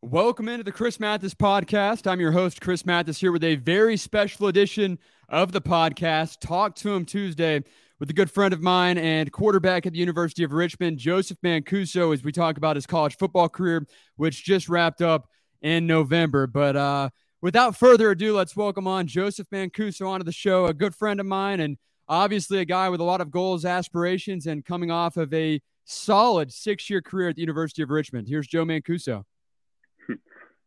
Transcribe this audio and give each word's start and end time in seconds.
Welcome 0.00 0.48
into 0.48 0.62
the 0.62 0.70
Chris 0.70 1.00
Mathis 1.00 1.34
podcast. 1.34 2.08
I'm 2.08 2.20
your 2.20 2.30
host, 2.30 2.60
Chris 2.60 2.86
Mathis, 2.86 3.18
here 3.18 3.32
with 3.32 3.42
a 3.42 3.56
very 3.56 3.96
special 3.96 4.46
edition 4.46 4.96
of 5.28 5.50
the 5.50 5.60
podcast. 5.60 6.38
Talk 6.40 6.76
to 6.76 6.94
'em 6.94 7.04
Tuesday 7.04 7.64
with 7.98 8.08
a 8.08 8.12
good 8.12 8.30
friend 8.30 8.54
of 8.54 8.62
mine 8.62 8.96
and 8.96 9.32
quarterback 9.32 9.86
at 9.86 9.92
the 9.92 9.98
University 9.98 10.44
of 10.44 10.52
Richmond, 10.52 10.98
Joseph 10.98 11.38
Mancuso, 11.42 12.14
as 12.14 12.22
we 12.22 12.30
talk 12.30 12.56
about 12.56 12.76
his 12.76 12.86
college 12.86 13.16
football 13.16 13.48
career, 13.48 13.88
which 14.14 14.44
just 14.44 14.68
wrapped 14.68 15.02
up 15.02 15.28
in 15.62 15.88
November. 15.88 16.46
But 16.46 16.76
uh, 16.76 17.10
without 17.42 17.76
further 17.76 18.12
ado, 18.12 18.36
let's 18.36 18.54
welcome 18.54 18.86
on 18.86 19.08
Joseph 19.08 19.48
Mancuso 19.50 20.08
onto 20.08 20.22
the 20.22 20.30
show, 20.30 20.66
a 20.66 20.74
good 20.74 20.94
friend 20.94 21.18
of 21.18 21.26
mine, 21.26 21.58
and 21.58 21.76
obviously 22.08 22.60
a 22.60 22.64
guy 22.64 22.88
with 22.88 23.00
a 23.00 23.04
lot 23.04 23.20
of 23.20 23.32
goals, 23.32 23.64
aspirations, 23.64 24.46
and 24.46 24.64
coming 24.64 24.92
off 24.92 25.16
of 25.16 25.34
a 25.34 25.60
solid 25.84 26.52
six 26.52 26.88
year 26.88 27.02
career 27.02 27.30
at 27.30 27.34
the 27.34 27.42
University 27.42 27.82
of 27.82 27.90
Richmond. 27.90 28.28
Here's 28.28 28.46
Joe 28.46 28.64
Mancuso. 28.64 29.24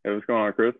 Hey, 0.03 0.11
what's 0.11 0.25
going 0.25 0.41
on, 0.41 0.53
Chris? 0.53 0.73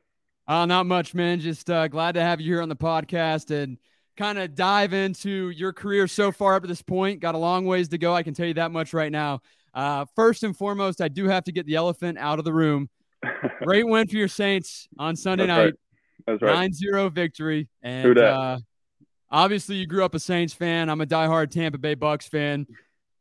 Uh, 0.48 0.66
not 0.66 0.88
much, 0.88 1.13
man. 1.13 1.39
Just 1.39 1.70
uh, 1.70 1.88
glad 1.88 2.13
to 2.13 2.21
have 2.21 2.41
you 2.41 2.53
here 2.53 2.62
on 2.62 2.70
the 2.70 2.75
podcast 2.75 3.52
and 3.52 3.77
kind 4.17 4.39
of 4.39 4.55
dive 4.55 4.93
into 4.93 5.52
your 5.52 5.73
career 5.73 6.07
so 6.07 6.31
far 6.31 6.55
up 6.55 6.63
to 6.63 6.67
this 6.67 6.81
point. 6.81 7.20
Got 7.20 7.35
a 7.35 7.38
long 7.38 7.65
ways 7.65 7.89
to 7.89 7.99
go. 7.99 8.15
I 8.15 8.23
can 8.23 8.34
tell 8.34 8.48
you 8.48 8.55
that 8.55 8.71
much 8.71 8.93
right 8.93 9.12
now. 9.12 9.41
Uh, 9.76 10.05
first 10.15 10.41
and 10.41 10.57
foremost, 10.57 11.02
I 11.02 11.07
do 11.07 11.27
have 11.27 11.43
to 11.43 11.52
get 11.52 11.67
the 11.67 11.76
elephant 11.76 12.17
out 12.17 12.39
of 12.39 12.45
the 12.45 12.53
room. 12.53 12.89
Great 13.63 13.88
win 13.88 14.07
for 14.07 14.15
your 14.15 14.27
Saints 14.27 14.88
on 14.98 15.15
Sunday 15.15 15.45
That's 15.45 15.57
night. 15.57 15.63
Right. 15.65 15.73
That's 16.26 16.41
right. 16.41 16.55
9 16.55 16.73
0 16.73 17.09
victory. 17.09 17.70
And 17.84 18.17
uh, 18.17 18.57
obviously, 19.29 19.76
you 19.76 19.85
grew 19.85 20.03
up 20.03 20.15
a 20.15 20.20
Saints 20.20 20.53
fan. 20.53 20.90
I'm 20.90 21.01
a 21.01 21.05
diehard 21.05 21.51
Tampa 21.51 21.77
Bay 21.77 21.93
Bucks 21.93 22.27
fan. 22.27 22.65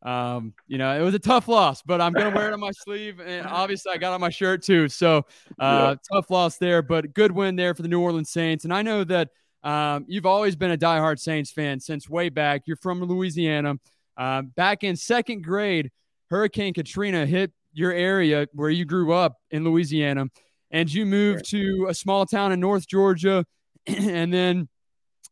Um, 0.02 0.54
you 0.66 0.78
know, 0.78 0.98
it 0.98 1.02
was 1.02 1.14
a 1.14 1.18
tough 1.18 1.46
loss, 1.46 1.82
but 1.82 2.00
I'm 2.00 2.12
gonna 2.12 2.34
wear 2.34 2.48
it 2.48 2.54
on 2.54 2.60
my 2.60 2.70
sleeve, 2.70 3.20
and 3.20 3.46
obviously 3.46 3.92
I 3.92 3.98
got 3.98 4.12
on 4.14 4.20
my 4.20 4.30
shirt 4.30 4.62
too. 4.62 4.88
So 4.88 5.26
uh, 5.58 5.96
tough 6.10 6.30
loss 6.30 6.56
there, 6.56 6.80
but 6.80 7.12
good 7.12 7.32
win 7.32 7.56
there 7.56 7.74
for 7.74 7.82
the 7.82 7.88
New 7.88 8.00
Orleans 8.00 8.30
Saints. 8.30 8.64
And 8.64 8.72
I 8.72 8.80
know 8.82 9.04
that 9.04 9.28
um, 9.62 10.06
you've 10.08 10.26
always 10.26 10.56
been 10.56 10.70
a 10.70 10.78
diehard 10.78 11.18
Saints 11.18 11.50
fan 11.52 11.80
since 11.80 12.08
way 12.08 12.30
back. 12.30 12.62
You're 12.64 12.76
from 12.76 13.02
Louisiana. 13.02 13.74
Um, 14.16 14.46
back 14.56 14.84
in 14.84 14.96
second 14.96 15.44
grade, 15.44 15.90
Hurricane 16.30 16.72
Katrina 16.72 17.26
hit 17.26 17.52
your 17.72 17.92
area 17.92 18.46
where 18.52 18.70
you 18.70 18.86
grew 18.86 19.12
up 19.12 19.36
in 19.50 19.64
Louisiana, 19.64 20.26
and 20.70 20.90
you 20.90 21.04
moved 21.04 21.50
to 21.50 21.88
a 21.90 21.94
small 21.94 22.24
town 22.24 22.52
in 22.52 22.60
North 22.60 22.88
Georgia, 22.88 23.44
and 23.86 24.32
then 24.32 24.68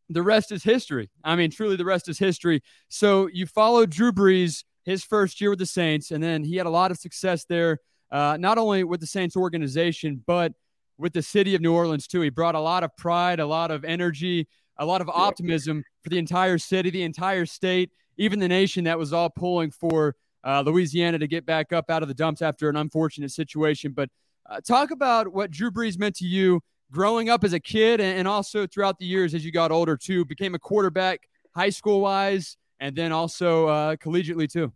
the 0.09 0.23
rest 0.23 0.53
is 0.53 0.63
history. 0.63 1.11
I 1.23 1.37
mean, 1.37 1.51
truly, 1.51 1.77
the 1.77 1.85
rest 1.85 2.09
is 2.09 2.19
history. 2.19 2.63
So 2.89 3.29
you 3.33 3.47
followed 3.47 3.91
Drew 3.91 4.13
Brees 4.13 4.65
his 4.85 5.05
first 5.05 5.41
year 5.41 5.51
with 5.51 5.59
the 5.59 5.67
Saints, 5.67 6.11
and 6.11 6.23
then 6.23 6.43
he 6.43 6.57
had 6.57 6.67
a 6.67 6.71
lot 6.71 6.91
of 6.91 6.99
success 6.99 7.45
there, 7.45 7.79
uh, 8.11 8.37
not 8.41 8.59
only 8.59 8.85
with 8.85 9.01
the 9.01 9.07
Saints 9.07 9.37
organization, 9.37 10.23
but 10.27 10.53
with 10.97 11.13
the 11.13 11.23
city 11.23 11.55
of 11.55 11.61
New 11.61 11.75
Orleans, 11.75 12.07
too. 12.07 12.23
He 12.23 12.31
brought 12.31 12.55
a 12.55 12.61
lot 12.61 12.83
of 12.83 12.97
pride, 12.97 13.39
a 13.39 13.47
lot 13.47 13.71
of 13.71 13.85
energy, 13.85 14.49
a 14.79 14.87
lot 14.87 15.01
of 15.01 15.09
optimism 15.09 15.85
for 16.03 16.09
the 16.09 16.19
entire 16.19 16.59
city, 16.59 16.91
the 16.91 17.03
entire 17.03 17.47
state, 17.47 17.91
even 18.17 18.39
the 18.39 18.49
nation 18.49 18.85
that 18.85 18.99
was 18.99 19.13
all 19.13 19.31
pulling 19.31 19.71
for 19.71 20.17
uh, 20.45 20.63
Louisiana 20.65 21.19
to 21.19 21.27
get 21.27 21.45
back 21.45 21.73
up 21.73 21.91
out 21.91 22.03
of 22.03 22.09
the 22.09 22.15
dumps 22.15 22.43
after 22.43 22.69
an 22.69 22.77
unfortunate 22.77 23.31
situation. 23.31 23.93
But 23.93 24.09
uh, 24.49 24.61
talk 24.67 24.91
about 24.91 25.29
what 25.33 25.51
Drew 25.51 25.71
Brees 25.71 25.99
meant 25.99 26.17
to 26.17 26.27
you 26.27 26.61
growing 26.91 27.29
up 27.29 27.45
as 27.45 27.53
a 27.53 27.61
kid 27.61 28.01
and, 28.01 28.27
also 28.29 28.67
throughout 28.67 28.99
the 28.99 29.07
years 29.07 29.35
as 29.35 29.45
you 29.45 29.53
got 29.53 29.71
older 29.71 29.97
too 29.97 30.25
became 30.25 30.55
a 30.55 30.59
quarterback 30.59 31.29
high 31.55 31.71
school 31.71 32.01
wise 32.01 32.57
and 32.81 32.95
then 32.97 33.13
also 33.13 33.67
uh, 33.67 33.97
collegiately 33.97 34.51
too 34.51 34.73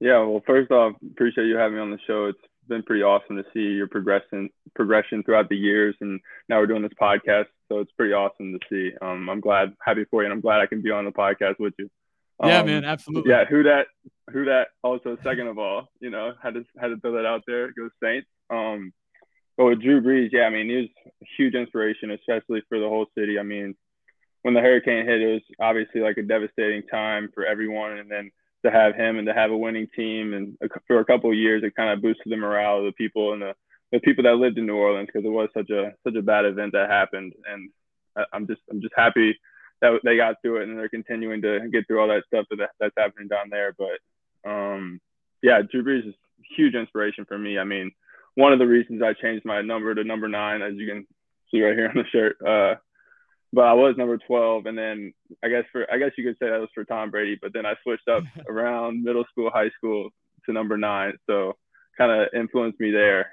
Yeah, 0.00 0.18
well, 0.18 0.42
first 0.46 0.70
off, 0.70 0.94
appreciate 1.12 1.46
you 1.46 1.56
having 1.56 1.76
me 1.76 1.80
on 1.80 1.90
the 1.90 1.98
show. 2.06 2.26
It's 2.26 2.38
been 2.68 2.82
pretty 2.82 3.02
awesome 3.02 3.36
to 3.36 3.44
see 3.52 3.60
your 3.60 3.86
progression 3.86 4.50
progression 4.74 5.22
throughout 5.22 5.48
the 5.48 5.56
years, 5.56 5.94
and 6.00 6.20
now 6.48 6.58
we're 6.58 6.66
doing 6.66 6.82
this 6.82 6.92
podcast, 7.00 7.46
so 7.68 7.80
it's 7.80 7.92
pretty 7.92 8.12
awesome 8.12 8.52
to 8.52 8.58
see. 8.68 8.96
Um, 9.00 9.28
I'm 9.28 9.40
glad, 9.40 9.74
happy 9.84 10.04
for 10.10 10.22
you, 10.22 10.26
and 10.26 10.32
I'm 10.32 10.40
glad 10.40 10.60
I 10.60 10.66
can 10.66 10.82
be 10.82 10.90
on 10.90 11.04
the 11.04 11.10
podcast 11.10 11.58
with 11.58 11.74
you. 11.78 11.90
yeah 12.42 12.60
Um, 12.60 12.66
man 12.66 12.84
absolutely 12.84 13.30
Yeah, 13.30 13.44
who 13.44 13.62
that? 13.64 13.86
Who 14.32 14.44
that? 14.46 14.68
Also, 14.82 15.16
second 15.22 15.48
of 15.48 15.58
all, 15.58 15.88
you 16.00 16.10
know, 16.10 16.32
had 16.42 16.54
to 16.54 16.64
had 16.80 16.88
to 16.88 16.96
throw 16.98 17.12
that 17.12 17.26
out 17.26 17.42
there. 17.46 17.72
Go 17.72 17.88
Saints. 18.02 18.28
Um, 18.50 18.92
but 19.62 19.68
with 19.68 19.82
Drew 19.82 20.02
Brees, 20.02 20.30
yeah, 20.32 20.42
I 20.42 20.50
mean, 20.50 20.68
he 20.68 20.74
was 20.74 20.88
a 21.06 21.26
huge 21.36 21.54
inspiration, 21.54 22.10
especially 22.10 22.62
for 22.68 22.80
the 22.80 22.88
whole 22.88 23.06
city. 23.16 23.38
I 23.38 23.44
mean, 23.44 23.76
when 24.42 24.54
the 24.54 24.60
hurricane 24.60 25.06
hit, 25.06 25.22
it 25.22 25.34
was 25.34 25.42
obviously 25.60 26.00
like 26.00 26.16
a 26.16 26.22
devastating 26.22 26.82
time 26.90 27.28
for 27.32 27.46
everyone, 27.46 27.92
and 27.92 28.10
then 28.10 28.32
to 28.64 28.72
have 28.72 28.96
him 28.96 29.18
and 29.18 29.26
to 29.28 29.32
have 29.32 29.52
a 29.52 29.56
winning 29.56 29.86
team, 29.94 30.34
and 30.34 30.58
for 30.88 30.98
a 30.98 31.04
couple 31.04 31.30
of 31.30 31.36
years, 31.36 31.62
it 31.62 31.76
kind 31.76 31.90
of 31.90 32.02
boosted 32.02 32.32
the 32.32 32.36
morale 32.36 32.78
of 32.78 32.86
the 32.86 32.92
people 32.92 33.34
and 33.34 33.42
the, 33.42 33.54
the 33.92 34.00
people 34.00 34.24
that 34.24 34.34
lived 34.34 34.58
in 34.58 34.66
New 34.66 34.74
Orleans 34.74 35.06
because 35.06 35.24
it 35.24 35.30
was 35.30 35.48
such 35.54 35.70
a 35.70 35.92
such 36.02 36.16
a 36.16 36.22
bad 36.22 36.44
event 36.44 36.72
that 36.72 36.90
happened, 36.90 37.32
and 37.48 37.70
I'm 38.32 38.48
just 38.48 38.62
I'm 38.68 38.80
just 38.80 38.94
happy 38.96 39.38
that 39.80 40.00
they 40.02 40.16
got 40.16 40.42
through 40.42 40.62
it 40.62 40.68
and 40.68 40.76
they're 40.76 40.88
continuing 40.88 41.40
to 41.42 41.68
get 41.70 41.86
through 41.86 42.00
all 42.00 42.08
that 42.08 42.24
stuff 42.26 42.46
that 42.50 42.70
that's 42.80 42.94
happening 42.98 43.28
down 43.28 43.48
there. 43.48 43.76
But 43.78 44.50
um, 44.50 45.00
yeah, 45.40 45.62
Drew 45.62 45.84
Brees 45.84 46.08
is 46.08 46.14
huge 46.56 46.74
inspiration 46.74 47.26
for 47.26 47.38
me. 47.38 47.60
I 47.60 47.64
mean, 47.64 47.92
one 48.34 48.52
of 48.52 48.58
the 48.58 48.66
reasons 48.66 49.02
I 49.02 49.12
changed 49.12 49.44
my 49.44 49.60
number 49.62 49.94
to 49.94 50.04
number 50.04 50.28
nine, 50.28 50.62
as 50.62 50.74
you 50.76 50.86
can 50.86 51.06
see 51.50 51.62
right 51.62 51.76
here 51.76 51.88
on 51.88 51.96
the 51.96 52.04
shirt. 52.10 52.36
Uh, 52.40 52.76
but 53.52 53.66
I 53.66 53.74
was 53.74 53.96
number 53.98 54.16
12, 54.16 54.66
and 54.66 54.78
then 54.78 55.12
I 55.44 55.48
guess 55.48 55.64
for 55.72 55.86
I 55.92 55.98
guess 55.98 56.12
you 56.16 56.24
could 56.24 56.38
say 56.38 56.48
that 56.48 56.60
was 56.60 56.70
for 56.74 56.84
Tom 56.84 57.10
Brady. 57.10 57.38
But 57.40 57.52
then 57.52 57.66
I 57.66 57.74
switched 57.82 58.08
up 58.08 58.24
around 58.48 59.02
middle 59.02 59.24
school, 59.30 59.50
high 59.52 59.70
school 59.76 60.10
to 60.46 60.52
number 60.52 60.78
nine, 60.78 61.14
so 61.26 61.56
kind 61.98 62.10
of 62.10 62.28
influenced 62.34 62.80
me 62.80 62.90
there. 62.90 63.32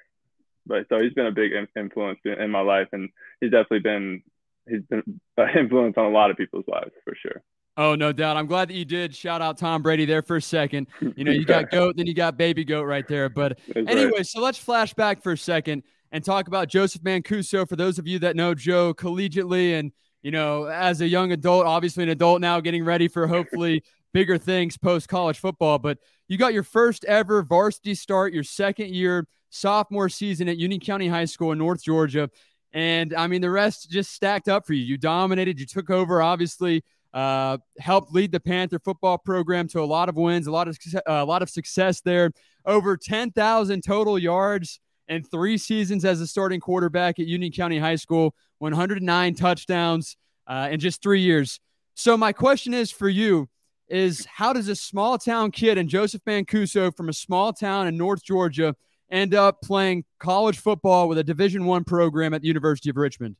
But 0.66 0.88
so 0.90 1.00
he's 1.02 1.14
been 1.14 1.26
a 1.26 1.32
big 1.32 1.52
influence 1.76 2.20
in, 2.26 2.34
in 2.34 2.52
my 2.52 2.62
life, 2.62 2.90
and 2.92 3.10
he's 3.40 3.52
definitely 3.52 3.80
been 3.80 4.24
he's 4.68 4.84
been 4.90 5.22
an 5.38 5.50
influence 5.58 5.96
on 5.98 6.06
a 6.06 6.10
lot 6.10 6.32
of 6.32 6.38
people's 6.38 6.68
lives 6.68 6.92
for 7.06 7.16
sure. 7.16 7.42
Oh 7.80 7.96
no 7.96 8.12
doubt 8.12 8.38
i'm 8.38 8.46
glad 8.46 8.70
that 8.70 8.76
you 8.76 8.86
did 8.86 9.16
shout 9.16 9.42
out 9.42 9.58
tom 9.58 9.82
brady 9.82 10.06
there 10.06 10.22
for 10.22 10.36
a 10.36 10.42
second 10.42 10.86
you 11.16 11.24
know 11.24 11.32
you 11.40 11.46
got 11.46 11.72
goat 11.72 11.96
then 11.98 12.06
you 12.06 12.14
got 12.14 12.38
baby 12.38 12.64
goat 12.64 12.84
right 12.84 13.08
there 13.08 13.30
but 13.30 13.58
That's 13.68 13.76
right. 13.76 13.90
Anyway, 13.90 14.24
so 14.24 14.42
let's 14.42 14.58
flash 14.58 14.94
back 14.94 15.24
for 15.24 15.32
a 15.32 15.38
second 15.38 15.84
and 16.12 16.24
talk 16.24 16.48
about 16.48 16.68
Joseph 16.68 17.02
Mancuso. 17.04 17.68
For 17.68 17.76
those 17.76 18.00
of 18.00 18.08
you 18.08 18.20
that 18.20 18.36
know 18.36 18.54
Joe 18.54 18.94
collegiately 18.94 19.80
and 19.80 19.92
you 20.22 20.32
know 20.32 20.66
as 20.66 21.02
a 21.02 21.08
young 21.08 21.32
adult, 21.32 21.66
obviously 21.66 22.04
an 22.04 22.10
adult 22.10 22.42
now, 22.42 22.60
getting 22.60 22.84
ready 22.84 23.08
for 23.08 23.28
hopefully 23.28 23.84
bigger 24.14 24.38
things 24.38 24.78
post 24.78 25.08
college 25.08 25.40
football. 25.40 25.80
But 25.80 26.00
you 26.28 26.38
got 26.38 26.54
your 26.54 26.64
first 26.64 27.06
ever 27.06 27.44
varsity 27.44 27.96
start, 27.96 28.34
your 28.34 28.44
second 28.44 28.90
year 28.94 29.28
sophomore 29.52 30.10
season 30.10 30.48
at 30.48 30.58
Union 30.58 30.80
County 30.80 31.08
High 31.08 31.26
School 31.26 31.52
in 31.52 31.58
North 31.58 31.84
Georgia, 31.84 32.30
and 32.74 33.14
I 33.14 33.28
mean 33.28 33.42
the 33.42 33.52
rest 33.52 33.90
just 33.90 34.12
stacked 34.12 34.48
up 34.48 34.66
for 34.66 34.74
you. 34.74 34.84
You 34.84 34.98
dominated. 34.98 35.60
You 35.60 35.66
took 35.66 35.90
over, 35.90 36.22
obviously. 36.22 36.84
Uh, 37.14 37.58
helped 37.80 38.14
lead 38.14 38.32
the 38.32 38.40
Panther 38.40 38.80
football 38.80 39.18
program 39.18 39.68
to 39.68 39.82
a 39.82 39.86
lot 39.86 40.10
of 40.10 40.16
wins, 40.16 40.46
a 40.46 40.52
lot 40.52 40.68
of 40.68 40.76
success, 40.76 41.02
a 41.08 41.26
lot 41.26 41.42
of 41.42 41.50
success 41.50 42.02
there. 42.02 42.32
Over 42.66 42.98
10,000 42.98 43.82
total 43.82 44.20
yards 44.20 44.80
and 45.08 45.26
three 45.30 45.58
seasons 45.58 46.06
as 46.06 46.22
a 46.22 46.28
starting 46.28 46.60
quarterback 46.60 47.20
at 47.20 47.26
Union 47.26 47.52
County 47.52 47.80
High 47.80 47.96
School, 47.96 48.36
109 48.60 49.34
touchdowns 49.34 50.18
uh, 50.46 50.70
in 50.72 50.80
just 50.80 51.02
three 51.02 51.22
years. 51.22 51.60
So 51.96 52.16
my 52.16 52.32
question 52.32 52.74
is 52.74 52.92
for 52.92 53.10
you 53.10 53.50
is 53.90 54.26
how 54.26 54.54
does 54.54 54.68
a 54.68 54.76
small 54.76 55.18
town 55.18 55.52
kid 55.52 55.78
and 55.78 55.90
Joseph 55.90 56.22
Mancuso 56.26 56.96
from 56.96 57.10
a 57.10 57.14
small 57.14 57.52
town 57.52 57.88
in 57.88 57.98
North 57.98 58.24
Georgia 58.24 58.76
end 59.12 59.34
up 59.34 59.62
playing 59.64 60.06
college 60.20 60.60
football 60.60 61.10
with 61.10 61.18
a 61.18 61.24
Division 61.24 61.66
One 61.66 61.84
program 61.84 62.34
at 62.34 62.42
the 62.42 62.48
University 62.48 62.90
of 62.92 62.98
Richmond? 62.98 63.36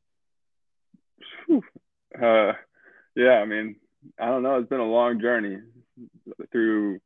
Uh, 2.20 2.52
yeah, 3.20 3.38
I 3.40 3.44
mean, 3.44 3.76
I 4.18 4.26
don't 4.26 4.42
know. 4.42 4.56
It's 4.56 4.68
been 4.68 4.80
a 4.80 4.84
long 4.84 5.20
journey 5.20 5.58
through 6.50 7.00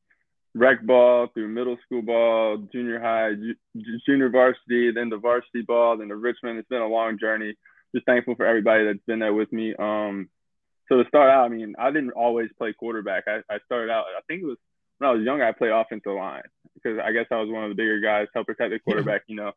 rec 0.55 0.81
ball, 0.83 1.27
through 1.35 1.49
middle 1.49 1.77
school 1.85 2.03
ball, 2.03 2.59
junior 2.73 3.01
high, 3.01 3.35
ju- 3.35 3.99
junior 4.07 4.29
varsity, 4.29 4.93
then 4.93 5.09
the 5.09 5.17
varsity 5.17 5.63
ball, 5.63 5.97
then 5.97 6.09
the 6.09 6.17
Richmond. 6.17 6.59
It's 6.59 6.69
been 6.69 6.83
a 6.83 6.87
long 6.87 7.19
journey. 7.19 7.55
Just 7.95 8.07
thankful 8.07 8.37
for 8.37 8.47
everybody 8.47 8.85
that's 8.85 9.05
been 9.07 9.19
there 9.19 9.35
with 9.35 9.53
me. 9.53 9.75
Um, 9.77 10.29
so 10.89 11.03
to 11.03 11.09
start 11.09 11.31
out, 11.31 11.47
I 11.47 11.49
mean, 11.49 11.75
I 11.79 11.91
didn't 11.91 12.13
always 12.13 12.49
play 12.59 12.73
quarterback. 12.73 13.25
I, 13.27 13.39
I 13.53 13.59
started 13.67 13.91
out, 13.91 14.05
I 14.17 14.21
think 14.29 14.43
it 14.43 14.47
was 14.47 14.59
when 14.99 15.11
I 15.11 15.13
was 15.13 15.25
younger, 15.25 15.45
I 15.45 15.53
played 15.53 15.73
offensive 15.73 16.13
line 16.13 16.43
because 16.75 17.01
I 17.05 17.11
guess 17.11 17.27
I 17.33 17.41
was 17.41 17.51
one 17.51 17.65
of 17.65 17.71
the 17.71 17.75
bigger 17.75 18.01
guys, 18.01 18.29
help 18.33 18.47
protect 18.47 18.71
the 18.71 18.79
quarterback, 18.79 19.23
you 19.27 19.37
know. 19.37 19.53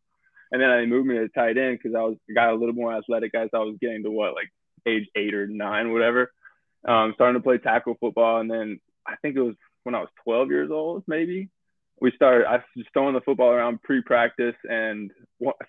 And 0.52 0.62
then 0.62 0.70
they 0.70 0.86
moved 0.86 1.08
me 1.08 1.16
to 1.16 1.28
tight 1.30 1.58
end 1.58 1.78
because 1.78 1.96
I 1.96 2.02
was 2.02 2.18
got 2.34 2.52
a 2.52 2.56
little 2.56 2.74
more 2.74 2.96
athletic 2.96 3.36
as 3.36 3.50
I 3.54 3.60
was 3.60 3.78
getting 3.80 4.04
to 4.04 4.12
what, 4.12 4.34
like 4.34 4.50
age 4.88 5.08
eight 5.16 5.34
or 5.34 5.46
nine, 5.46 5.92
whatever. 5.92 6.32
Um, 6.88 7.12
starting 7.16 7.40
to 7.40 7.44
play 7.44 7.58
tackle 7.58 7.98
football, 8.00 8.40
and 8.40 8.50
then 8.50 8.80
I 9.06 9.16
think 9.22 9.36
it 9.36 9.42
was 9.42 9.56
when 9.84 9.96
I 9.96 10.00
was 10.00 10.10
12 10.24 10.50
years 10.50 10.72
old, 10.72 11.04
maybe. 11.08 11.50
We 12.00 12.12
started. 12.16 12.48
I 12.48 12.58
was 12.58 12.64
just 12.78 12.90
throwing 12.94 13.14
the 13.16 13.22
football 13.22 13.50
around 13.50 13.82
pre-practice, 13.84 14.56
and 14.64 15.12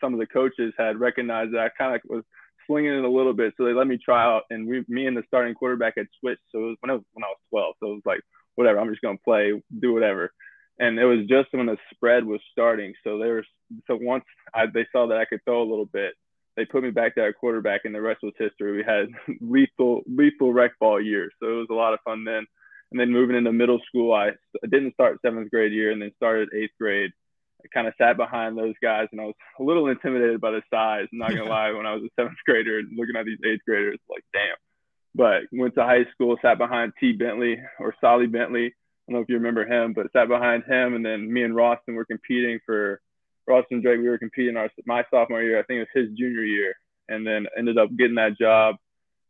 some 0.01 0.13
of 0.13 0.21
the 0.21 0.27
coaches 0.27 0.75
had 0.79 1.01
recognized 1.01 1.55
that 1.55 1.61
I 1.61 1.69
kind 1.71 1.95
of 1.95 2.03
was 2.05 2.25
slinging 2.67 2.93
it 2.93 3.05
a 3.05 3.09
little 3.09 3.33
bit, 3.33 3.55
so 3.57 3.65
they 3.65 3.73
let 3.73 3.87
me 3.87 3.97
try 3.97 4.23
out. 4.23 4.43
And 4.51 4.69
we, 4.69 4.85
me 4.89 5.07
and 5.07 5.17
the 5.17 5.23
starting 5.27 5.55
quarterback 5.55 5.95
had 5.97 6.07
switched. 6.21 6.43
So 6.53 6.59
it 6.59 6.67
was 6.67 6.77
when 6.81 6.91
I 6.91 6.95
was 6.95 7.03
when 7.15 7.25
I 7.25 7.29
was 7.29 7.39
12. 7.51 7.75
So 7.81 7.87
it 7.91 7.95
was 7.95 8.03
like, 8.05 8.21
whatever, 8.57 8.79
I'm 8.79 8.91
just 8.91 9.01
gonna 9.03 9.19
play, 9.25 9.61
do 9.81 9.95
whatever. 9.95 10.33
and 10.79 10.99
it 10.99 11.05
was 11.05 11.27
just 11.27 11.49
when 11.53 11.67
the 11.67 11.77
spread 11.93 12.25
was 12.25 12.41
starting. 12.53 12.95
So 13.05 13.19
they 13.19 13.29
were, 13.29 13.45
so 13.87 13.99
once 14.01 14.25
I, 14.55 14.67
they 14.67 14.87
saw 14.93 15.07
that 15.09 15.19
I 15.19 15.25
could 15.25 15.45
throw 15.45 15.63
a 15.63 15.69
little 15.69 15.87
bit, 15.87 16.15
they 16.59 16.65
put 16.65 16.83
me 16.83 16.91
back 16.91 17.15
there 17.15 17.29
at 17.29 17.39
quarterback, 17.39 17.83
and 17.85 17.95
the 17.95 18.01
rest 18.01 18.21
was 18.23 18.35
history. 18.37 18.73
We 18.73 18.83
had 18.83 19.07
lethal 19.41 20.03
lethal 20.07 20.53
rec 20.53 20.77
ball 20.81 21.01
years, 21.01 21.33
so 21.41 21.49
it 21.49 21.53
was 21.53 21.69
a 21.71 21.75
lot 21.75 21.95
of 21.95 22.01
fun 22.05 22.25
then. 22.25 22.45
And 22.91 22.99
then 22.99 23.13
moving 23.13 23.37
into 23.37 23.53
middle 23.53 23.81
school, 23.87 24.13
I 24.13 24.31
didn't 24.63 24.95
start 24.95 25.21
seventh 25.23 25.51
grade 25.51 25.73
year, 25.73 25.93
and 25.93 26.03
then 26.03 26.11
started 26.17 26.49
eighth 26.53 26.73
grade. 26.79 27.13
I 27.65 27.69
kind 27.73 27.87
of 27.87 27.95
sat 27.97 28.17
behind 28.17 28.59
those 28.59 28.75
guys, 28.83 29.07
and 29.13 29.21
I 29.21 29.25
was 29.25 29.35
a 29.61 29.63
little 29.63 29.87
intimidated 29.87 30.41
by 30.41 30.51
the 30.51 30.63
size. 30.69 31.07
I'm 31.13 31.19
not 31.19 31.31
gonna 31.31 31.45
lie, 31.49 31.71
when 31.71 31.87
I 31.87 31.95
was 31.95 32.03
a 32.03 32.21
seventh 32.21 32.39
grader, 32.45 32.83
looking 32.93 33.17
at 33.17 33.25
these 33.25 33.39
eighth 33.47 33.63
graders, 33.65 34.01
like 34.11 34.25
damn. 34.33 34.57
But 35.15 35.43
went 35.53 35.75
to 35.77 35.85
high 35.85 36.07
school, 36.13 36.37
sat 36.43 36.59
behind 36.59 36.93
T. 36.99 37.13
Bentley 37.13 37.57
or 37.79 37.95
Solly 38.01 38.27
Bentley. 38.27 38.67
I 38.67 39.13
don't 39.13 39.21
know 39.21 39.23
if 39.23 39.29
you 39.29 39.37
remember 39.37 39.65
him, 39.65 39.93
but 39.93 40.13
sat 40.13 40.29
behind 40.29 40.65
him, 40.65 40.95
and 40.95 41.07
then 41.07 41.33
me 41.33 41.45
and 41.45 41.55
Ralston 41.55 41.95
were 41.95 42.05
competing 42.05 42.59
for 42.67 43.01
Ralston 43.49 43.81
Drake. 43.81 44.01
We 44.01 44.09
were 44.09 44.19
competing 44.19 44.57
our 44.57 44.71
my 44.87 45.05
sophomore 45.11 45.43
year. 45.43 45.59
I 45.59 45.63
think 45.63 45.79
it 45.79 45.89
was 45.95 46.05
his 46.05 46.17
junior 46.17 46.45
year, 46.45 46.75
and 47.09 47.27
then 47.27 47.47
ended 47.57 47.79
up 47.79 47.89
getting 47.97 48.17
that 48.17 48.39
job 48.39 48.77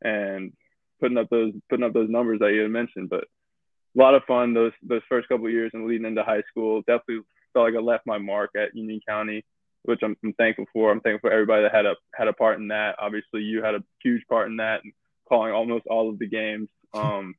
and 0.03 0.53
putting 1.01 1.19
up 1.19 1.31
those 1.31 1.53
putting 1.71 1.85
up 1.85 1.93
those 1.93 2.11
numbers 2.11 2.41
that 2.41 2.53
you 2.53 2.63
had 2.63 2.71
mentioned. 2.71 3.09
But 3.09 3.25
a 3.25 3.99
lot 3.99 4.15
of 4.15 4.25
fun 4.25 4.55
those 4.55 4.73
those 4.83 5.03
first 5.09 5.29
couple 5.29 5.49
years 5.49 5.71
and 5.75 5.87
leading 5.87 6.07
into 6.07 6.23
high 6.23 6.43
school. 6.51 6.81
Definitely 6.81 7.25
felt 7.53 7.67
like 7.67 7.75
I 7.75 7.83
left 7.83 8.07
my 8.07 8.19
mark 8.19 8.51
at 8.57 8.75
Union 8.75 9.01
County, 9.09 9.45
which 9.83 10.01
I'm, 10.03 10.17
I'm 10.25 10.35
thankful 10.35 10.67
for. 10.73 10.91
I'm 10.91 11.01
thankful 11.01 11.31
for 11.31 11.33
everybody 11.33 11.63
that 11.63 11.75
had 11.75 11.87
a 11.87 11.95
had 12.15 12.29
a 12.29 12.33
part 12.33 12.59
in 12.59 12.69
that. 12.69 12.97
Obviously, 13.01 13.43
you 13.43 13.63
had 13.63 13.75
a 13.75 13.85
huge 14.03 14.23
part 14.29 14.49
in 14.49 14.57
that, 14.57 14.83
and 14.85 14.93
calling 15.29 15.53
almost 15.53 15.87
all 15.87 16.11
of 16.11 16.19
the 16.19 16.29
games. 16.29 16.69
Um, 16.95 17.35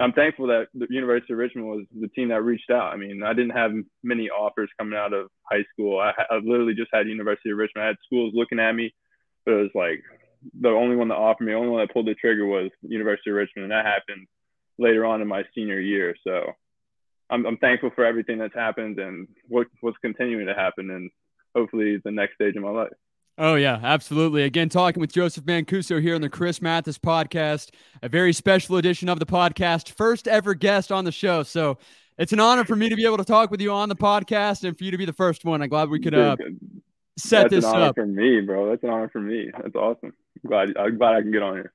I'm 0.00 0.12
thankful 0.12 0.48
that 0.48 0.66
the 0.74 0.86
University 0.90 1.32
of 1.32 1.38
Richmond 1.38 1.68
was 1.68 1.84
the 1.98 2.08
team 2.08 2.28
that 2.28 2.42
reached 2.42 2.70
out. 2.70 2.92
I 2.92 2.96
mean, 2.96 3.22
I 3.22 3.32
didn't 3.32 3.56
have 3.56 3.70
many 4.02 4.28
offers 4.28 4.70
coming 4.78 4.98
out 4.98 5.12
of 5.12 5.28
high 5.50 5.64
school. 5.72 6.00
I, 6.00 6.12
I 6.30 6.36
literally 6.36 6.74
just 6.74 6.90
had 6.92 7.06
University 7.06 7.50
of 7.50 7.58
Richmond. 7.58 7.84
I 7.84 7.88
had 7.88 7.96
schools 8.04 8.32
looking 8.34 8.58
at 8.58 8.74
me, 8.74 8.92
but 9.44 9.52
it 9.52 9.62
was 9.62 9.70
like 9.74 10.02
the 10.60 10.70
only 10.70 10.96
one 10.96 11.08
that 11.08 11.14
offered 11.14 11.44
me, 11.44 11.52
the 11.52 11.58
only 11.58 11.70
one 11.70 11.80
that 11.80 11.92
pulled 11.92 12.08
the 12.08 12.14
trigger 12.14 12.44
was 12.44 12.70
University 12.82 13.30
of 13.30 13.36
Richmond, 13.36 13.64
and 13.64 13.72
that 13.72 13.86
happened 13.86 14.26
later 14.78 15.04
on 15.04 15.22
in 15.22 15.28
my 15.28 15.44
senior 15.54 15.80
year. 15.80 16.16
So 16.26 16.52
I'm, 17.30 17.46
I'm 17.46 17.58
thankful 17.58 17.90
for 17.94 18.04
everything 18.04 18.38
that's 18.38 18.54
happened 18.54 18.98
and 18.98 19.28
what, 19.48 19.68
what's 19.80 19.96
continuing 19.98 20.46
to 20.46 20.54
happen, 20.54 20.90
and 20.90 21.10
hopefully 21.54 22.00
the 22.04 22.10
next 22.10 22.34
stage 22.34 22.56
of 22.56 22.62
my 22.62 22.70
life. 22.70 22.92
Oh, 23.36 23.56
yeah, 23.56 23.80
absolutely. 23.82 24.44
Again, 24.44 24.68
talking 24.68 25.00
with 25.00 25.12
Joseph 25.12 25.44
Mancuso 25.44 26.00
here 26.00 26.14
on 26.14 26.20
the 26.20 26.28
Chris 26.28 26.62
Mathis 26.62 26.98
podcast, 26.98 27.70
a 28.02 28.08
very 28.08 28.32
special 28.32 28.76
edition 28.76 29.08
of 29.08 29.18
the 29.18 29.26
podcast, 29.26 29.96
first 29.96 30.28
ever 30.28 30.54
guest 30.54 30.92
on 30.92 31.04
the 31.04 31.10
show. 31.10 31.42
So 31.42 31.78
it's 32.16 32.32
an 32.32 32.38
honor 32.38 32.64
for 32.64 32.76
me 32.76 32.88
to 32.88 32.94
be 32.94 33.04
able 33.04 33.16
to 33.16 33.24
talk 33.24 33.50
with 33.50 33.60
you 33.60 33.72
on 33.72 33.88
the 33.88 33.96
podcast 33.96 34.62
and 34.62 34.78
for 34.78 34.84
you 34.84 34.92
to 34.92 34.98
be 34.98 35.04
the 35.04 35.12
first 35.12 35.44
one. 35.44 35.62
I'm 35.62 35.68
glad 35.68 35.88
we 35.88 35.98
could 35.98 36.14
uh, 36.14 36.36
set 37.18 37.50
That's 37.50 37.54
this 37.54 37.64
an 37.64 37.74
honor 37.74 37.84
up. 37.86 37.96
for 37.96 38.06
me, 38.06 38.40
bro. 38.40 38.70
That's 38.70 38.84
an 38.84 38.90
honor 38.90 39.08
for 39.08 39.20
me. 39.20 39.50
That's 39.52 39.74
awesome. 39.74 40.12
I'm 40.44 40.48
glad, 40.48 40.76
I'm 40.78 40.96
glad 40.96 41.16
I 41.16 41.22
can 41.22 41.32
get 41.32 41.42
on 41.42 41.54
here. 41.54 41.72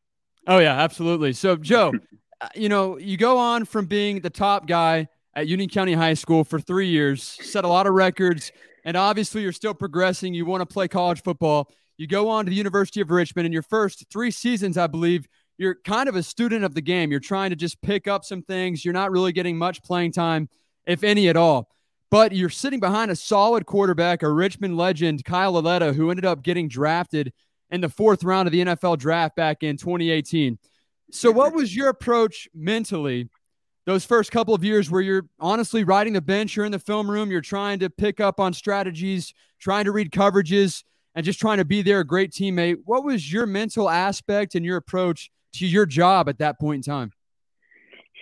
Oh, 0.47 0.59
yeah, 0.59 0.79
absolutely. 0.79 1.33
So, 1.33 1.57
Joe, 1.57 1.91
uh, 2.41 2.47
you 2.55 2.69
know, 2.69 2.97
you 2.97 3.17
go 3.17 3.37
on 3.37 3.65
from 3.65 3.85
being 3.85 4.21
the 4.21 4.29
top 4.29 4.65
guy 4.65 5.09
at 5.35 5.47
Union 5.47 5.69
County 5.69 5.93
High 5.93 6.13
School 6.13 6.45
for 6.45 6.61
three 6.61 6.87
years, 6.87 7.21
set 7.21 7.65
a 7.65 7.67
lot 7.67 7.85
of 7.85 7.93
records, 7.93 8.53
and 8.83 8.97
obviously 8.97 9.41
you're 9.41 9.51
still 9.51 9.73
progressing. 9.73 10.33
You 10.33 10.45
want 10.45 10.61
to 10.61 10.65
play 10.65 10.87
college 10.87 11.23
football. 11.23 11.71
You 11.97 12.07
go 12.07 12.29
on 12.29 12.45
to 12.45 12.49
the 12.49 12.55
University 12.55 13.01
of 13.01 13.11
Richmond. 13.11 13.45
In 13.45 13.51
your 13.51 13.61
first 13.61 14.05
three 14.11 14.31
seasons, 14.31 14.77
I 14.77 14.87
believe, 14.87 15.27
you're 15.57 15.75
kind 15.83 16.07
of 16.07 16.15
a 16.15 16.23
student 16.23 16.63
of 16.63 16.73
the 16.73 16.81
game. 16.81 17.11
You're 17.11 17.19
trying 17.19 17.49
to 17.49 17.55
just 17.55 17.81
pick 17.81 18.07
up 18.07 18.23
some 18.23 18.41
things. 18.41 18.85
You're 18.85 18.93
not 18.93 19.11
really 19.11 19.33
getting 19.33 19.57
much 19.57 19.83
playing 19.83 20.13
time, 20.13 20.47
if 20.85 21.03
any 21.03 21.27
at 21.27 21.35
all. 21.35 21.69
But 22.09 22.31
you're 22.31 22.49
sitting 22.49 22.79
behind 22.79 23.11
a 23.11 23.15
solid 23.15 23.65
quarterback, 23.65 24.23
a 24.23 24.31
Richmond 24.31 24.77
legend, 24.77 25.25
Kyle 25.25 25.51
Lauletta, 25.51 25.93
who 25.93 26.09
ended 26.09 26.25
up 26.25 26.41
getting 26.41 26.69
drafted 26.69 27.33
in 27.69 27.81
the 27.81 27.89
fourth 27.89 28.23
round 28.23 28.47
of 28.47 28.53
the 28.53 28.61
NFL 28.61 28.97
draft 28.97 29.35
back 29.35 29.61
in 29.61 29.75
2018. 29.75 30.57
So, 31.11 31.29
what 31.29 31.53
was 31.53 31.75
your 31.75 31.89
approach 31.89 32.47
mentally 32.55 33.29
those 33.89 34.05
first 34.05 34.31
couple 34.31 34.53
of 34.53 34.63
years 34.63 34.91
where 34.91 35.01
you're 35.01 35.25
honestly 35.39 35.83
riding 35.83 36.13
the 36.13 36.21
bench, 36.21 36.55
you're 36.55 36.65
in 36.65 36.71
the 36.71 36.77
film 36.77 37.09
room, 37.09 37.31
you're 37.31 37.41
trying 37.41 37.79
to 37.79 37.89
pick 37.89 38.19
up 38.19 38.39
on 38.39 38.53
strategies, 38.53 39.33
trying 39.59 39.85
to 39.85 39.91
read 39.91 40.11
coverages, 40.11 40.83
and 41.15 41.25
just 41.25 41.39
trying 41.39 41.57
to 41.57 41.65
be 41.65 41.81
there, 41.81 42.01
a 42.01 42.05
great 42.05 42.31
teammate? 42.31 42.77
What 42.85 43.03
was 43.03 43.33
your 43.33 43.47
mental 43.47 43.89
aspect 43.89 44.53
and 44.53 44.63
your 44.63 44.77
approach 44.77 45.31
to 45.53 45.65
your 45.65 45.87
job 45.87 46.29
at 46.29 46.37
that 46.37 46.59
point 46.59 46.87
in 46.87 46.93
time? 46.93 47.13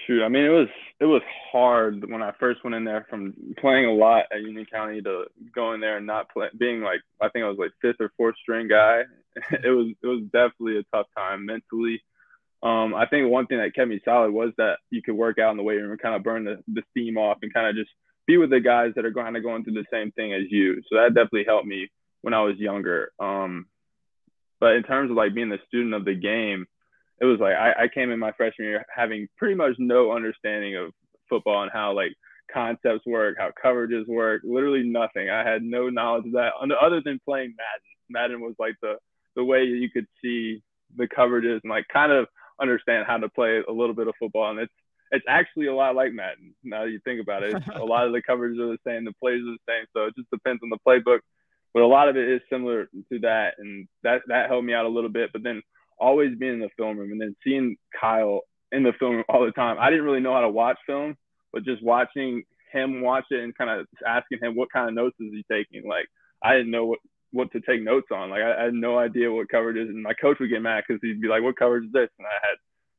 Shoot, 0.06 0.24
I 0.24 0.30
mean, 0.30 0.46
it 0.46 0.50
was 0.50 0.70
it 1.02 1.06
was 1.06 1.22
hard 1.52 2.10
when 2.10 2.24
I 2.24 2.32
first 2.40 2.64
went 2.64 2.76
in 2.76 2.86
there 2.86 3.06
from 3.10 3.34
playing 3.60 3.86
a 3.88 3.94
lot 3.94 4.24
at 4.32 4.42
Union 4.42 4.66
County 4.72 5.02
to 5.02 5.26
going 5.54 5.82
there 5.82 5.98
and 5.98 6.08
not 6.08 6.30
play, 6.30 6.48
being 6.58 6.80
like 6.80 7.02
I 7.22 7.28
think 7.28 7.44
I 7.44 7.50
was 7.50 7.58
like 7.58 7.72
fifth 7.82 8.00
or 8.00 8.12
fourth 8.16 8.36
string 8.42 8.70
guy. 8.70 9.02
it 9.52 9.70
was 9.70 9.94
it 10.02 10.08
was 10.08 10.24
definitely 10.32 10.80
a 10.80 10.96
tough 10.96 11.08
time 11.16 11.46
mentally. 11.46 12.02
Um, 12.64 12.96
I 12.96 13.06
think 13.06 13.30
one 13.30 13.46
thing 13.46 13.60
that 13.60 13.76
kept 13.76 13.90
me 13.90 14.02
solid 14.04 14.32
was 14.32 14.52
that 14.58 14.78
you 14.90 15.02
could 15.02 15.16
work 15.16 15.38
out 15.38 15.52
in 15.52 15.58
the 15.58 15.64
weight 15.64 15.78
room 15.78 15.92
and 15.92 16.02
kind 16.02 16.16
of 16.16 16.24
burn 16.24 16.44
the, 16.44 16.58
the 16.68 16.82
steam 16.92 17.18
off 17.18 17.38
and 17.42 17.54
kind 17.54 17.68
of 17.68 17.76
just 17.76 17.92
be 18.26 18.38
with 18.38 18.50
the 18.50 18.60
guys 18.60 18.94
that 18.96 19.06
are 19.06 19.14
kind 19.14 19.38
of 19.38 19.44
going 19.44 19.64
through 19.64 19.74
the 19.74 19.86
same 19.92 20.12
thing 20.12 20.34
as 20.34 20.44
you. 20.50 20.82
So 20.90 20.98
that 20.98 21.14
definitely 21.14 21.46
helped 21.46 21.68
me 21.68 21.90
when 22.22 22.34
I 22.34 22.42
was 22.42 22.58
younger. 22.58 23.12
Um, 23.20 23.68
but 24.60 24.74
in 24.74 24.84
terms 24.84 25.12
of 25.12 25.18
like 25.18 25.36
being 25.36 25.50
the 25.50 25.60
student 25.68 25.94
of 25.94 26.04
the 26.04 26.16
game, 26.16 26.66
it 27.22 27.26
was 27.26 27.40
like 27.40 27.54
I, 27.54 27.84
I 27.84 27.88
came 27.88 28.12
in 28.12 28.20
my 28.20 28.32
freshman 28.32 28.68
year 28.68 28.86
having 28.94 29.28
pretty 29.38 29.56
much 29.56 29.76
no 29.78 30.12
understanding 30.12 30.76
of 30.76 30.92
football 31.30 31.64
and 31.64 31.72
how 31.72 31.94
like 31.94 32.14
concepts 32.52 33.06
work, 33.06 33.38
how 33.38 33.52
coverages 33.64 34.08
work, 34.08 34.42
literally 34.44 34.84
nothing. 34.84 35.30
I 35.30 35.48
had 35.48 35.62
no 35.62 35.90
knowledge 35.90 36.26
of 36.26 36.34
that 36.34 36.54
other 36.82 37.02
than 37.04 37.20
playing 37.24 37.56
Madden. 37.58 37.82
Madden 38.10 38.42
was 38.42 38.56
like 38.60 38.76
the 38.82 38.96
the 39.36 39.44
way 39.44 39.64
you 39.64 39.90
could 39.90 40.08
see 40.22 40.64
the 40.96 41.08
coverages 41.08 41.60
and 41.64 41.70
like 41.70 41.86
kind 41.92 42.12
of 42.12 42.28
understand 42.62 43.06
how 43.08 43.18
to 43.18 43.30
play 43.30 43.62
a 43.68 43.72
little 43.72 43.96
bit 43.96 44.08
of 44.08 44.16
football. 44.20 44.50
And 44.52 44.60
it's 44.60 44.74
it's 45.12 45.26
actually 45.28 45.68
a 45.68 45.74
lot 45.74 45.96
like 45.96 46.12
Madden. 46.14 46.54
Now 46.64 46.84
that 46.84 46.92
you 46.92 47.00
think 47.04 47.22
about 47.22 47.44
it, 47.44 47.56
a 47.74 47.84
lot 47.84 48.06
of 48.06 48.12
the 48.12 48.22
coverages 48.22 48.60
are 48.60 48.68
the 48.68 48.78
same, 48.86 49.06
the 49.06 49.14
plays 49.22 49.42
are 49.42 49.56
the 49.56 49.58
same. 49.68 49.86
So 49.94 50.06
it 50.06 50.16
just 50.18 50.30
depends 50.30 50.62
on 50.64 50.70
the 50.70 50.78
playbook. 50.86 51.20
But 51.74 51.84
a 51.84 51.88
lot 51.88 52.10
of 52.10 52.18
it 52.18 52.28
is 52.28 52.42
similar 52.50 52.86
to 52.86 53.20
that, 53.20 53.54
and 53.60 53.88
that 54.04 54.22
that 54.28 54.50
helped 54.50 54.66
me 54.66 54.74
out 54.74 54.86
a 54.86 54.90
little 54.90 55.10
bit. 55.10 55.32
But 55.32 55.44
then 55.44 55.62
always 56.00 56.38
being 56.38 56.54
in 56.54 56.60
the 56.60 56.70
film 56.78 56.98
room 56.98 57.12
and 57.12 57.20
then 57.20 57.36
seeing 57.44 57.76
Kyle 58.00 58.42
in 58.72 58.84
the 58.84 58.94
film 59.00 59.24
all 59.30 59.46
the 59.46 59.52
time. 59.52 59.78
I 59.80 59.90
didn't 59.90 60.06
really 60.06 60.20
know 60.20 60.34
how 60.34 60.42
to 60.42 60.50
watch 60.50 60.78
film, 60.86 61.16
but 61.52 61.64
just 61.64 61.84
watching 61.84 62.44
him 62.72 63.02
watch 63.02 63.26
it 63.32 63.44
and 63.44 63.58
kind 63.58 63.70
of 63.70 63.88
asking 64.06 64.40
him 64.42 64.56
what 64.56 64.72
kind 64.72 64.90
of 64.90 64.96
notes 64.96 65.16
is 65.20 65.32
he 65.32 65.44
taking. 65.52 65.88
Like 65.88 66.08
I 66.44 66.54
didn't 66.54 66.72
know 66.72 66.86
what 66.86 67.00
what 67.32 67.52
to 67.52 67.62
take 67.62 67.82
notes 67.82 68.08
on. 68.12 68.30
Like 68.30 68.42
I, 68.42 68.62
I 68.62 68.64
had 68.66 68.74
no 68.74 68.98
idea 68.98 69.32
what 69.32 69.50
coverage 69.50 69.78
is, 69.78 69.90
and 69.90 70.04
my 70.04 70.14
coach 70.14 70.38
would 70.40 70.50
get 70.50 70.62
mad 70.62 70.84
because 70.88 71.02
he'd 71.02 71.22
be 71.22 71.28
like, 71.28 71.44
"What 71.44 71.58
coverage 71.58 71.86
is 71.86 71.92
this?" 71.92 72.10
And 72.18 72.28
I 72.28 72.48
had, 72.48 72.56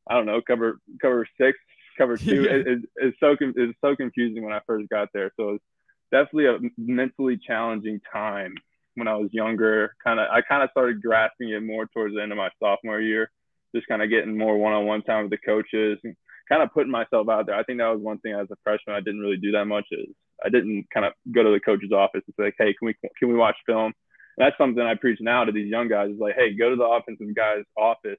I 0.08 0.14
don't 0.14 0.26
know, 0.26 0.40
cover 0.40 0.78
cover 1.00 1.26
six, 1.40 1.58
cover 1.96 2.16
two. 2.18 2.44
it, 2.44 2.66
it, 2.66 2.78
it's 2.96 3.16
so 3.20 3.36
it's 3.40 3.78
so 3.80 3.96
confusing 3.96 4.44
when 4.44 4.52
I 4.52 4.60
first 4.66 4.88
got 4.88 5.08
there. 5.12 5.32
So 5.36 5.50
it's 5.50 5.64
definitely 6.10 6.46
a 6.46 6.58
mentally 6.76 7.38
challenging 7.38 8.00
time 8.12 8.54
when 8.94 9.08
I 9.08 9.16
was 9.16 9.32
younger. 9.32 9.94
Kind 10.04 10.20
of, 10.20 10.28
I 10.30 10.42
kind 10.42 10.62
of 10.62 10.70
started 10.70 11.02
grasping 11.02 11.50
it 11.50 11.62
more 11.62 11.86
towards 11.86 12.14
the 12.14 12.22
end 12.22 12.32
of 12.32 12.38
my 12.38 12.50
sophomore 12.60 13.00
year, 13.00 13.30
just 13.74 13.86
kind 13.88 14.02
of 14.02 14.10
getting 14.10 14.36
more 14.36 14.58
one-on-one 14.58 15.02
time 15.02 15.24
with 15.24 15.30
the 15.30 15.38
coaches 15.38 15.98
and 16.04 16.16
kind 16.48 16.62
of 16.62 16.72
putting 16.72 16.90
myself 16.90 17.28
out 17.28 17.46
there. 17.46 17.54
I 17.54 17.62
think 17.62 17.78
that 17.78 17.88
was 17.88 18.00
one 18.00 18.18
thing 18.18 18.32
as 18.32 18.48
a 18.50 18.56
freshman 18.64 18.96
I 18.96 19.00
didn't 19.00 19.20
really 19.20 19.36
do 19.36 19.52
that 19.52 19.66
much 19.66 19.86
is 19.90 20.08
I 20.44 20.48
didn't 20.48 20.86
kind 20.92 21.04
of 21.04 21.12
go 21.32 21.42
to 21.42 21.50
the 21.50 21.60
coach's 21.60 21.92
office 21.92 22.22
and 22.26 22.34
say, 22.38 22.52
"Hey, 22.58 22.74
can 22.74 22.86
we 22.86 22.94
can 23.18 23.28
we 23.28 23.34
watch 23.34 23.56
film?" 23.66 23.92
That's 24.38 24.56
something 24.56 24.82
I 24.82 24.94
preach 24.94 25.18
now 25.20 25.44
to 25.44 25.52
these 25.52 25.70
young 25.70 25.88
guys 25.88 26.10
is 26.10 26.18
like, 26.18 26.36
hey, 26.36 26.54
go 26.54 26.70
to 26.70 26.76
the 26.76 26.84
offensive 26.84 27.34
guy's 27.34 27.64
office 27.76 28.18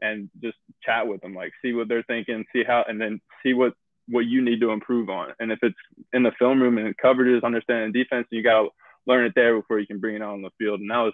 and 0.00 0.30
just 0.42 0.56
chat 0.84 1.06
with 1.06 1.20
them, 1.20 1.34
like 1.34 1.52
see 1.62 1.72
what 1.72 1.88
they're 1.88 2.04
thinking, 2.04 2.44
see 2.52 2.62
how, 2.64 2.84
and 2.86 3.00
then 3.00 3.20
see 3.42 3.52
what 3.52 3.74
what 4.08 4.20
you 4.20 4.40
need 4.40 4.60
to 4.60 4.70
improve 4.70 5.10
on. 5.10 5.32
And 5.40 5.50
if 5.50 5.58
it's 5.62 5.76
in 6.12 6.22
the 6.22 6.30
film 6.38 6.62
room 6.62 6.78
and 6.78 6.94
coverages, 6.96 7.42
understanding 7.42 7.90
defense, 7.90 8.28
you 8.30 8.42
got 8.42 8.62
to 8.62 8.68
learn 9.06 9.26
it 9.26 9.32
there 9.34 9.56
before 9.56 9.80
you 9.80 9.86
can 9.86 9.98
bring 9.98 10.14
it 10.14 10.22
out 10.22 10.34
on 10.34 10.42
the 10.42 10.50
field. 10.58 10.80
And 10.80 10.90
that 10.90 10.98
was 10.98 11.12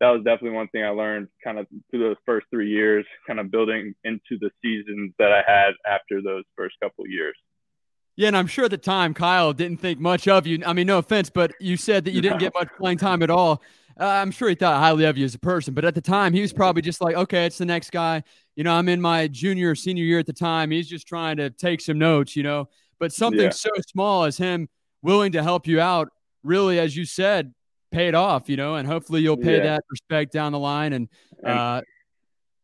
that 0.00 0.10
was 0.10 0.24
definitely 0.24 0.56
one 0.56 0.66
thing 0.68 0.84
I 0.84 0.88
learned 0.88 1.28
kind 1.44 1.60
of 1.60 1.66
through 1.90 2.00
those 2.00 2.16
first 2.26 2.46
three 2.50 2.70
years, 2.70 3.06
kind 3.24 3.38
of 3.38 3.52
building 3.52 3.94
into 4.02 4.36
the 4.40 4.50
seasons 4.60 5.12
that 5.20 5.30
I 5.30 5.42
had 5.46 5.74
after 5.86 6.20
those 6.20 6.42
first 6.56 6.74
couple 6.82 7.06
years. 7.06 7.36
Yeah, 8.16 8.28
and 8.28 8.36
I'm 8.36 8.48
sure 8.48 8.66
at 8.66 8.72
the 8.72 8.78
time 8.78 9.14
Kyle 9.14 9.52
didn't 9.52 9.78
think 9.78 10.00
much 10.00 10.28
of 10.28 10.46
you. 10.46 10.60
I 10.66 10.72
mean, 10.72 10.86
no 10.86 10.98
offense, 10.98 11.30
but 11.30 11.52
you 11.60 11.76
said 11.76 12.04
that 12.04 12.10
you 12.10 12.20
didn't 12.20 12.38
get 12.40 12.52
much 12.54 12.68
playing 12.78 12.98
time 12.98 13.22
at 13.22 13.30
all. 13.30 13.62
Uh, 13.98 14.06
I'm 14.06 14.30
sure 14.30 14.48
he 14.48 14.54
thought 14.54 14.78
highly 14.78 15.04
of 15.04 15.16
you 15.16 15.24
as 15.24 15.34
a 15.34 15.38
person, 15.38 15.74
but 15.74 15.84
at 15.84 15.94
the 15.94 16.00
time 16.00 16.32
he 16.32 16.40
was 16.40 16.52
probably 16.52 16.82
just 16.82 17.00
like, 17.00 17.16
okay, 17.16 17.46
it's 17.46 17.58
the 17.58 17.64
next 17.64 17.90
guy. 17.90 18.22
You 18.56 18.64
know, 18.64 18.72
I'm 18.72 18.88
in 18.88 19.00
my 19.00 19.28
junior 19.28 19.70
or 19.70 19.74
senior 19.74 20.04
year 20.04 20.18
at 20.18 20.26
the 20.26 20.32
time. 20.32 20.70
He's 20.70 20.88
just 20.88 21.06
trying 21.06 21.36
to 21.38 21.50
take 21.50 21.80
some 21.80 21.98
notes, 21.98 22.36
you 22.36 22.42
know. 22.42 22.68
But 22.98 23.12
something 23.12 23.40
yeah. 23.40 23.50
so 23.50 23.70
small 23.88 24.24
as 24.24 24.36
him 24.36 24.68
willing 25.02 25.32
to 25.32 25.42
help 25.42 25.66
you 25.66 25.80
out, 25.80 26.10
really, 26.42 26.78
as 26.78 26.96
you 26.96 27.04
said, 27.04 27.52
paid 27.90 28.14
off, 28.14 28.48
you 28.48 28.56
know, 28.56 28.76
and 28.76 28.86
hopefully 28.86 29.20
you'll 29.20 29.36
pay 29.36 29.56
yeah. 29.56 29.64
that 29.64 29.84
respect 29.90 30.32
down 30.32 30.52
the 30.52 30.58
line 30.58 30.92
and 30.92 31.08
uh, 31.44 31.80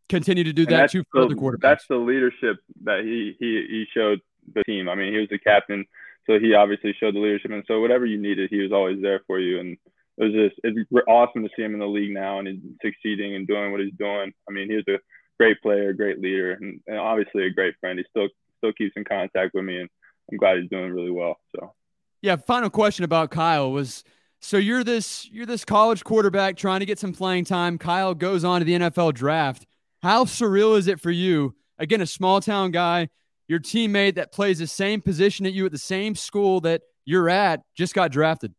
continue 0.09 0.45
to 0.45 0.53
do 0.53 0.67
that 0.67 0.91
too 0.91 1.05
for 1.13 1.27
the 1.27 1.35
quarterback. 1.35 1.79
That's 1.79 1.87
the 1.89 1.97
leadership 1.97 2.57
that 2.85 3.01
he 3.01 3.37
he 3.39 3.67
he 3.69 3.87
showed 3.93 4.21
the 4.55 4.63
team. 4.65 4.89
I 4.89 4.95
mean, 4.95 5.13
he 5.13 5.19
was 5.19 5.29
the 5.29 5.39
captain 5.39 5.85
so 6.29 6.39
he 6.39 6.55
obviously 6.55 6.95
showed 7.01 7.15
the 7.15 7.21
leadership, 7.21 7.51
and 7.51 7.65
so 7.67 7.81
whatever 7.81 8.05
you 8.05 8.19
needed, 8.19 8.51
he 8.51 8.61
was 8.61 8.71
always 8.71 9.01
there 9.01 9.23
for 9.27 9.41
you. 9.41 9.61
And 9.61 9.79
it 10.19 10.25
was 10.25 10.33
just 10.33 10.61
it's 10.65 10.91
awesome 11.07 11.45
to 11.45 11.51
see 11.57 11.63
him 11.63 11.75
in 11.75 11.81
the 11.81 11.87
league 11.87 12.13
now 12.13 12.39
and 12.39 12.49
he's 12.49 12.59
succeeding 12.83 13.37
and 13.37 13.47
doing 13.47 13.71
what 13.71 13.81
he's 13.81 13.95
doing. 13.99 14.33
I 14.49 14.53
mean, 14.53 14.69
he 14.69 14.77
was 14.77 14.85
a 14.89 14.99
great 15.39 15.61
player, 15.63 15.93
great 15.93 16.21
leader, 16.21 16.53
and, 16.53 16.81
and 16.87 16.99
obviously 16.99 17.47
a 17.47 17.51
great 17.51 17.75
friend. 17.81 17.99
He 17.99 18.05
still 18.11 18.29
still 18.59 18.73
keeps 18.73 18.95
in 18.97 19.05
contact 19.05 19.55
with 19.55 19.65
me, 19.65 19.79
and 19.79 19.89
I'm 20.31 20.39
glad 20.39 20.59
he's 20.59 20.71
doing 20.71 20.93
really 20.93 21.13
well. 21.13 21.37
So, 21.55 21.73
yeah. 22.21 22.37
Final 22.37 22.71
question 22.71 23.05
about 23.05 23.31
Kyle 23.31 23.71
was. 23.71 24.05
So 24.41 24.57
you're 24.57 24.85
this 24.85 25.29
you're 25.33 25.47
this 25.47 25.65
college 25.65 26.05
quarterback 26.05 26.57
trying 26.57 26.79
to 26.79 26.87
get 26.87 27.01
some 27.01 27.13
playing 27.13 27.45
time. 27.45 27.77
Kyle 27.77 28.15
goes 28.15 28.45
on 28.45 28.61
to 28.61 28.65
the 28.65 28.75
NFL 28.75 29.15
draft. 29.15 29.67
How 30.01 30.27
surreal 30.27 30.79
is 30.79 30.87
it 30.87 31.01
for 31.01 31.11
you? 31.11 31.57
Again, 31.77 32.01
a 32.01 32.07
small 32.07 32.41
town 32.41 32.71
guy, 32.71 33.09
your 33.49 33.59
teammate 33.59 34.15
that 34.15 34.31
plays 34.31 34.61
the 34.61 34.69
same 34.69 35.01
position 35.01 35.45
at 35.45 35.55
you 35.55 35.67
at 35.67 35.73
the 35.73 35.79
same 35.79 36.15
school 36.15 36.61
that 36.61 36.83
you're 37.05 37.29
at 37.29 37.63
just 37.75 37.95
got 37.95 38.13
drafted. 38.13 38.55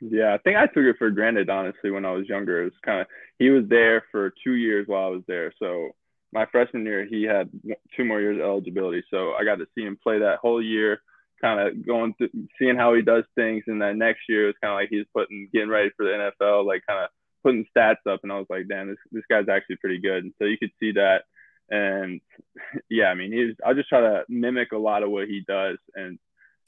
Yeah, 0.00 0.34
I 0.34 0.38
think 0.38 0.56
I 0.56 0.66
took 0.66 0.84
it 0.84 0.96
for 0.98 1.10
granted, 1.10 1.48
honestly, 1.48 1.90
when 1.90 2.04
I 2.04 2.12
was 2.12 2.28
younger. 2.28 2.62
It 2.62 2.64
was 2.64 2.72
kind 2.84 3.00
of, 3.00 3.06
he 3.38 3.50
was 3.50 3.64
there 3.68 4.04
for 4.10 4.34
two 4.42 4.54
years 4.54 4.86
while 4.86 5.06
I 5.06 5.10
was 5.10 5.22
there. 5.26 5.52
So 5.58 5.90
my 6.32 6.46
freshman 6.46 6.84
year, 6.84 7.06
he 7.06 7.22
had 7.22 7.48
two 7.96 8.04
more 8.04 8.20
years 8.20 8.38
of 8.38 8.44
eligibility. 8.44 9.02
So 9.10 9.32
I 9.32 9.44
got 9.44 9.56
to 9.56 9.66
see 9.74 9.82
him 9.82 9.98
play 10.02 10.18
that 10.18 10.40
whole 10.42 10.62
year, 10.62 11.00
kind 11.40 11.60
of 11.60 11.86
going 11.86 12.14
through, 12.14 12.30
seeing 12.58 12.76
how 12.76 12.94
he 12.94 13.02
does 13.02 13.24
things. 13.34 13.62
And 13.68 13.80
then 13.80 13.98
next 13.98 14.22
year, 14.28 14.48
it's 14.48 14.58
kind 14.58 14.72
of 14.72 14.78
like 14.78 14.88
he's 14.90 15.06
putting, 15.14 15.48
getting 15.52 15.68
ready 15.68 15.90
for 15.96 16.04
the 16.04 16.32
NFL, 16.40 16.66
like 16.66 16.82
kind 16.86 17.04
of 17.04 17.10
putting 17.44 17.66
stats 17.76 18.06
up. 18.08 18.20
And 18.24 18.32
I 18.32 18.38
was 18.38 18.46
like, 18.50 18.66
damn, 18.68 18.88
this, 18.88 18.98
this 19.12 19.24
guy's 19.30 19.48
actually 19.48 19.76
pretty 19.76 20.00
good. 20.00 20.24
And 20.24 20.34
so 20.38 20.44
you 20.44 20.58
could 20.58 20.72
see 20.80 20.92
that. 20.92 21.22
And 21.70 22.20
yeah, 22.90 23.06
I 23.06 23.14
mean, 23.14 23.32
he's, 23.32 23.54
I'll 23.64 23.74
just 23.74 23.88
try 23.88 24.00
to 24.00 24.24
mimic 24.28 24.72
a 24.72 24.78
lot 24.78 25.04
of 25.04 25.10
what 25.10 25.28
he 25.28 25.44
does. 25.46 25.78
And 25.94 26.18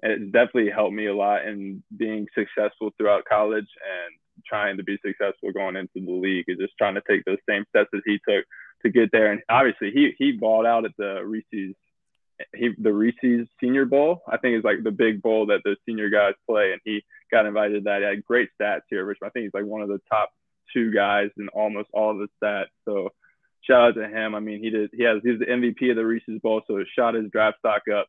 it's 0.02 0.32
definitely 0.32 0.70
helped 0.70 0.94
me 0.94 1.06
a 1.06 1.14
lot 1.14 1.46
in 1.46 1.82
being 1.96 2.26
successful 2.34 2.90
throughout 2.96 3.24
college 3.24 3.64
and 3.64 4.14
trying 4.46 4.76
to 4.76 4.82
be 4.82 4.98
successful 5.04 5.52
going 5.52 5.76
into 5.76 6.04
the 6.04 6.12
league 6.12 6.44
and 6.48 6.60
just 6.60 6.74
trying 6.76 6.94
to 6.94 7.02
take 7.08 7.24
those 7.24 7.38
same 7.48 7.64
steps 7.70 7.88
that 7.92 8.02
he 8.04 8.18
took 8.28 8.44
to 8.82 8.90
get 8.90 9.10
there. 9.12 9.32
And 9.32 9.40
obviously 9.48 9.90
he 9.90 10.12
he 10.18 10.32
balled 10.32 10.66
out 10.66 10.84
at 10.84 10.92
the 10.98 11.22
Reese's 11.24 11.74
he 12.54 12.70
the 12.78 12.92
Reese's 12.92 13.48
Senior 13.60 13.86
Bowl. 13.86 14.22
I 14.28 14.36
think 14.36 14.58
is 14.58 14.64
like 14.64 14.82
the 14.82 14.90
big 14.90 15.22
bowl 15.22 15.46
that 15.46 15.62
the 15.64 15.76
senior 15.86 16.10
guys 16.10 16.34
play, 16.48 16.72
and 16.72 16.80
he 16.84 17.02
got 17.30 17.46
invited 17.46 17.74
to 17.74 17.80
that. 17.84 18.00
He 18.00 18.04
had 18.04 18.24
great 18.24 18.50
stats 18.60 18.82
here, 18.90 19.06
which 19.06 19.18
I 19.24 19.30
think 19.30 19.44
he's 19.44 19.54
like 19.54 19.64
one 19.64 19.82
of 19.82 19.88
the 19.88 20.00
top 20.10 20.30
two 20.72 20.92
guys 20.92 21.30
in 21.38 21.48
almost 21.48 21.88
all 21.92 22.16
the 22.16 22.28
stats. 22.42 22.66
So 22.84 23.10
shout 23.62 23.88
out 23.88 23.94
to 23.94 24.08
him. 24.08 24.34
I 24.34 24.40
mean, 24.40 24.62
he 24.62 24.70
did 24.70 24.90
he 24.92 25.04
has 25.04 25.22
he's 25.24 25.38
the 25.38 25.46
MVP 25.46 25.90
of 25.90 25.96
the 25.96 26.04
Reese's 26.04 26.40
Bowl, 26.42 26.60
so 26.66 26.76
it 26.76 26.88
shot 26.94 27.14
his 27.14 27.30
draft 27.30 27.58
stock 27.58 27.82
up 27.88 28.06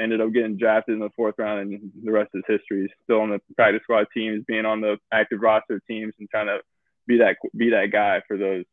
ended 0.00 0.20
up 0.20 0.32
getting 0.32 0.56
drafted 0.56 0.94
in 0.94 1.00
the 1.00 1.10
fourth 1.16 1.34
round, 1.38 1.60
and 1.60 1.90
the 2.02 2.12
rest 2.12 2.30
is 2.34 2.42
history. 2.46 2.92
Still 3.04 3.20
on 3.20 3.30
the 3.30 3.40
practice 3.56 3.82
squad 3.82 4.06
teams, 4.14 4.44
being 4.46 4.64
on 4.64 4.80
the 4.80 4.96
active 5.12 5.40
roster 5.40 5.80
teams, 5.88 6.14
and 6.18 6.28
trying 6.30 6.46
to 6.46 6.58
be 7.06 7.18
that 7.18 7.36
be 7.56 7.70
that 7.70 7.90
guy 7.92 8.22
for 8.26 8.36
those 8.36 8.64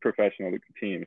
professional 0.00 0.52
teams. 0.80 1.06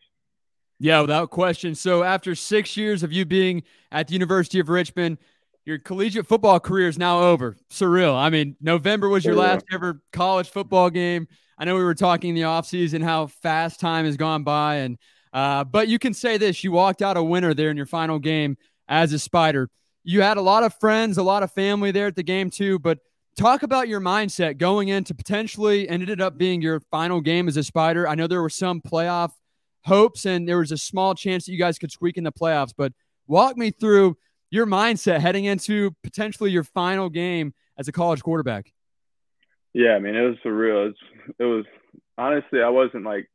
Yeah, 0.80 1.02
without 1.02 1.30
question. 1.30 1.76
So 1.76 2.04
after 2.04 2.34
six 2.34 2.76
years 2.76 3.04
of 3.04 3.12
you 3.12 3.24
being 3.24 3.64
at 3.92 4.08
the 4.08 4.14
University 4.14 4.60
of 4.60 4.68
Richmond, 4.68 5.20
your 5.64 5.78
collegiate 5.78 6.26
football 6.26 6.60
career 6.60 6.88
is 6.88 6.98
now 6.98 7.22
over. 7.22 7.56
Surreal. 7.70 8.16
I 8.16 8.32
mean, 8.32 8.56
November 8.60 9.08
was 9.08 9.24
your 9.24 9.36
last 9.36 9.64
ever 9.72 10.02
college 10.12 10.50
football 10.50 10.90
game. 10.90 11.28
I 11.58 11.66
know 11.66 11.76
we 11.76 11.84
were 11.84 11.94
talking 11.94 12.30
in 12.30 12.36
the 12.36 12.42
offseason 12.42 13.04
how 13.04 13.28
fast 13.28 13.80
time 13.80 14.06
has 14.06 14.18
gone 14.18 14.44
by, 14.44 14.78
and 14.78 14.98
uh, 15.32 15.64
but 15.64 15.88
you 15.88 16.00
can 16.00 16.16
say 16.16 16.38
this: 16.38 16.64
you 16.64 16.72
walked 16.72 17.04
out 17.04 17.16
a 17.16 17.24
winner 17.24 17.54
there 17.54 17.70
in 17.70 17.78
your 17.78 17.86
final 17.86 18.18
game 18.18 18.58
as 18.92 19.14
a 19.14 19.20
Spider. 19.20 19.70
You 20.04 20.22
had 20.22 20.38
a 20.38 20.42
lot 20.42 20.64
of 20.64 20.76
friends, 20.76 21.18
a 21.18 21.24
lot 21.24 21.42
of 21.42 21.52
family 21.52 21.92
there 21.92 22.08
at 22.08 22.16
the 22.16 22.24
game 22.24 22.52
too, 22.52 22.78
but 22.78 23.00
talk 23.38 23.64
about 23.64 23.88
your 23.88 24.02
mindset 24.02 24.58
going 24.58 24.90
into 24.90 25.16
potentially 25.16 25.88
ended 25.88 26.20
up 26.22 26.38
being 26.38 26.62
your 26.62 26.82
final 26.92 27.22
game 27.22 27.48
as 27.48 27.56
a 27.58 27.64
Spider. 27.64 28.08
I 28.08 28.16
know 28.16 28.28
there 28.28 28.42
were 28.42 28.50
some 28.50 28.82
playoff 28.82 29.32
hopes 29.86 30.26
and 30.26 30.48
there 30.48 30.60
was 30.60 30.72
a 30.72 30.78
small 30.78 31.16
chance 31.16 31.46
that 31.46 31.54
you 31.54 31.58
guys 31.58 31.80
could 31.80 31.92
squeak 31.92 32.18
in 32.18 32.26
the 32.26 32.32
playoffs, 32.32 32.74
but 32.78 32.92
walk 33.28 33.58
me 33.58 33.72
through 33.72 34.18
your 34.50 34.66
mindset 34.66 35.22
heading 35.22 35.46
into 35.46 35.92
potentially 36.04 36.52
your 36.52 36.66
final 36.66 37.10
game 37.10 37.54
as 37.78 37.88
a 37.88 37.92
college 37.92 38.22
quarterback. 38.22 38.74
Yeah, 39.74 39.92
I 39.92 40.00
mean, 40.00 40.16
it 40.16 40.22
was 40.22 40.36
surreal. 40.46 40.88
It 40.88 40.88
was, 40.88 40.96
it 41.40 41.44
was 41.46 41.66
honestly, 42.18 42.62
I 42.62 42.68
wasn't 42.68 43.06
like 43.06 43.30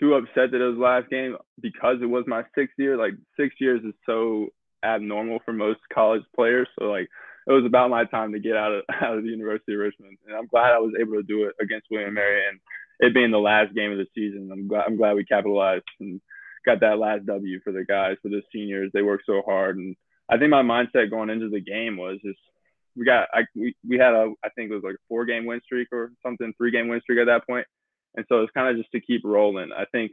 too 0.00 0.14
upset 0.14 0.50
that 0.52 0.62
it 0.62 0.70
was 0.70 0.78
last 0.78 1.10
game 1.10 1.36
because 1.60 1.96
it 2.00 2.06
was 2.06 2.24
my 2.26 2.44
sixth 2.54 2.74
year. 2.78 2.96
Like 2.96 3.12
six 3.38 3.54
years 3.60 3.82
is 3.84 3.92
so 4.06 4.48
abnormal 4.84 5.40
for 5.44 5.52
most 5.52 5.80
college 5.92 6.22
players. 6.34 6.68
So 6.78 6.86
like 6.86 7.08
it 7.46 7.52
was 7.52 7.64
about 7.64 7.90
my 7.90 8.04
time 8.04 8.32
to 8.32 8.40
get 8.40 8.56
out 8.56 8.72
of 8.72 8.82
out 9.02 9.18
of 9.18 9.24
the 9.24 9.30
University 9.30 9.74
of 9.74 9.80
Richmond, 9.80 10.18
and 10.26 10.36
I'm 10.36 10.46
glad 10.46 10.72
I 10.72 10.78
was 10.78 10.94
able 11.00 11.14
to 11.14 11.22
do 11.22 11.44
it 11.44 11.54
against 11.60 11.86
William 11.90 12.14
Mary, 12.14 12.42
and 12.48 12.58
it 13.00 13.14
being 13.14 13.30
the 13.30 13.38
last 13.38 13.74
game 13.74 13.92
of 13.92 13.98
the 13.98 14.06
season. 14.14 14.50
I'm 14.52 14.68
glad 14.68 14.84
I'm 14.86 14.96
glad 14.96 15.14
we 15.14 15.24
capitalized 15.24 15.84
and 16.00 16.20
got 16.64 16.80
that 16.80 16.98
last 16.98 17.26
W 17.26 17.60
for 17.62 17.72
the 17.72 17.84
guys 17.84 18.16
for 18.22 18.28
the 18.28 18.42
seniors. 18.52 18.90
They 18.92 19.02
worked 19.02 19.24
so 19.26 19.42
hard, 19.44 19.76
and 19.76 19.96
I 20.30 20.38
think 20.38 20.50
my 20.50 20.62
mindset 20.62 21.10
going 21.10 21.30
into 21.30 21.50
the 21.50 21.60
game 21.60 21.96
was 21.96 22.18
just 22.24 22.38
we 22.96 23.04
got 23.04 23.28
I 23.32 23.42
we, 23.54 23.74
we 23.88 23.98
had 23.98 24.14
a 24.14 24.32
I 24.44 24.48
think 24.50 24.70
it 24.70 24.74
was 24.74 24.84
like 24.84 24.94
a 24.94 25.06
four 25.08 25.24
game 25.24 25.46
win 25.46 25.60
streak 25.64 25.88
or 25.92 26.12
something, 26.22 26.52
three 26.56 26.70
game 26.70 26.88
win 26.88 27.00
streak 27.00 27.18
at 27.18 27.26
that 27.26 27.46
point. 27.46 27.66
And 28.16 28.24
so 28.28 28.42
it's 28.42 28.52
kind 28.52 28.68
of 28.68 28.76
just 28.76 28.92
to 28.92 29.00
keep 29.00 29.22
rolling. 29.24 29.70
I 29.76 29.84
think 29.86 30.12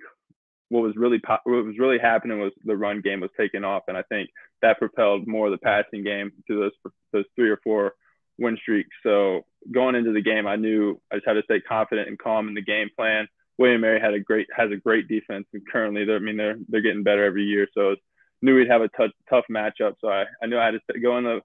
what 0.71 0.83
was 0.83 0.95
really 0.95 1.19
what 1.25 1.65
was 1.65 1.77
really 1.77 1.99
happening 1.99 2.39
was 2.39 2.53
the 2.63 2.77
run 2.77 3.01
game 3.01 3.19
was 3.19 3.29
taking 3.37 3.65
off, 3.65 3.83
and 3.89 3.97
I 3.97 4.03
think 4.03 4.29
that 4.61 4.79
propelled 4.79 5.27
more 5.27 5.47
of 5.47 5.51
the 5.51 5.57
passing 5.57 6.01
game 6.01 6.31
to 6.47 6.59
those 6.61 6.91
those 7.11 7.25
three 7.35 7.49
or 7.49 7.59
four 7.61 7.93
win 8.39 8.57
streaks. 8.61 8.95
So 9.03 9.41
going 9.69 9.95
into 9.95 10.13
the 10.13 10.21
game, 10.21 10.47
I 10.47 10.55
knew 10.55 10.99
I 11.11 11.15
just 11.15 11.27
had 11.27 11.33
to 11.33 11.43
stay 11.43 11.59
confident 11.59 12.07
and 12.07 12.17
calm 12.17 12.47
in 12.47 12.53
the 12.53 12.61
game 12.61 12.89
plan. 12.95 13.27
William 13.57 13.81
Mary 13.81 13.99
had 13.99 14.13
a 14.13 14.19
great 14.21 14.47
has 14.55 14.71
a 14.71 14.77
great 14.77 15.09
defense, 15.09 15.45
and 15.51 15.61
currently 15.69 16.05
they're 16.05 16.15
I 16.15 16.19
mean 16.19 16.37
they're 16.37 16.57
they're 16.69 16.81
getting 16.81 17.03
better 17.03 17.25
every 17.25 17.43
year. 17.43 17.67
So 17.73 17.97
knew 18.41 18.55
we'd 18.55 18.69
have 18.69 18.81
a 18.81 18.87
tough 18.97 19.11
tough 19.29 19.45
matchup. 19.51 19.95
So 19.99 20.07
I, 20.07 20.23
I 20.41 20.47
knew 20.47 20.57
I 20.57 20.65
had 20.65 20.79
to 20.89 20.99
go 21.01 21.17
in 21.17 21.25
the 21.25 21.41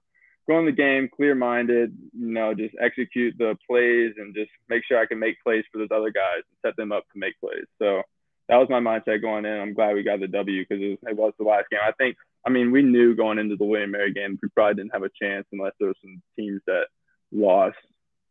go 0.47 0.57
in 0.57 0.65
the 0.65 0.71
game 0.71 1.09
clear 1.13 1.35
minded, 1.35 1.93
you 2.17 2.31
know, 2.31 2.53
just 2.53 2.75
execute 2.81 3.35
the 3.37 3.57
plays 3.69 4.13
and 4.17 4.33
just 4.33 4.51
make 4.69 4.83
sure 4.87 4.97
I 4.97 5.05
can 5.05 5.19
make 5.19 5.35
plays 5.43 5.65
for 5.69 5.79
those 5.79 5.91
other 5.93 6.11
guys 6.11 6.43
and 6.47 6.57
set 6.65 6.77
them 6.77 6.93
up 6.93 7.03
to 7.11 7.19
make 7.19 7.37
plays. 7.41 7.65
So 7.77 8.03
that 8.49 8.57
was 8.57 8.69
my 8.69 8.79
mindset 8.79 9.21
going 9.21 9.45
in. 9.45 9.59
I'm 9.59 9.73
glad 9.73 9.93
we 9.93 10.03
got 10.03 10.19
the 10.19 10.27
W 10.27 10.63
because 10.63 10.81
it, 10.81 10.99
it, 11.09 11.15
was 11.17 11.33
the 11.37 11.45
last 11.45 11.69
game. 11.69 11.81
I 11.85 11.91
think, 11.91 12.15
I 12.45 12.49
mean, 12.49 12.71
we 12.71 12.81
knew 12.81 13.15
going 13.15 13.39
into 13.39 13.57
the 13.57 13.65
William 13.65 13.91
Mary 13.91 14.13
game, 14.13 14.39
we 14.41 14.49
probably 14.49 14.75
didn't 14.75 14.93
have 14.93 15.03
a 15.03 15.09
chance 15.21 15.45
unless 15.51 15.73
there 15.79 15.89
were 15.89 15.95
some 16.01 16.21
teams 16.37 16.61
that 16.65 16.85
lost. 17.31 17.77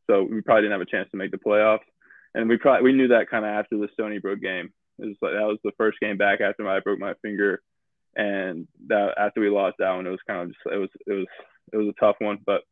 So 0.07 0.23
we 0.23 0.41
probably 0.41 0.63
didn't 0.63 0.79
have 0.79 0.81
a 0.81 0.91
chance 0.91 1.11
to 1.11 1.17
make 1.17 1.33
the 1.33 1.37
playoffs. 1.37 1.81
And 2.35 2.49
we 2.49 2.57
probably, 2.57 2.85
we 2.85 2.97
knew 2.97 3.09
that 3.09 3.31
kind 3.31 3.45
of 3.45 3.51
after 3.51 3.77
the 3.77 3.89
Stony 3.93 4.19
Brook 4.19 4.41
game. 4.41 4.71
It 4.99 5.07
was 5.07 5.17
like, 5.21 5.33
that 5.33 5.47
was 5.47 5.59
the 5.65 5.73
first 5.77 6.01
game 6.01 6.17
back 6.17 6.41
after 6.41 6.67
I 6.67 6.81
broke 6.81 6.99
my 6.99 7.15
finger. 7.21 7.61
And 8.15 8.67
that 8.87 9.15
after 9.19 9.41
we 9.41 9.51
lost 9.51 9.77
that 9.79 9.93
one, 9.93 10.07
it 10.07 10.11
was 10.11 10.21
kind 10.27 10.43
of 10.43 10.49
just, 10.49 10.61
it 10.65 10.79
was, 10.79 10.89
it 11.07 11.13
was, 11.13 11.27
it 11.73 11.77
was 11.77 11.89
a 11.89 12.01
tough 12.01 12.17
one, 12.19 12.39
but 12.47 12.63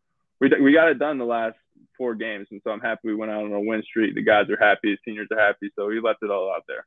we, 0.41 0.51
we 0.63 0.73
got 0.73 0.89
it 0.89 0.99
done 0.99 1.19
the 1.19 1.25
last 1.25 1.57
four 1.99 2.15
games. 2.15 2.47
And 2.51 2.61
so 2.65 2.71
I'm 2.71 2.81
happy 2.81 3.01
we 3.05 3.15
went 3.15 3.33
out 3.33 3.45
on 3.45 3.53
a 3.53 3.61
win 3.61 3.83
streak. 3.83 4.15
The 4.15 4.23
guys 4.23 4.49
are 4.49 4.57
happy. 4.57 4.93
The 4.93 4.99
seniors 5.05 5.29
are 5.31 5.39
happy. 5.39 5.71
So 5.77 5.87
we 5.87 6.01
left 6.01 6.23
it 6.23 6.31
all 6.31 6.53
out 6.55 6.65
there. 6.67 6.87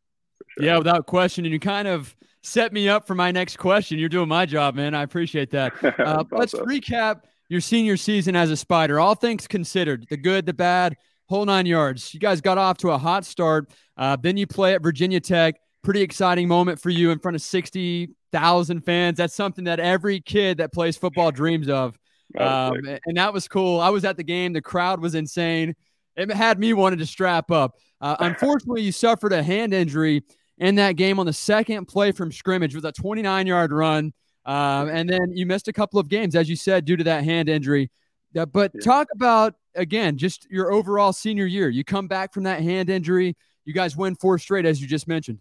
Sure. 0.58 0.65
Yeah, 0.65 0.77
without 0.77 1.06
question. 1.06 1.46
And 1.46 1.53
you 1.53 1.60
kind 1.60 1.88
of 1.88 2.15
set 2.44 2.74
me 2.74 2.89
up 2.89 3.06
for 3.06 3.15
my 3.15 3.32
next 3.32 3.58
question. 3.58 4.00
You're 4.00 4.10
doing 4.10 4.29
my 4.29 4.46
job, 4.46 4.75
man. 4.75 4.96
I 4.96 5.03
appreciate 5.03 5.51
that. 5.51 5.74
Uh, 5.98 6.24
let's 6.32 6.53
recap 6.53 7.22
your 7.50 7.62
senior 7.62 7.98
season 7.98 8.36
as 8.36 8.51
a 8.51 8.58
Spider. 8.58 9.00
All 9.00 9.15
things 9.15 9.48
considered, 9.48 10.06
the 10.10 10.17
good, 10.17 10.46
the 10.46 10.53
bad, 10.53 10.96
whole 11.27 11.46
nine 11.46 11.65
yards. 11.65 12.13
You 12.13 12.20
guys 12.20 12.39
got 12.39 12.58
off 12.58 12.77
to 12.77 12.91
a 12.91 12.98
hot 12.98 13.25
start. 13.25 13.72
Uh, 13.98 14.15
then 14.15 14.38
you 14.38 14.48
play 14.48 14.74
at 14.74 14.82
Virginia 14.82 15.20
Tech. 15.20 15.56
Pretty 15.84 16.01
exciting 16.01 16.48
moment 16.48 16.79
for 16.79 16.89
you 16.89 17.12
in 17.12 17.20
front 17.20 17.36
of 17.36 17.41
60,000 17.41 18.82
fans. 18.82 19.17
That's 19.17 19.36
something 19.36 19.65
that 19.65 19.79
every 19.79 20.20
kid 20.20 20.58
that 20.58 20.74
plays 20.74 20.98
football 20.98 21.32
dreams 21.32 21.70
of. 21.70 21.98
Um, 22.38 22.77
and 23.06 23.17
that 23.17 23.34
was 23.34 23.48
cool. 23.48 23.79
I 23.79 23.89
was 23.89 24.06
at 24.06 24.17
the 24.17 24.24
game. 24.24 24.53
The 24.53 24.62
crowd 24.62 25.01
was 25.01 25.15
insane. 25.15 25.75
It 26.15 26.32
had 26.32 26.60
me 26.60 26.74
wanting 26.74 27.00
to 27.00 27.06
strap 27.06 27.51
up. 27.51 27.75
Uh, 28.00 28.16
unfortunately, 28.20 28.82
you 28.82 28.92
suffered 28.92 29.34
a 29.34 29.42
hand 29.42 29.74
injury 29.74 30.24
in 30.58 30.75
that 30.75 30.94
game 30.96 31.20
on 31.20 31.25
the 31.25 31.34
second 31.34 31.88
play 31.88 32.12
from 32.12 32.32
scrimmage 32.32 32.75
with 32.75 32.86
a 32.86 32.92
29 32.92 33.48
yard 33.48 33.72
run. 33.72 34.13
Um, 34.46 34.88
and 34.89 35.10
then 35.10 35.32
you 35.32 35.46
missed 35.46 35.68
a 35.68 35.74
couple 35.74 36.00
of 36.00 36.08
games, 36.08 36.36
as 36.36 36.50
you 36.50 36.56
said, 36.56 36.86
due 36.86 36.96
to 36.96 37.04
that 37.06 37.24
hand 37.24 37.50
injury. 37.50 37.92
Uh, 38.38 38.46
but 38.46 38.72
talk 38.82 39.08
about, 39.13 39.56
again, 39.75 40.18
just 40.18 40.50
your 40.50 40.72
overall 40.72 41.12
senior 41.12 41.46
year. 41.46 41.70
You 41.70 41.84
come 41.84 42.08
back 42.08 42.34
from 42.34 42.44
that 42.44 42.62
hand 42.62 42.89
injury. 42.89 43.36
You 43.66 43.74
guys 43.74 43.98
win 43.98 44.16
four 44.16 44.38
straight, 44.38 44.66
as 44.66 44.82
you 44.82 44.88
just 44.88 45.08
mentioned. 45.08 45.39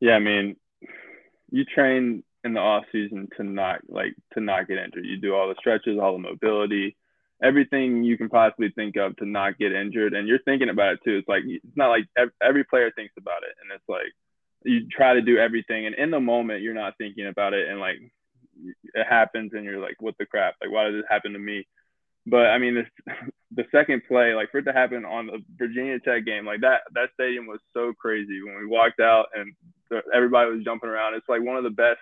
Yeah, 0.00 0.14
I 0.14 0.18
mean, 0.18 0.56
you 1.50 1.64
train 1.64 2.24
in 2.44 2.54
the 2.54 2.60
off 2.60 2.84
season 2.92 3.28
to 3.36 3.42
not 3.42 3.80
like 3.88 4.14
to 4.34 4.40
not 4.40 4.68
get 4.68 4.78
injured. 4.78 5.04
You 5.04 5.16
do 5.16 5.34
all 5.34 5.48
the 5.48 5.56
stretches, 5.58 5.98
all 6.00 6.12
the 6.12 6.18
mobility, 6.18 6.96
everything 7.42 8.02
you 8.02 8.16
can 8.18 8.28
possibly 8.28 8.70
think 8.70 8.96
of 8.96 9.16
to 9.16 9.26
not 9.26 9.58
get 9.58 9.72
injured. 9.72 10.14
And 10.14 10.26
you're 10.26 10.42
thinking 10.44 10.70
about 10.70 10.94
it 10.94 11.00
too. 11.04 11.16
It's 11.16 11.28
like, 11.28 11.42
it's 11.46 11.76
not 11.76 11.88
like 11.88 12.04
every 12.42 12.64
player 12.64 12.90
thinks 12.90 13.14
about 13.18 13.42
it. 13.42 13.54
And 13.62 13.70
it's 13.72 13.88
like, 13.88 14.12
you 14.64 14.88
try 14.88 15.14
to 15.14 15.22
do 15.22 15.38
everything. 15.38 15.86
And 15.86 15.94
in 15.94 16.10
the 16.10 16.20
moment, 16.20 16.62
you're 16.62 16.74
not 16.74 16.98
thinking 16.98 17.26
about 17.26 17.54
it. 17.54 17.68
And 17.68 17.78
like, 17.78 17.98
it 18.94 19.06
happens 19.08 19.52
and 19.54 19.64
you're 19.64 19.80
like, 19.80 19.96
what 20.00 20.16
the 20.18 20.26
crap? 20.26 20.54
Like, 20.60 20.72
why 20.72 20.84
did 20.84 20.94
this 20.94 21.08
happen 21.08 21.32
to 21.32 21.38
me? 21.38 21.66
But 22.26 22.46
I 22.46 22.58
mean, 22.58 22.74
this, 22.74 23.14
the 23.54 23.64
second 23.72 24.02
play, 24.08 24.34
like 24.34 24.50
for 24.50 24.58
it 24.58 24.64
to 24.64 24.72
happen 24.72 25.04
on 25.04 25.26
the 25.26 25.38
Virginia 25.56 25.98
Tech 26.00 26.24
game, 26.26 26.44
like 26.44 26.60
that, 26.62 26.82
that 26.94 27.10
stadium 27.14 27.46
was 27.46 27.60
so 27.72 27.92
crazy 27.92 28.42
when 28.42 28.56
we 28.56 28.66
walked 28.66 29.00
out 29.00 29.26
and 29.34 29.54
everybody 30.12 30.50
was 30.50 30.64
jumping 30.64 30.90
around. 30.90 31.14
It's 31.14 31.28
like 31.28 31.42
one 31.42 31.56
of 31.56 31.64
the 31.64 31.70
best 31.70 32.00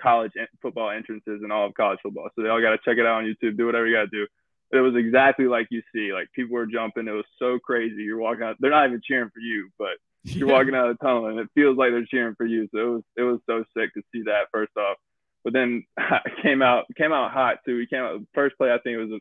college 0.00 0.32
football 0.60 0.90
entrances 0.90 1.42
in 1.44 1.50
all 1.50 1.66
of 1.66 1.74
college 1.74 2.00
football. 2.02 2.28
So 2.34 2.42
they 2.42 2.48
all 2.48 2.60
got 2.60 2.70
to 2.70 2.78
check 2.84 2.98
it 2.98 3.06
out 3.06 3.22
on 3.22 3.24
YouTube, 3.24 3.56
do 3.56 3.66
whatever 3.66 3.86
you 3.86 3.94
got 3.94 4.10
to 4.10 4.18
do. 4.18 4.26
It 4.74 4.80
was 4.80 4.94
exactly 4.96 5.46
like 5.46 5.68
you 5.70 5.82
see, 5.94 6.12
like 6.12 6.30
people 6.32 6.54
were 6.54 6.66
jumping. 6.66 7.08
It 7.08 7.12
was 7.12 7.24
so 7.38 7.58
crazy. 7.58 8.02
You're 8.02 8.18
walking 8.18 8.44
out, 8.44 8.56
they're 8.60 8.70
not 8.70 8.86
even 8.86 9.00
cheering 9.02 9.30
for 9.32 9.40
you, 9.40 9.70
but 9.78 9.96
you're 10.24 10.48
yeah. 10.48 10.54
walking 10.54 10.74
out 10.74 10.90
of 10.90 10.98
the 10.98 11.04
tunnel 11.04 11.26
and 11.26 11.38
it 11.38 11.48
feels 11.54 11.76
like 11.76 11.90
they're 11.90 12.06
cheering 12.06 12.34
for 12.34 12.46
you. 12.46 12.68
So 12.72 12.78
it 12.78 12.88
was, 12.88 13.02
it 13.16 13.22
was 13.22 13.40
so 13.46 13.64
sick 13.76 13.94
to 13.94 14.02
see 14.12 14.22
that 14.24 14.48
first 14.52 14.72
off. 14.76 14.96
But 15.44 15.52
then 15.52 15.84
I 15.98 16.20
came 16.42 16.62
out, 16.62 16.86
came 16.96 17.12
out 17.12 17.30
hot 17.32 17.58
too. 17.64 17.76
We 17.76 17.86
came 17.86 18.02
out 18.02 18.20
first 18.34 18.56
play. 18.56 18.72
I 18.72 18.78
think 18.78 18.96
it 18.96 19.04
was 19.04 19.20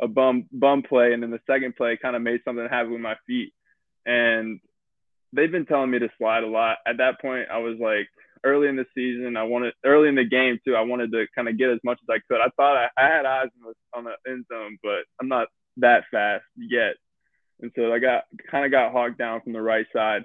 a, 0.00 0.04
a 0.04 0.08
bum, 0.08 0.46
bum 0.52 0.82
play. 0.82 1.12
And 1.12 1.22
then 1.22 1.30
the 1.30 1.40
second 1.46 1.76
play 1.76 1.98
kind 2.00 2.16
of 2.16 2.22
made 2.22 2.40
something 2.44 2.66
happen 2.68 2.92
with 2.92 3.00
my 3.00 3.16
feet. 3.26 3.52
And 4.06 4.60
they've 5.32 5.50
been 5.50 5.66
telling 5.66 5.90
me 5.90 5.98
to 5.98 6.08
slide 6.18 6.44
a 6.44 6.48
lot. 6.48 6.78
At 6.86 6.98
that 6.98 7.20
point, 7.20 7.48
I 7.52 7.58
was 7.58 7.78
like, 7.78 8.08
early 8.44 8.68
in 8.68 8.76
the 8.76 8.86
season. 8.94 9.36
I 9.36 9.42
wanted 9.42 9.74
early 9.84 10.08
in 10.08 10.14
the 10.14 10.24
game 10.24 10.58
too. 10.64 10.76
I 10.76 10.82
wanted 10.82 11.10
to 11.12 11.26
kind 11.34 11.48
of 11.48 11.58
get 11.58 11.70
as 11.70 11.80
much 11.82 11.98
as 12.02 12.08
I 12.08 12.20
could. 12.28 12.40
I 12.40 12.50
thought 12.56 12.76
I, 12.76 12.88
I 12.96 13.08
had 13.08 13.26
eyes 13.26 13.48
on 13.62 13.72
the, 13.72 13.98
on 13.98 14.04
the 14.04 14.30
end 14.30 14.44
zone, 14.52 14.78
but 14.82 15.04
I'm 15.20 15.28
not 15.28 15.48
that 15.78 16.04
fast 16.10 16.44
yet. 16.56 16.94
And 17.60 17.72
so 17.76 17.92
I 17.92 17.98
got 17.98 18.24
kind 18.50 18.64
of 18.64 18.70
got 18.70 18.92
hogged 18.92 19.18
down 19.18 19.40
from 19.40 19.52
the 19.52 19.62
right 19.62 19.86
side. 19.92 20.24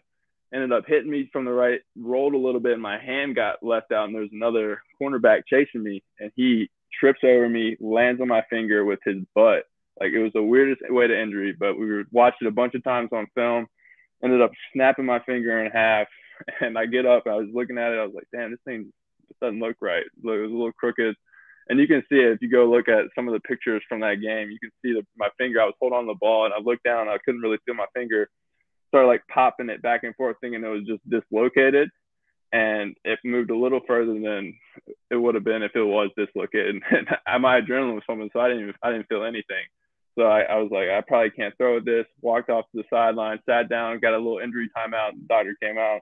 Ended 0.54 0.72
up 0.72 0.86
hitting 0.88 1.12
me 1.12 1.30
from 1.32 1.46
the 1.46 1.52
right, 1.52 1.80
rolled 1.96 2.34
a 2.34 2.38
little 2.38 2.60
bit, 2.60 2.74
and 2.74 2.82
my 2.82 3.00
hand 3.00 3.36
got 3.36 3.64
left 3.64 3.92
out. 3.92 4.06
And 4.06 4.16
there's 4.16 4.32
another 4.34 4.82
cornerback 5.00 5.44
chasing 5.48 5.84
me, 5.84 6.02
and 6.20 6.32
he 6.36 6.70
trips 7.00 7.20
over 7.24 7.48
me, 7.48 7.78
lands 7.80 8.20
on 8.20 8.28
my 8.28 8.44
finger 8.50 8.84
with 8.84 9.00
his 9.06 9.18
butt. 9.36 9.66
Like 10.00 10.12
it 10.12 10.24
was 10.24 10.34
the 10.34 10.42
weirdest 10.42 10.82
way 10.90 11.08
to 11.08 11.22
injury, 11.22 11.56
but 11.58 11.78
we 11.78 12.04
watched 12.12 12.42
it 12.42 12.48
a 12.48 12.52
bunch 12.52 12.74
of 12.74 12.84
times 12.84 13.10
on 13.12 13.28
film. 13.36 13.68
Ended 14.24 14.42
up 14.42 14.52
snapping 14.74 15.06
my 15.06 15.20
finger 15.20 15.64
in 15.64 15.72
half, 15.72 16.08
and 16.62 16.78
I 16.78 16.86
get 16.86 17.06
up. 17.06 17.24
I 17.28 17.36
was 17.36 17.50
looking 17.54 17.78
at 17.78 17.92
it. 17.92 18.00
I 18.00 18.06
was 18.06 18.16
like, 18.16 18.28
damn, 18.32 18.52
this 18.52 18.60
thing 18.66 18.92
doesn't 19.42 19.60
look 19.60 19.78
right. 19.82 20.04
It 20.04 20.24
was 20.24 20.52
a 20.52 20.54
little 20.54 20.72
crooked. 20.74 21.16
And 21.70 21.80
you 21.80 21.88
can 21.88 22.02
see 22.10 22.16
it 22.16 22.34
if 22.34 22.42
you 22.42 22.50
go 22.50 22.66
look 22.66 22.90
at 22.90 23.06
some 23.14 23.28
of 23.28 23.34
the 23.34 23.40
pictures 23.42 23.84
from 23.88 24.00
that 24.00 24.22
game. 24.22 24.50
You 24.50 24.60
can 24.60 24.72
see 24.82 24.94
the, 24.94 25.06
my 25.18 25.30
finger. 25.38 25.62
I 25.62 25.66
was 25.66 25.76
holding 25.80 26.00
on 26.00 26.08
the 26.08 26.16
ball, 26.20 26.46
and 26.46 26.54
I 26.54 26.58
looked 26.60 26.84
down. 26.84 27.08
I 27.08 27.18
couldn't 27.24 27.42
really 27.42 27.60
feel 27.66 27.76
my 27.76 27.86
finger. 27.94 28.28
Started 28.88 29.08
like 29.08 29.22
popping 29.32 29.70
it 29.70 29.82
back 29.84 30.04
and 30.04 30.16
forth, 30.16 30.38
thinking 30.42 30.64
it 30.64 30.68
was 30.68 30.88
just 30.88 31.08
dislocated. 31.08 31.90
And 32.52 32.96
it 33.06 33.20
moved 33.24 33.52
a 33.52 33.56
little 33.56 33.82
further 33.86 34.14
than 34.14 34.58
it 35.12 35.16
would 35.16 35.36
have 35.36 35.44
been 35.44 35.62
if 35.62 35.76
it 35.76 35.84
was 35.84 36.10
dislocated. 36.18 36.82
And 37.28 37.44
my 37.44 37.62
adrenaline 37.62 37.94
was 37.94 38.04
pumping, 38.08 38.32
so 38.34 38.40
I 38.40 38.48
didn't 38.48 38.64
even, 38.64 38.76
I 38.82 38.92
didn't 38.92 39.08
feel 39.08 39.24
anything. 39.24 39.70
So 40.18 40.26
I, 40.26 40.42
I, 40.42 40.56
was 40.58 40.72
like, 40.72 40.90
I 40.90 41.02
probably 41.08 41.30
can't 41.30 41.56
throw 41.58 41.80
this. 41.80 42.06
Walked 42.22 42.50
off 42.50 42.66
to 42.72 42.82
the 42.82 42.84
sideline, 42.90 43.40
sat 43.48 43.70
down, 43.70 44.00
got 44.00 44.16
a 44.16 44.18
little 44.18 44.40
injury 44.40 44.70
timeout. 44.76 45.12
The 45.14 45.28
doctor 45.30 45.56
came 45.62 45.78
out, 45.78 46.02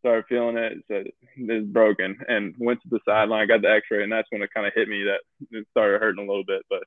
started 0.00 0.24
feeling 0.28 0.56
it, 0.56 0.78
said 0.88 1.06
it's 1.36 1.66
broken, 1.66 2.18
and 2.26 2.54
went 2.58 2.82
to 2.82 2.88
the 2.90 3.00
sideline, 3.04 3.48
got 3.48 3.62
the 3.62 3.70
X-ray, 3.70 4.02
and 4.02 4.12
that's 4.12 4.28
when 4.30 4.42
it 4.42 4.50
kind 4.54 4.66
of 4.66 4.72
hit 4.74 4.88
me 4.88 5.04
that 5.04 5.20
it 5.56 5.66
started 5.70 6.00
hurting 6.00 6.24
a 6.24 6.28
little 6.28 6.44
bit. 6.44 6.62
But 6.68 6.82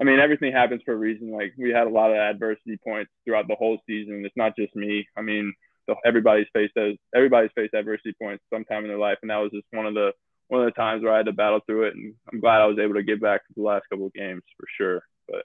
I 0.00 0.04
mean, 0.04 0.18
everything 0.18 0.52
happens 0.52 0.80
for 0.84 0.94
a 0.94 0.96
reason. 0.96 1.30
Like 1.30 1.52
we 1.58 1.70
had 1.70 1.86
a 1.86 1.90
lot 1.90 2.10
of 2.10 2.16
adversity 2.16 2.78
points 2.82 3.10
throughout 3.24 3.48
the 3.48 3.54
whole 3.54 3.78
season. 3.86 4.24
It's 4.24 4.36
not 4.36 4.56
just 4.56 4.74
me. 4.74 5.06
I 5.16 5.22
mean, 5.22 5.52
the, 5.86 5.96
everybody's 6.06 6.46
faced 6.54 6.74
those. 6.74 6.96
Everybody's 7.14 7.50
faced 7.54 7.74
adversity 7.74 8.14
points 8.20 8.42
sometime 8.52 8.84
in 8.84 8.88
their 8.88 8.98
life, 8.98 9.18
and 9.20 9.30
that 9.30 9.36
was 9.36 9.50
just 9.52 9.66
one 9.72 9.86
of 9.86 9.94
the 9.94 10.12
one 10.48 10.62
of 10.62 10.66
the 10.66 10.80
times 10.80 11.02
where 11.02 11.12
I 11.12 11.18
had 11.18 11.26
to 11.26 11.32
battle 11.32 11.60
through 11.66 11.84
it. 11.84 11.94
And 11.94 12.14
I'm 12.32 12.40
glad 12.40 12.60
I 12.60 12.66
was 12.66 12.78
able 12.78 12.94
to 12.94 13.02
get 13.02 13.20
back 13.20 13.46
to 13.46 13.52
the 13.54 13.62
last 13.62 13.84
couple 13.90 14.06
of 14.06 14.14
games 14.14 14.42
for 14.56 14.66
sure. 14.76 15.02
But 15.28 15.44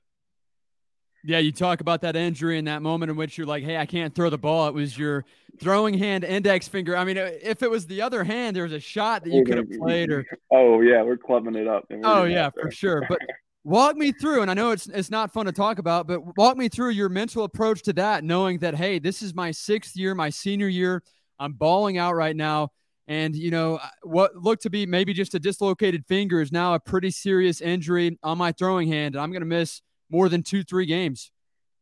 yeah, 1.25 1.39
you 1.39 1.51
talk 1.51 1.81
about 1.81 2.01
that 2.01 2.15
injury 2.15 2.57
and 2.57 2.67
that 2.67 2.81
moment 2.81 3.09
in 3.09 3.17
which 3.17 3.37
you're 3.37 3.47
like, 3.47 3.63
hey, 3.63 3.77
I 3.77 3.85
can't 3.85 4.13
throw 4.13 4.29
the 4.29 4.37
ball. 4.37 4.67
It 4.67 4.73
was 4.73 4.97
your 4.97 5.25
throwing 5.59 5.97
hand, 5.97 6.23
index 6.23 6.67
finger. 6.67 6.95
I 6.95 7.03
mean, 7.03 7.17
if 7.17 7.63
it 7.63 7.69
was 7.69 7.87
the 7.87 8.01
other 8.01 8.23
hand, 8.23 8.55
there 8.55 8.63
was 8.63 8.73
a 8.73 8.79
shot 8.79 9.23
that 9.23 9.33
you 9.33 9.43
could 9.43 9.57
have 9.57 9.69
played. 9.71 10.11
Or 10.11 10.25
oh 10.51 10.81
yeah, 10.81 11.01
we're 11.01 11.17
clubbing 11.17 11.55
it 11.55 11.67
up. 11.67 11.85
Oh 12.03 12.25
yeah, 12.25 12.49
for 12.49 12.69
sure. 12.71 13.05
But 13.09 13.19
walk 13.63 13.95
me 13.95 14.11
through, 14.11 14.43
and 14.43 14.51
I 14.51 14.53
know 14.53 14.71
it's 14.71 14.87
it's 14.87 15.09
not 15.09 15.33
fun 15.33 15.47
to 15.47 15.51
talk 15.51 15.79
about, 15.79 16.07
but 16.07 16.37
walk 16.37 16.57
me 16.57 16.69
through 16.69 16.91
your 16.91 17.09
mental 17.09 17.43
approach 17.43 17.81
to 17.83 17.93
that, 17.93 18.23
knowing 18.23 18.59
that 18.59 18.75
hey, 18.75 18.99
this 18.99 19.21
is 19.21 19.33
my 19.33 19.51
sixth 19.51 19.95
year, 19.95 20.13
my 20.13 20.29
senior 20.29 20.67
year. 20.67 21.03
I'm 21.39 21.53
balling 21.53 21.97
out 21.97 22.15
right 22.15 22.35
now. 22.35 22.69
And, 23.07 23.35
you 23.35 23.51
know, 23.51 23.75
uh, 23.75 23.87
what 24.01 24.35
looked 24.35 24.63
to 24.63 24.69
be 24.71 24.87
maybe 24.87 25.13
just 25.13 25.35
a 25.35 25.39
dislocated 25.39 26.05
finger 26.07 26.41
is 26.41 26.51
now 26.51 26.73
a 26.73 26.79
pretty 26.79 27.11
serious 27.11 27.61
injury 27.61 28.17
on 28.23 28.37
my 28.37 28.51
throwing 28.51 28.87
hand. 28.87 29.13
And 29.13 29.21
I'm 29.21 29.31
going 29.31 29.41
to 29.41 29.45
miss 29.45 29.81
more 30.09 30.29
than 30.29 30.43
two, 30.43 30.63
three 30.63 30.85
games. 30.85 31.31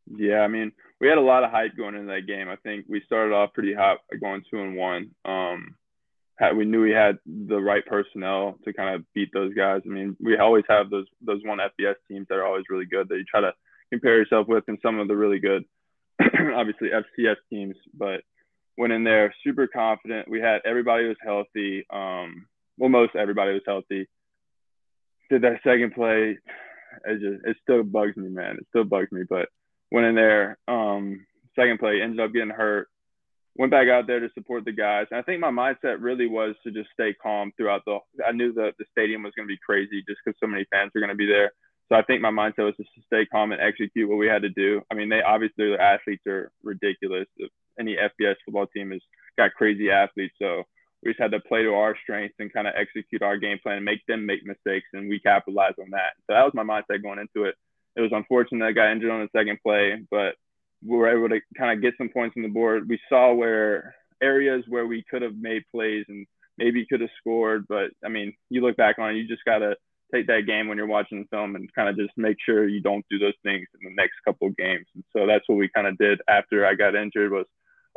Yeah, 0.06 0.40
I 0.40 0.48
mean, 0.48 0.72
we 1.00 1.08
had 1.08 1.18
a 1.18 1.22
lot 1.22 1.44
of 1.44 1.50
hype 1.50 1.76
going 1.76 1.94
into 1.94 2.12
that 2.12 2.26
game. 2.26 2.48
I 2.48 2.56
think 2.56 2.86
we 2.88 3.02
started 3.06 3.34
off 3.34 3.54
pretty 3.54 3.74
hot, 3.74 3.98
going 4.20 4.42
two 4.50 4.60
and 4.60 4.76
one. 4.76 5.10
Um, 5.24 5.76
had, 6.36 6.56
we 6.56 6.64
knew 6.64 6.82
we 6.82 6.90
had 6.90 7.18
the 7.26 7.60
right 7.60 7.84
personnel 7.86 8.58
to 8.64 8.72
kind 8.72 8.94
of 8.94 9.04
beat 9.14 9.30
those 9.32 9.54
guys. 9.54 9.82
I 9.86 9.88
mean, 9.88 10.16
we 10.20 10.36
always 10.36 10.64
have 10.68 10.90
those 10.90 11.06
those 11.24 11.40
one 11.44 11.58
FBS 11.58 11.94
teams 12.08 12.26
that 12.28 12.36
are 12.36 12.46
always 12.46 12.64
really 12.68 12.86
good 12.86 13.08
that 13.08 13.16
you 13.16 13.24
try 13.24 13.40
to 13.40 13.52
compare 13.90 14.16
yourself 14.16 14.48
with, 14.48 14.64
and 14.68 14.78
some 14.82 14.98
of 14.98 15.08
the 15.08 15.16
really 15.16 15.38
good, 15.38 15.64
obviously 16.20 16.90
FCS 16.90 17.36
teams. 17.50 17.76
But 17.94 18.22
went 18.76 18.92
in 18.92 19.04
there 19.04 19.34
super 19.44 19.66
confident. 19.66 20.28
We 20.28 20.40
had 20.40 20.60
everybody 20.64 21.06
was 21.06 21.16
healthy. 21.22 21.86
Um, 21.90 22.46
well, 22.78 22.90
most 22.90 23.14
everybody 23.14 23.52
was 23.52 23.62
healthy. 23.66 24.08
Did 25.30 25.42
that 25.42 25.60
second 25.64 25.94
play, 25.94 26.38
it 27.04 27.20
just 27.20 27.46
it 27.46 27.56
still 27.62 27.82
bugs 27.82 28.16
me, 28.16 28.28
man. 28.28 28.56
It 28.56 28.66
still 28.70 28.84
bugs 28.84 29.12
me. 29.12 29.22
But 29.28 29.48
went 29.90 30.06
in 30.06 30.14
there, 30.14 30.58
um, 30.68 31.26
second 31.56 31.78
play, 31.78 32.00
ended 32.02 32.20
up 32.20 32.32
getting 32.32 32.50
hurt. 32.50 32.88
Went 33.56 33.70
back 33.70 33.88
out 33.88 34.08
there 34.08 34.18
to 34.18 34.28
support 34.34 34.64
the 34.64 34.72
guys, 34.72 35.06
and 35.10 35.20
I 35.20 35.22
think 35.22 35.40
my 35.40 35.50
mindset 35.50 35.98
really 36.00 36.26
was 36.26 36.56
to 36.64 36.72
just 36.72 36.88
stay 36.92 37.14
calm 37.22 37.52
throughout 37.56 37.82
the. 37.86 37.98
I 38.26 38.32
knew 38.32 38.52
that 38.54 38.72
the 38.78 38.84
stadium 38.90 39.22
was 39.22 39.32
going 39.36 39.46
to 39.46 39.52
be 39.52 39.60
crazy 39.64 40.02
just 40.08 40.20
because 40.24 40.36
so 40.40 40.48
many 40.48 40.66
fans 40.72 40.90
were 40.92 41.00
going 41.00 41.10
to 41.10 41.16
be 41.16 41.26
there. 41.26 41.52
So 41.88 41.96
I 41.96 42.02
think 42.02 42.20
my 42.22 42.30
mindset 42.30 42.64
was 42.64 42.76
just 42.76 42.94
to 42.94 43.02
stay 43.06 43.26
calm 43.26 43.52
and 43.52 43.60
execute 43.60 44.08
what 44.08 44.18
we 44.18 44.26
had 44.26 44.42
to 44.42 44.48
do. 44.48 44.80
I 44.90 44.94
mean, 44.94 45.08
they 45.08 45.22
obviously 45.22 45.70
the 45.70 45.80
athletes 45.80 46.26
are 46.26 46.50
ridiculous. 46.62 47.26
Any 47.78 47.96
FBS 47.96 48.36
football 48.44 48.66
team 48.66 48.90
has 48.90 49.02
got 49.36 49.54
crazy 49.54 49.90
athletes, 49.90 50.34
so 50.40 50.64
we 51.04 51.10
just 51.10 51.20
had 51.20 51.32
to 51.32 51.40
play 51.40 51.62
to 51.62 51.74
our 51.74 51.96
strengths 52.02 52.36
and 52.38 52.52
kind 52.52 52.66
of 52.66 52.74
execute 52.76 53.22
our 53.22 53.36
game 53.36 53.58
plan 53.62 53.76
and 53.76 53.84
make 53.84 54.04
them 54.06 54.24
make 54.24 54.44
mistakes, 54.44 54.86
and 54.92 55.08
we 55.08 55.20
capitalize 55.20 55.74
on 55.78 55.90
that. 55.90 56.14
So 56.26 56.34
that 56.34 56.44
was 56.44 56.54
my 56.54 56.62
mindset 56.62 57.02
going 57.02 57.18
into 57.18 57.46
it. 57.46 57.54
It 57.96 58.00
was 58.00 58.10
unfortunate 58.12 58.64
I 58.64 58.72
got 58.72 58.90
injured 58.90 59.10
on 59.10 59.20
the 59.20 59.38
second 59.38 59.58
play, 59.62 59.96
but 60.10 60.34
we 60.84 60.96
were 60.96 61.16
able 61.16 61.28
to 61.28 61.40
kind 61.56 61.76
of 61.76 61.82
get 61.82 61.94
some 61.98 62.08
points 62.08 62.34
on 62.36 62.42
the 62.42 62.48
board. 62.48 62.88
We 62.88 62.98
saw 63.08 63.32
where 63.32 63.94
areas 64.22 64.64
where 64.68 64.86
we 64.86 65.04
could 65.08 65.22
have 65.22 65.36
made 65.36 65.62
plays 65.70 66.04
and 66.08 66.26
maybe 66.58 66.86
could 66.86 67.00
have 67.00 67.10
scored, 67.18 67.66
but 67.68 67.90
I 68.04 68.08
mean, 68.08 68.32
you 68.48 68.62
look 68.62 68.76
back 68.76 68.98
on 68.98 69.10
it, 69.10 69.16
you 69.16 69.28
just 69.28 69.44
gotta 69.44 69.76
take 70.12 70.26
that 70.28 70.46
game 70.46 70.68
when 70.68 70.78
you're 70.78 70.86
watching 70.86 71.20
the 71.20 71.36
film 71.36 71.56
and 71.56 71.72
kind 71.74 71.88
of 71.88 71.96
just 71.96 72.12
make 72.16 72.36
sure 72.44 72.68
you 72.68 72.80
don't 72.80 73.04
do 73.10 73.18
those 73.18 73.34
things 73.42 73.66
in 73.80 73.88
the 73.88 73.94
next 73.94 74.14
couple 74.24 74.48
of 74.48 74.56
games. 74.56 74.86
And 74.94 75.04
so 75.14 75.26
that's 75.26 75.48
what 75.48 75.58
we 75.58 75.68
kind 75.68 75.86
of 75.86 75.98
did 75.98 76.20
after 76.28 76.66
I 76.66 76.74
got 76.74 76.94
injured 76.94 77.32
was, 77.32 77.46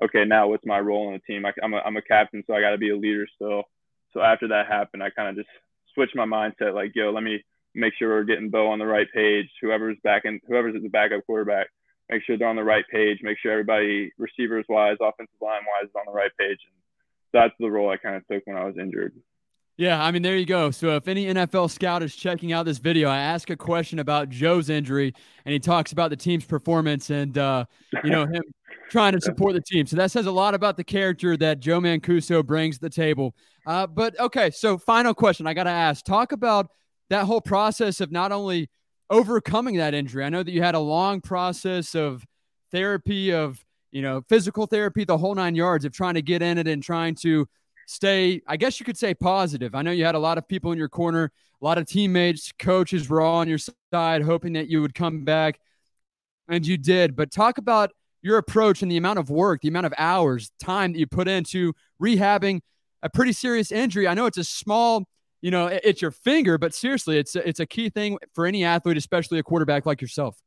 okay, 0.04 0.26
now 0.26 0.48
what's 0.48 0.66
my 0.66 0.80
role 0.80 1.08
in 1.08 1.14
the 1.14 1.20
team? 1.20 1.46
I, 1.46 1.54
am 1.64 1.74
a, 1.74 1.78
I'm 1.78 1.98
a 1.98 2.02
captain, 2.02 2.44
so 2.46 2.54
I 2.54 2.62
got 2.62 2.72
to 2.72 2.78
be 2.78 2.90
a 2.90 2.98
leader 2.98 3.28
still. 3.36 3.64
So 4.14 4.22
after 4.22 4.48
that 4.50 4.68
happened, 4.68 5.04
I 5.04 5.10
kind 5.10 5.30
of 5.30 5.36
just 5.36 5.50
switched 5.94 6.16
my 6.16 6.26
mindset, 6.26 6.74
like, 6.74 6.92
yo, 6.96 7.12
let 7.12 7.24
me 7.24 7.44
make 7.76 7.94
sure 7.98 8.10
we're 8.10 8.24
getting 8.24 8.50
Bo 8.50 8.68
on 8.68 8.80
the 8.80 8.86
right 8.86 9.08
page. 9.14 9.48
Whoever's 9.62 9.98
back 10.04 10.24
in, 10.26 10.40
whoever's 10.48 10.76
at 10.76 10.82
the 10.82 10.90
backup 10.90 11.26
quarterback, 11.26 11.68
make 12.10 12.24
sure 12.24 12.38
they're 12.38 12.48
on 12.48 12.56
the 12.56 12.64
right 12.64 12.86
page. 12.92 13.20
Make 13.22 13.38
sure 13.40 13.52
everybody, 13.52 14.12
receivers 14.18 14.66
wise, 14.70 14.98
offensive 15.02 15.36
line 15.42 15.62
wise, 15.66 15.90
is 15.90 15.96
on 15.96 16.06
the 16.06 16.12
right 16.12 16.32
page. 16.40 16.60
And 16.66 16.76
that's 17.34 17.54
the 17.60 17.70
role 17.70 17.90
I 17.90 17.98
kind 17.98 18.16
of 18.16 18.28
took 18.28 18.46
when 18.46 18.58
I 18.58 18.66
was 18.66 18.78
injured. 18.78 19.14
Yeah, 19.78 20.04
I 20.04 20.10
mean, 20.10 20.24
there 20.24 20.36
you 20.36 20.48
go. 20.48 20.72
So 20.72 20.96
if 20.96 21.08
any 21.08 21.28
NFL 21.28 21.70
scout 21.70 22.02
is 22.02 22.16
checking 22.16 22.52
out 22.52 22.66
this 22.66 22.80
video, 22.80 23.10
I 23.10 23.18
ask 23.18 23.52
a 23.52 23.56
question 23.56 24.00
about 24.00 24.30
Joe's 24.30 24.70
injury, 24.70 25.14
and 25.46 25.54
he 25.54 25.60
talks 25.60 25.92
about 25.92 26.10
the 26.10 26.16
team's 26.16 26.46
performance 26.46 27.12
and 27.12 27.38
uh, 27.38 27.66
you 28.04 28.10
know 28.10 28.26
him 28.26 28.42
trying 28.90 29.14
to 29.14 29.22
support 29.22 29.54
the 29.54 29.62
team. 29.62 29.86
So 29.86 29.96
that 29.96 30.12
says 30.12 30.26
a 30.26 30.32
lot 30.32 30.54
about 30.54 30.78
the 30.78 30.84
character 30.84 31.38
that 31.38 31.60
Joe 31.60 31.80
Mancuso 31.80 32.46
brings 32.46 32.78
to 32.78 32.82
the 32.82 32.90
table. 32.90 33.36
Uh, 33.66 33.88
but 33.88 34.20
okay, 34.20 34.52
so 34.52 34.78
final 34.78 35.14
question 35.14 35.48
I 35.48 35.54
got 35.54 35.64
to 35.64 35.70
ask: 35.70 36.06
Talk 36.06 36.32
about 36.32 36.70
that 37.10 37.26
whole 37.26 37.42
process 37.42 38.02
of 38.02 38.12
not 38.12 38.32
only 38.32 38.70
overcoming 39.10 39.78
that 39.78 39.94
injury. 39.94 40.24
I 40.24 40.30
know 40.30 40.44
that 40.44 40.52
you 40.52 40.62
had 40.62 40.76
a 40.76 40.80
long 40.80 41.22
process 41.22 41.96
of 41.96 42.26
therapy, 42.72 43.34
of 43.34 43.64
you 43.92 44.02
know, 44.02 44.22
physical 44.28 44.66
therapy, 44.66 45.06
the 45.06 45.18
whole 45.18 45.36
nine 45.36 45.56
yards 45.56 45.86
of 45.86 45.94
trying 45.94 46.16
to 46.16 46.22
get 46.22 46.42
in 46.42 46.58
it 46.58 46.68
and 46.68 46.84
trying 46.84 47.16
to 47.16 47.48
stay, 47.88 48.42
I 48.46 48.58
guess 48.58 48.80
you 48.80 48.86
could 48.86 48.98
say 48.98 49.14
positive. 49.14 49.74
I 49.74 49.82
know 49.82 49.92
you 49.92 50.06
had 50.06 50.16
a 50.16 50.20
lot 50.20 50.38
of 50.38 50.48
people 50.48 50.72
in 50.72 50.78
your 50.78 50.90
corner, 50.90 51.32
a 51.62 51.66
lot 51.66 51.78
of 51.78 51.88
teammates, 51.88 52.52
coaches 52.60 53.10
were 53.10 53.22
all 53.22 53.38
on 53.38 53.48
your 53.48 53.60
side, 53.92 54.22
hoping 54.22 54.54
that 54.54 54.68
you 54.68 54.82
would 54.82 54.94
come 54.94 55.24
back, 55.24 55.60
and 56.50 56.68
you 56.68 56.78
did. 56.78 57.16
But 57.16 57.32
talk 57.32 57.58
about 57.58 57.92
your 58.28 58.38
approach 58.38 58.82
and 58.82 58.92
the 58.92 58.98
amount 58.98 59.20
of 59.20 59.30
work, 59.30 59.62
the 59.62 59.68
amount 59.70 59.86
of 59.86 59.94
hours, 59.98 60.52
time 60.60 60.94
that 60.94 61.00
you 61.00 61.08
put 61.08 61.28
into 61.28 61.74
rehabbing 62.02 62.60
a 63.02 63.10
pretty 63.10 63.34
serious 63.34 63.72
injury. 63.72 64.08
I 64.08 64.14
know 64.14 64.26
it's 64.26 64.38
a 64.38 64.44
small 64.44 65.08
you 65.42 65.52
know, 65.52 65.68
it's 65.68 66.02
your 66.02 66.12
finger, 66.12 66.58
but 66.58 66.74
seriously, 66.74 67.18
it's 67.20 67.36
it's 67.36 67.60
a 67.60 67.66
key 67.66 67.90
thing 67.90 68.18
for 68.34 68.46
any 68.46 68.64
athlete, 68.64 68.98
especially 68.98 69.38
a 69.38 69.44
quarterback 69.44 69.86
like 69.86 70.02
yourself. 70.02 70.38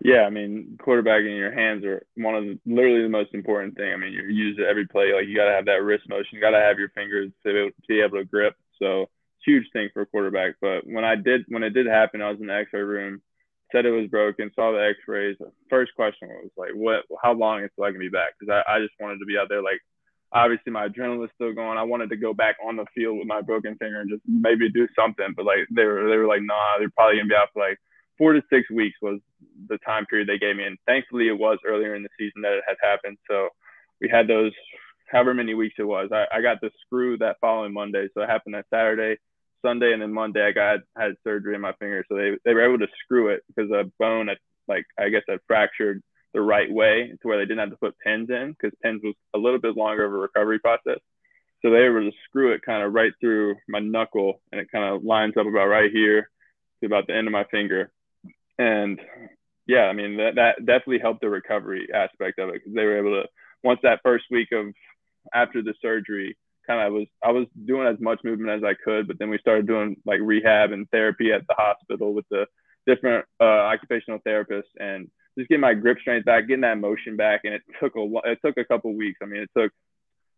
Yeah, 0.00 0.22
I 0.22 0.30
mean, 0.30 0.78
quarterbacking 0.80 1.36
your 1.36 1.52
hands 1.52 1.84
are 1.84 2.06
one 2.16 2.34
of 2.34 2.44
the, 2.44 2.58
literally 2.66 3.02
the 3.02 3.08
most 3.08 3.34
important 3.34 3.76
thing. 3.76 3.92
I 3.92 3.96
mean, 3.96 4.12
you 4.12 4.22
use 4.28 4.58
it 4.58 4.66
every 4.66 4.86
play. 4.86 5.12
Like 5.12 5.26
you 5.26 5.34
got 5.34 5.46
to 5.46 5.52
have 5.52 5.64
that 5.66 5.82
wrist 5.82 6.08
motion. 6.08 6.28
You 6.32 6.40
got 6.40 6.50
to 6.50 6.60
have 6.60 6.78
your 6.78 6.90
fingers 6.90 7.32
to 7.44 7.52
be, 7.52 7.58
able, 7.58 7.70
to 7.70 7.86
be 7.88 8.00
able 8.00 8.18
to 8.18 8.24
grip. 8.24 8.54
So 8.80 9.06
huge 9.44 9.66
thing 9.72 9.88
for 9.94 10.02
a 10.02 10.06
quarterback. 10.06 10.56
But 10.60 10.86
when 10.86 11.04
I 11.04 11.16
did, 11.16 11.46
when 11.48 11.62
it 11.62 11.70
did 11.70 11.86
happen, 11.86 12.20
I 12.20 12.30
was 12.30 12.40
in 12.40 12.46
the 12.46 12.54
X-ray 12.54 12.82
room, 12.82 13.22
said 13.72 13.86
it 13.86 13.90
was 13.90 14.08
broken, 14.08 14.50
saw 14.54 14.72
the 14.72 14.94
X-rays. 14.96 15.36
First 15.68 15.92
question 15.94 16.28
was 16.28 16.50
like, 16.56 16.72
what? 16.74 17.04
How 17.22 17.32
long 17.32 17.62
until 17.62 17.84
I 17.84 17.90
can 17.90 18.00
be 18.00 18.08
back? 18.08 18.34
Because 18.38 18.62
I, 18.68 18.76
I 18.76 18.78
just 18.80 18.94
wanted 19.00 19.18
to 19.18 19.26
be 19.26 19.36
out 19.38 19.48
there. 19.48 19.62
Like, 19.62 19.80
obviously 20.32 20.72
my 20.72 20.88
adrenaline 20.88 21.18
was 21.18 21.30
still 21.34 21.54
going. 21.54 21.78
I 21.78 21.82
wanted 21.82 22.10
to 22.10 22.16
go 22.16 22.34
back 22.34 22.56
on 22.64 22.76
the 22.76 22.86
field 22.94 23.18
with 23.18 23.26
my 23.26 23.40
broken 23.40 23.76
finger 23.76 24.00
and 24.00 24.10
just 24.10 24.22
maybe 24.26 24.70
do 24.70 24.88
something. 24.98 25.34
But 25.36 25.46
like 25.46 25.66
they 25.74 25.84
were, 25.84 26.08
they 26.08 26.16
were 26.16 26.26
like, 26.26 26.42
nah, 26.42 26.78
they're 26.78 26.90
probably 26.90 27.18
gonna 27.18 27.28
be 27.28 27.34
out 27.34 27.48
for 27.52 27.66
like 27.66 27.78
four 28.18 28.32
to 28.32 28.42
six 28.50 28.70
weeks 28.70 28.96
was 29.02 29.20
the 29.68 29.78
time 29.78 30.06
period 30.06 30.28
they 30.28 30.38
gave 30.38 30.56
me. 30.56 30.64
And 30.64 30.78
thankfully, 30.86 31.28
it 31.28 31.38
was 31.38 31.58
earlier 31.66 31.94
in 31.94 32.02
the 32.02 32.08
season 32.18 32.42
that 32.42 32.54
it 32.54 32.64
had 32.66 32.76
happened. 32.82 33.18
So 33.28 33.48
we 34.00 34.08
had 34.08 34.28
those 34.28 34.52
however 35.10 35.34
many 35.34 35.54
weeks 35.54 35.76
it 35.78 35.84
was. 35.84 36.10
I, 36.12 36.24
I 36.32 36.40
got 36.40 36.60
the 36.60 36.70
screw 36.84 37.16
that 37.18 37.36
following 37.40 37.72
Monday. 37.72 38.08
So 38.14 38.22
it 38.22 38.28
happened 38.28 38.54
that 38.54 38.66
Saturday, 38.70 39.20
Sunday, 39.66 39.92
and 39.92 40.02
then 40.02 40.12
Monday 40.12 40.46
I 40.46 40.52
got 40.52 40.80
had 40.96 41.16
surgery 41.24 41.54
in 41.54 41.60
my 41.60 41.72
finger. 41.74 42.04
So 42.08 42.16
they, 42.16 42.32
they 42.44 42.54
were 42.54 42.64
able 42.64 42.78
to 42.78 42.92
screw 43.02 43.28
it 43.28 43.42
because 43.48 43.70
a 43.70 43.90
bone 43.98 44.28
had, 44.28 44.38
like, 44.68 44.84
I 44.98 45.08
guess 45.08 45.22
had 45.28 45.40
fractured 45.46 46.02
the 46.34 46.40
right 46.40 46.70
way 46.70 47.12
to 47.20 47.28
where 47.28 47.38
they 47.38 47.44
didn't 47.44 47.60
have 47.60 47.70
to 47.70 47.76
put 47.76 47.98
pins 47.98 48.30
in 48.30 48.52
because 48.52 48.76
pins 48.82 49.00
was 49.02 49.14
a 49.34 49.38
little 49.38 49.60
bit 49.60 49.76
longer 49.76 50.04
of 50.04 50.12
a 50.12 50.16
recovery 50.16 50.58
process. 50.58 50.98
So 51.62 51.70
they 51.70 51.78
were 51.88 52.00
able 52.00 52.10
to 52.10 52.16
screw 52.28 52.52
it 52.52 52.62
kind 52.62 52.82
of 52.82 52.92
right 52.92 53.12
through 53.20 53.56
my 53.68 53.80
knuckle 53.80 54.40
and 54.52 54.60
it 54.60 54.70
kind 54.70 54.94
of 54.94 55.02
lines 55.04 55.34
up 55.38 55.46
about 55.46 55.66
right 55.66 55.90
here 55.90 56.30
to 56.80 56.86
about 56.86 57.06
the 57.06 57.16
end 57.16 57.26
of 57.26 57.32
my 57.32 57.44
finger 57.44 57.90
and 58.58 59.00
yeah, 59.66 59.82
I 59.82 59.92
mean 59.92 60.16
that 60.18 60.36
that 60.36 60.64
definitely 60.64 61.00
helped 61.00 61.20
the 61.20 61.28
recovery 61.28 61.88
aspect 61.92 62.38
of 62.38 62.50
it 62.50 62.54
because 62.54 62.74
they 62.74 62.84
were 62.84 62.98
able 62.98 63.22
to 63.22 63.28
once 63.62 63.80
that 63.82 64.00
first 64.02 64.24
week 64.30 64.48
of 64.52 64.66
after 65.34 65.62
the 65.62 65.74
surgery 65.82 66.36
kind 66.66 66.86
of 66.86 66.92
was 66.92 67.06
I 67.24 67.32
was 67.32 67.46
doing 67.64 67.86
as 67.86 68.00
much 68.00 68.20
movement 68.24 68.50
as 68.50 68.64
I 68.64 68.74
could, 68.74 69.06
but 69.06 69.18
then 69.18 69.30
we 69.30 69.38
started 69.38 69.66
doing 69.66 69.96
like 70.04 70.20
rehab 70.22 70.72
and 70.72 70.88
therapy 70.90 71.32
at 71.32 71.46
the 71.46 71.54
hospital 71.56 72.14
with 72.14 72.26
the 72.30 72.46
different 72.86 73.24
uh, 73.40 73.44
occupational 73.44 74.20
therapists 74.26 74.72
and 74.78 75.10
just 75.36 75.48
getting 75.48 75.60
my 75.60 75.74
grip 75.74 75.98
strength 76.00 76.24
back, 76.24 76.46
getting 76.46 76.62
that 76.62 76.78
motion 76.78 77.16
back, 77.16 77.40
and 77.44 77.54
it 77.54 77.62
took 77.80 77.94
a 77.96 78.06
it 78.24 78.38
took 78.44 78.56
a 78.56 78.64
couple 78.64 78.94
weeks. 78.94 79.18
I 79.22 79.26
mean, 79.26 79.42
it 79.42 79.50
took 79.56 79.72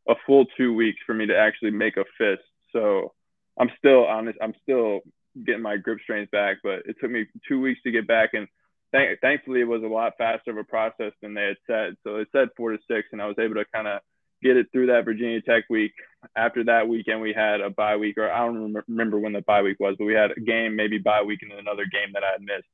a 0.09 0.15
full 0.27 0.47
two 0.57 0.75
weeks 0.75 0.99
for 1.07 1.15
me 1.15 1.27
to 1.27 1.37
actually 1.37 1.71
make 1.71 1.97
a 1.97 2.05
fist. 2.17 2.43
So 2.73 3.13
I'm 3.59 3.71
still 3.79 4.05
honest. 4.07 4.39
I'm 4.43 4.55
still 4.63 5.01
getting 5.47 5.63
my 5.63 5.77
grip 5.77 5.99
strength 6.03 6.31
back, 6.31 6.59
but 6.63 6.81
it 6.87 6.97
took 7.01 7.11
me 7.11 7.27
two 7.47 7.61
weeks 7.61 7.81
to 7.85 7.91
get 7.91 8.07
back. 8.07 8.31
And 8.33 8.49
th- 8.95 9.19
thankfully, 9.21 9.61
it 9.61 9.69
was 9.69 9.83
a 9.83 9.87
lot 9.87 10.15
faster 10.19 10.51
of 10.51 10.57
a 10.57 10.65
process 10.65 11.13
than 11.23 11.35
they 11.35 11.45
had 11.45 11.57
said. 11.67 11.97
So 12.05 12.17
it 12.17 12.29
said 12.33 12.49
four 12.57 12.73
to 12.73 12.79
six, 12.91 13.09
and 13.13 13.23
I 13.23 13.27
was 13.27 13.39
able 13.39 13.55
to 13.55 13.65
kind 13.73 13.87
of 13.87 14.01
get 14.43 14.57
it 14.57 14.67
through 14.73 14.87
that 14.87 15.05
Virginia 15.05 15.41
Tech 15.43 15.65
week. 15.71 15.93
After 16.37 16.65
that 16.65 16.89
weekend, 16.89 17.21
we 17.21 17.33
had 17.33 17.61
a 17.61 17.71
bye 17.71 17.97
week, 17.97 18.19
or 18.19 18.31
I 18.31 18.45
don't 18.45 18.75
remember 18.89 19.19
when 19.19 19.33
the 19.33 19.43
bye 19.43 19.63
week 19.63 19.79
was, 19.79 19.95
but 19.99 20.05
we 20.05 20.15
had 20.15 20.33
a 20.33 20.41
game, 20.41 20.75
maybe 20.75 20.99
bye 20.99 21.23
week, 21.23 21.41
and 21.43 21.53
another 21.53 21.85
game 21.85 22.13
that 22.15 22.25
I 22.25 22.33
had 22.33 22.43
missed. 22.43 22.69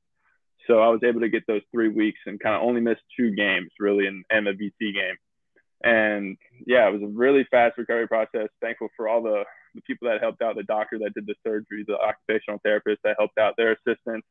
So 0.67 0.81
I 0.81 0.89
was 0.89 1.01
able 1.05 1.21
to 1.21 1.29
get 1.29 1.47
those 1.47 1.61
three 1.71 1.89
weeks 1.89 2.21
and 2.27 2.41
kind 2.41 2.57
of 2.57 2.63
only 2.63 2.81
missed 2.81 3.03
two 3.19 3.35
games 3.35 3.71
really, 3.79 4.07
and, 4.07 4.25
and 4.31 4.47
VC 4.47 4.95
game. 4.95 5.17
And 5.83 6.39
yeah, 6.67 6.89
it 6.89 6.93
was 6.93 7.03
a 7.03 7.13
really 7.15 7.47
fast 7.51 7.77
recovery 7.77 8.09
process. 8.09 8.49
Thankful 8.63 8.89
for 8.97 9.09
all 9.09 9.23
the 9.23 9.45
the 9.75 9.83
people 9.83 10.09
that 10.09 10.21
helped 10.21 10.41
out, 10.43 10.57
the 10.57 10.63
doctor 10.63 10.99
that 11.01 11.15
did 11.15 11.27
the 11.27 11.35
surgery, 11.45 11.85
the 11.87 11.99
occupational 11.99 12.61
therapist 12.63 13.01
that 13.05 13.17
helped 13.19 13.39
out, 13.39 13.55
their 13.57 13.73
assistants. 13.73 14.27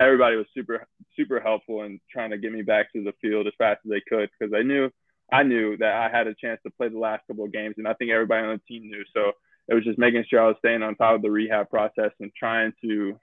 Everybody 0.00 0.36
was 0.36 0.46
super, 0.54 0.86
super 1.16 1.40
helpful 1.40 1.82
in 1.82 2.00
trying 2.10 2.30
to 2.30 2.38
get 2.38 2.52
me 2.52 2.62
back 2.62 2.92
to 2.92 3.02
the 3.02 3.12
field 3.20 3.46
as 3.46 3.52
fast 3.58 3.80
as 3.84 3.90
they 3.90 4.02
could 4.08 4.28
because 4.38 4.52
I 4.54 4.62
knew, 4.62 4.90
I 5.32 5.42
knew 5.42 5.76
that 5.78 5.92
I 5.92 6.16
had 6.16 6.26
a 6.26 6.34
chance 6.34 6.60
to 6.64 6.70
play 6.70 6.88
the 6.88 6.98
last 6.98 7.26
couple 7.26 7.44
of 7.44 7.52
games, 7.52 7.74
and 7.78 7.88
I 7.88 7.94
think 7.94 8.10
everybody 8.10 8.46
on 8.46 8.58
the 8.58 8.74
team 8.74 8.88
knew. 8.88 9.02
So 9.14 9.32
it 9.68 9.74
was 9.74 9.84
just 9.84 9.98
making 9.98 10.24
sure 10.28 10.40
I 10.40 10.48
was 10.48 10.56
staying 10.58 10.82
on 10.82 10.94
top 10.94 11.16
of 11.16 11.22
the 11.22 11.30
rehab 11.30 11.68
process 11.68 12.12
and 12.20 12.30
trying 12.38 12.72
to 12.82 13.18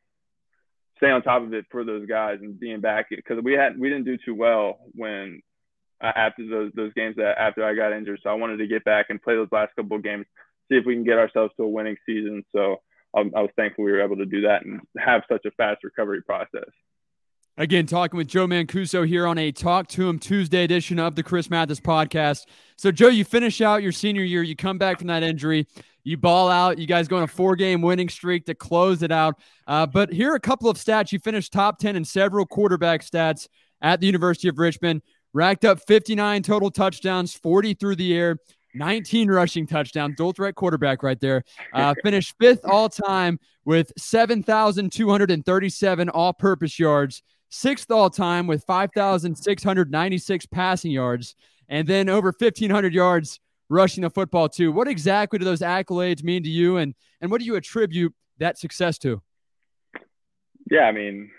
stay 0.98 1.10
on 1.10 1.22
top 1.22 1.44
of 1.44 1.54
it 1.54 1.66
for 1.72 1.84
those 1.84 2.06
guys 2.06 2.40
and 2.42 2.60
being 2.60 2.82
back 2.82 3.08
because 3.10 3.42
we 3.44 3.54
had 3.54 3.80
we 3.80 3.90
didn't 3.90 4.06
do 4.06 4.18
too 4.24 4.36
well 4.36 4.80
when 4.94 5.42
uh, 6.02 6.12
after 6.16 6.48
those 6.48 6.72
those 6.76 6.94
games 6.94 7.16
that 7.16 7.38
after 7.40 7.64
I 7.64 7.74
got 7.74 7.94
injured. 7.94 8.20
So 8.24 8.30
I 8.30 8.34
wanted 8.34 8.58
to 8.58 8.68
get 8.68 8.84
back 8.84 9.08
and 9.10 9.22
play 9.22 9.36
those 9.36 9.52
last 9.52 9.76
couple 9.76 9.98
of 9.98 10.04
games 10.04 10.26
see 10.70 10.78
if 10.78 10.86
we 10.86 10.96
can 10.96 11.04
get 11.04 11.18
ourselves 11.18 11.54
to 11.58 11.64
a 11.64 11.68
winning 11.68 11.98
season. 12.06 12.44
So 12.52 12.78
um, 13.16 13.32
I 13.36 13.42
was 13.42 13.52
thankful 13.56 13.84
we 13.84 13.92
were 13.92 14.04
able 14.04 14.18
to 14.18 14.26
do 14.26 14.42
that 14.42 14.66
and 14.66 14.82
have 14.98 15.24
such 15.30 15.46
a 15.46 15.52
fast 15.52 15.84
recovery 15.84 16.22
process. 16.22 16.70
Again, 17.56 17.86
talking 17.86 18.18
with 18.18 18.28
Joe 18.28 18.48
Mancuso 18.48 19.08
here 19.08 19.28
on 19.28 19.38
a 19.38 19.52
Talk 19.52 19.88
to 19.90 20.10
'Em 20.10 20.18
Tuesday 20.18 20.64
edition 20.64 20.98
of 20.98 21.14
the 21.14 21.22
Chris 21.22 21.52
Mathis 21.52 21.80
podcast. 21.80 22.48
So, 22.78 22.92
Joe, 22.92 23.10
you 23.10 23.24
finish 23.24 23.62
out 23.62 23.84
your 23.84 23.92
senior 23.92 24.24
year, 24.24 24.42
you 24.42 24.56
come 24.56 24.80
back 24.80 24.98
from 24.98 25.06
that 25.10 25.22
injury, 25.22 25.68
you 26.04 26.18
ball 26.18 26.50
out, 26.50 26.80
you 26.80 26.88
guys 26.88 27.08
go 27.08 27.18
on 27.18 27.24
a 27.24 27.28
four 27.28 27.56
game 27.56 27.84
winning 27.84 28.10
streak 28.10 28.48
to 28.48 28.56
close 28.56 29.04
it 29.04 29.12
out. 29.12 29.36
Uh, 29.68 29.86
but 29.86 30.12
here 30.12 30.32
are 30.32 30.36
a 30.36 30.40
couple 30.40 30.68
of 30.68 30.78
stats. 30.78 31.12
You 31.12 31.20
finished 31.20 31.54
top 31.54 31.78
10 31.78 31.96
in 31.96 32.04
several 32.04 32.48
quarterback 32.48 33.06
stats 33.06 33.48
at 33.84 34.00
the 34.00 34.08
University 34.08 34.48
of 34.48 34.58
Richmond, 34.58 35.04
racked 35.32 35.64
up 35.64 35.80
59 35.86 36.42
total 36.42 36.72
touchdowns, 36.72 37.36
40 37.36 37.76
through 37.76 37.98
the 37.98 38.16
air. 38.16 38.40
19 38.76 39.30
rushing 39.30 39.68
touchdown, 39.68 40.16
dual 40.18 40.32
threat 40.32 40.56
quarterback 40.56 41.04
right 41.04 41.20
there. 41.20 41.44
Uh, 41.74 41.94
finished 42.04 42.34
fifth 42.40 42.66
all 42.66 42.90
time 42.90 43.40
with 43.66 43.92
7,237 43.98 46.10
all 46.10 46.34
purpose 46.34 46.80
yards, 46.80 47.22
sixth 47.54 47.92
all 47.92 48.10
time 48.10 48.48
with 48.48 48.64
5,696 48.66 50.46
passing 50.48 50.92
yards, 50.92 51.36
and 51.70 51.88
then 51.88 52.10
over 52.10 52.34
1,500 52.38 52.94
yards 52.94 53.40
rushing 53.70 54.02
the 54.02 54.10
football, 54.10 54.50
too. 54.50 54.72
What 54.72 54.88
exactly 54.88 55.40
do 55.40 55.46
those 55.46 55.62
accolades 55.62 56.24
mean 56.24 56.44
to 56.44 56.50
you, 56.50 56.78
and, 56.78 56.96
and 57.22 57.30
what 57.30 57.40
do 57.40 57.46
you 57.46 57.56
attribute 57.56 58.14
that 58.40 58.58
success 58.58 58.98
to? 59.00 59.22
Yeah, 60.72 60.82
I 60.82 60.92
mean, 60.92 61.30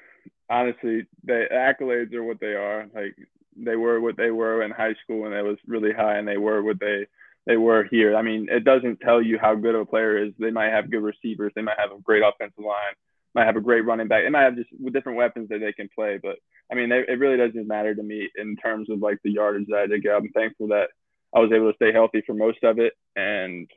honestly, 0.48 1.07
the 1.24 1.46
accolades 1.53 2.14
are 2.14 2.22
what 2.22 2.40
they 2.40 2.55
are. 2.55 2.87
Like, 2.94 3.16
they 3.57 3.77
were 3.77 4.00
what 4.00 4.16
they 4.16 4.31
were 4.31 4.62
in 4.62 4.70
high 4.70 4.94
school, 5.03 5.27
and 5.27 5.35
it 5.35 5.42
was 5.42 5.59
really 5.66 5.92
high, 5.92 6.18
and 6.18 6.27
they 6.27 6.38
were 6.38 6.62
what 6.62 6.79
they 6.81 7.07
they 7.46 7.57
were 7.57 7.85
here. 7.90 8.16
I 8.16 8.22
mean, 8.22 8.48
it 8.50 8.64
doesn't 8.64 9.00
tell 9.00 9.20
you 9.20 9.38
how 9.38 9.55
good 9.55 9.74
of 9.74 9.83
a 9.83 9.87
player 9.87 10.16
is. 10.24 10.33
They 10.38 10.50
might 10.50 10.70
have 10.70 10.90
good 10.90 11.03
receivers. 11.03 11.53
They 11.55 11.61
might 11.62 11.79
have 11.79 11.92
a 11.92 12.00
great 12.00 12.22
offensive 12.22 12.64
line. 12.64 12.94
Might 13.34 13.46
have 13.46 13.56
a 13.56 13.60
great 13.60 13.84
running 13.84 14.08
back. 14.08 14.22
They 14.24 14.30
might 14.30 14.44
have 14.44 14.56
just 14.56 14.70
different 14.92 15.18
weapons 15.18 15.48
that 15.48 15.58
they 15.58 15.72
can 15.72 15.88
play. 15.94 16.18
But 16.22 16.36
I 16.70 16.74
mean, 16.74 16.88
they, 16.88 17.00
it 17.00 17.18
really 17.18 17.36
doesn't 17.36 17.66
matter 17.66 17.94
to 17.94 18.02
me 18.02 18.28
in 18.36 18.56
terms 18.56 18.88
of 18.90 19.00
like 19.00 19.18
the 19.24 19.32
yardage 19.32 19.66
that 19.68 19.78
I 19.78 19.86
did 19.86 20.02
get. 20.02 20.14
I'm 20.14 20.28
thankful 20.30 20.68
that 20.68 20.88
I 21.34 21.40
was 21.40 21.50
able 21.52 21.70
to 21.70 21.76
stay 21.76 21.92
healthy 21.92 22.22
for 22.24 22.34
most 22.34 22.62
of 22.62 22.78
it, 22.78 22.92
and 23.16 23.68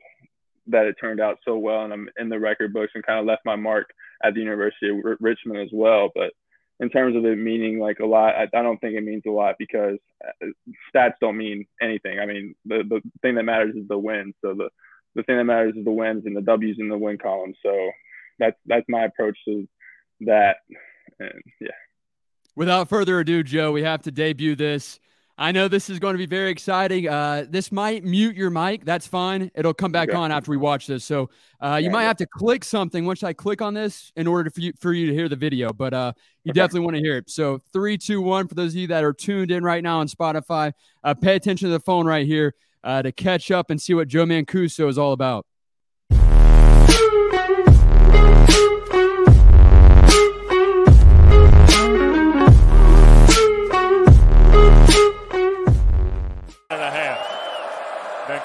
that 0.68 0.86
it 0.86 0.96
turned 1.00 1.20
out 1.20 1.38
so 1.44 1.58
well. 1.58 1.82
And 1.82 1.92
I'm 1.92 2.08
in 2.18 2.28
the 2.28 2.38
record 2.38 2.72
books 2.72 2.92
and 2.94 3.04
kind 3.04 3.18
of 3.18 3.26
left 3.26 3.44
my 3.44 3.56
mark 3.56 3.90
at 4.22 4.34
the 4.34 4.40
University 4.40 4.90
of 4.90 5.04
R- 5.04 5.16
Richmond 5.20 5.60
as 5.60 5.70
well. 5.72 6.10
But 6.14 6.32
in 6.80 6.90
terms 6.90 7.16
of 7.16 7.24
it 7.24 7.36
meaning 7.36 7.78
like 7.80 7.98
a 7.98 8.06
lot, 8.06 8.34
I, 8.34 8.46
I, 8.56 8.62
don't 8.62 8.78
think 8.78 8.94
it 8.94 9.02
means 9.02 9.24
a 9.26 9.30
lot 9.30 9.56
because 9.58 9.98
uh, 10.24 10.46
stats 10.94 11.14
don't 11.20 11.36
mean 11.36 11.66
anything. 11.82 12.20
I 12.20 12.26
mean, 12.26 12.54
the, 12.64 12.84
the 12.88 13.00
thing 13.22 13.34
that 13.34 13.44
matters 13.44 13.74
is 13.74 13.88
the 13.88 13.98
wins. 13.98 14.34
So 14.42 14.54
the, 14.54 14.68
the 15.14 15.22
thing 15.24 15.36
that 15.38 15.44
matters 15.44 15.74
is 15.76 15.84
the 15.84 15.90
wins 15.90 16.24
and 16.26 16.36
the 16.36 16.42
W's 16.42 16.76
in 16.78 16.88
the 16.88 16.98
win 16.98 17.18
column. 17.18 17.54
So 17.62 17.90
that's, 18.38 18.56
that's 18.66 18.86
my 18.88 19.04
approach 19.04 19.38
to 19.46 19.66
that. 20.20 20.56
And 21.18 21.42
yeah. 21.60 21.68
Without 22.56 22.88
further 22.88 23.20
ado, 23.20 23.42
Joe, 23.42 23.72
we 23.72 23.82
have 23.82 24.02
to 24.02 24.10
debut 24.10 24.56
this. 24.56 24.98
I 25.40 25.52
know 25.52 25.68
this 25.68 25.88
is 25.88 26.00
going 26.00 26.14
to 26.14 26.18
be 26.18 26.26
very 26.26 26.50
exciting. 26.50 27.08
Uh, 27.08 27.46
this 27.48 27.70
might 27.70 28.02
mute 28.02 28.34
your 28.34 28.50
mic. 28.50 28.84
That's 28.84 29.06
fine. 29.06 29.52
It'll 29.54 29.72
come 29.72 29.92
back 29.92 30.12
on 30.12 30.32
after 30.32 30.50
we 30.50 30.56
watch 30.56 30.88
this. 30.88 31.04
So 31.04 31.30
uh, 31.60 31.78
you 31.80 31.86
yeah, 31.86 31.92
might 31.92 32.02
yeah. 32.02 32.08
have 32.08 32.16
to 32.16 32.26
click 32.26 32.64
something 32.64 33.06
once 33.06 33.22
I 33.22 33.32
click 33.32 33.62
on 33.62 33.72
this 33.72 34.10
in 34.16 34.26
order 34.26 34.50
for 34.50 34.60
you, 34.60 34.72
for 34.80 34.92
you 34.92 35.06
to 35.06 35.14
hear 35.14 35.28
the 35.28 35.36
video. 35.36 35.72
But 35.72 35.94
uh, 35.94 36.12
you 36.42 36.50
okay. 36.50 36.56
definitely 36.56 36.80
want 36.80 36.96
to 36.96 37.02
hear 37.02 37.16
it. 37.18 37.30
So 37.30 37.60
three, 37.72 37.96
two, 37.96 38.20
one. 38.20 38.48
For 38.48 38.56
those 38.56 38.72
of 38.72 38.80
you 38.80 38.88
that 38.88 39.04
are 39.04 39.12
tuned 39.12 39.52
in 39.52 39.62
right 39.62 39.82
now 39.82 40.00
on 40.00 40.08
Spotify, 40.08 40.72
uh, 41.04 41.14
pay 41.14 41.36
attention 41.36 41.68
to 41.68 41.72
the 41.72 41.80
phone 41.80 42.04
right 42.04 42.26
here 42.26 42.54
uh, 42.82 43.02
to 43.02 43.12
catch 43.12 43.52
up 43.52 43.70
and 43.70 43.80
see 43.80 43.94
what 43.94 44.08
Joe 44.08 44.24
Mancuso 44.24 44.88
is 44.88 44.98
all 44.98 45.12
about. 45.12 45.46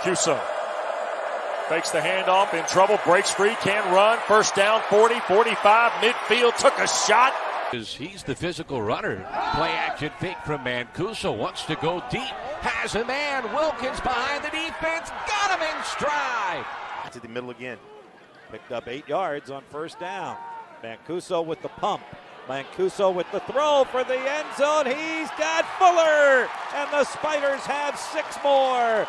Mancuso 0.03 0.41
fakes 1.69 1.91
the 1.91 1.99
handoff 1.99 2.53
in 2.53 2.65
trouble, 2.65 2.99
breaks 3.05 3.31
free, 3.31 3.55
can 3.61 3.83
run. 3.93 4.19
First 4.27 4.53
down, 4.53 4.81
40, 4.89 5.19
45, 5.21 5.91
midfield, 5.93 6.57
took 6.57 6.77
a 6.77 6.87
shot. 6.87 7.33
He's 7.71 8.21
the 8.21 8.35
physical 8.35 8.81
runner. 8.81 9.15
Play 9.55 9.71
action 9.71 10.11
fake 10.19 10.37
from 10.45 10.63
Mancuso. 10.63 11.35
Wants 11.35 11.63
to 11.65 11.75
go 11.77 12.03
deep. 12.11 12.21
Has 12.61 12.93
a 12.93 13.03
man. 13.05 13.43
Wilkins 13.51 13.99
behind 14.01 14.43
the 14.43 14.49
defense. 14.49 15.09
Got 15.27 15.59
him 15.59 15.75
in 15.75 15.83
stride. 15.83 16.65
To 17.11 17.19
the 17.19 17.27
middle 17.27 17.49
again. 17.49 17.79
Picked 18.51 18.71
up 18.71 18.87
eight 18.87 19.07
yards 19.07 19.49
on 19.49 19.63
first 19.71 19.99
down. 19.99 20.37
Mancuso 20.83 21.43
with 21.43 21.63
the 21.63 21.69
pump. 21.69 22.03
Mancuso 22.47 23.13
with 23.13 23.31
the 23.31 23.39
throw 23.41 23.85
for 23.89 24.03
the 24.03 24.17
end 24.17 24.47
zone. 24.57 24.85
He's 24.85 25.29
got 25.37 25.65
Fuller, 25.79 26.49
and 26.75 26.91
the 26.91 27.03
Spiders 27.05 27.61
have 27.61 27.97
six 27.97 28.37
more. 28.43 29.07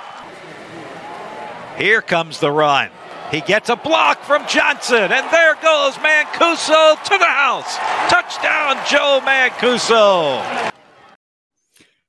Here 1.77 2.01
comes 2.01 2.39
the 2.39 2.53
run. 2.53 2.91
He 3.31 3.41
gets 3.41 3.69
a 3.69 3.77
block 3.77 4.23
from 4.23 4.47
Johnson, 4.47 5.11
and 5.11 5.31
there 5.33 5.57
goes 5.57 5.95
Mancuso 5.95 7.03
to 7.03 7.19
the 7.19 7.25
house. 7.25 7.77
Touchdown, 8.09 8.77
Joe 8.89 9.21
Mancuso. 9.25 10.71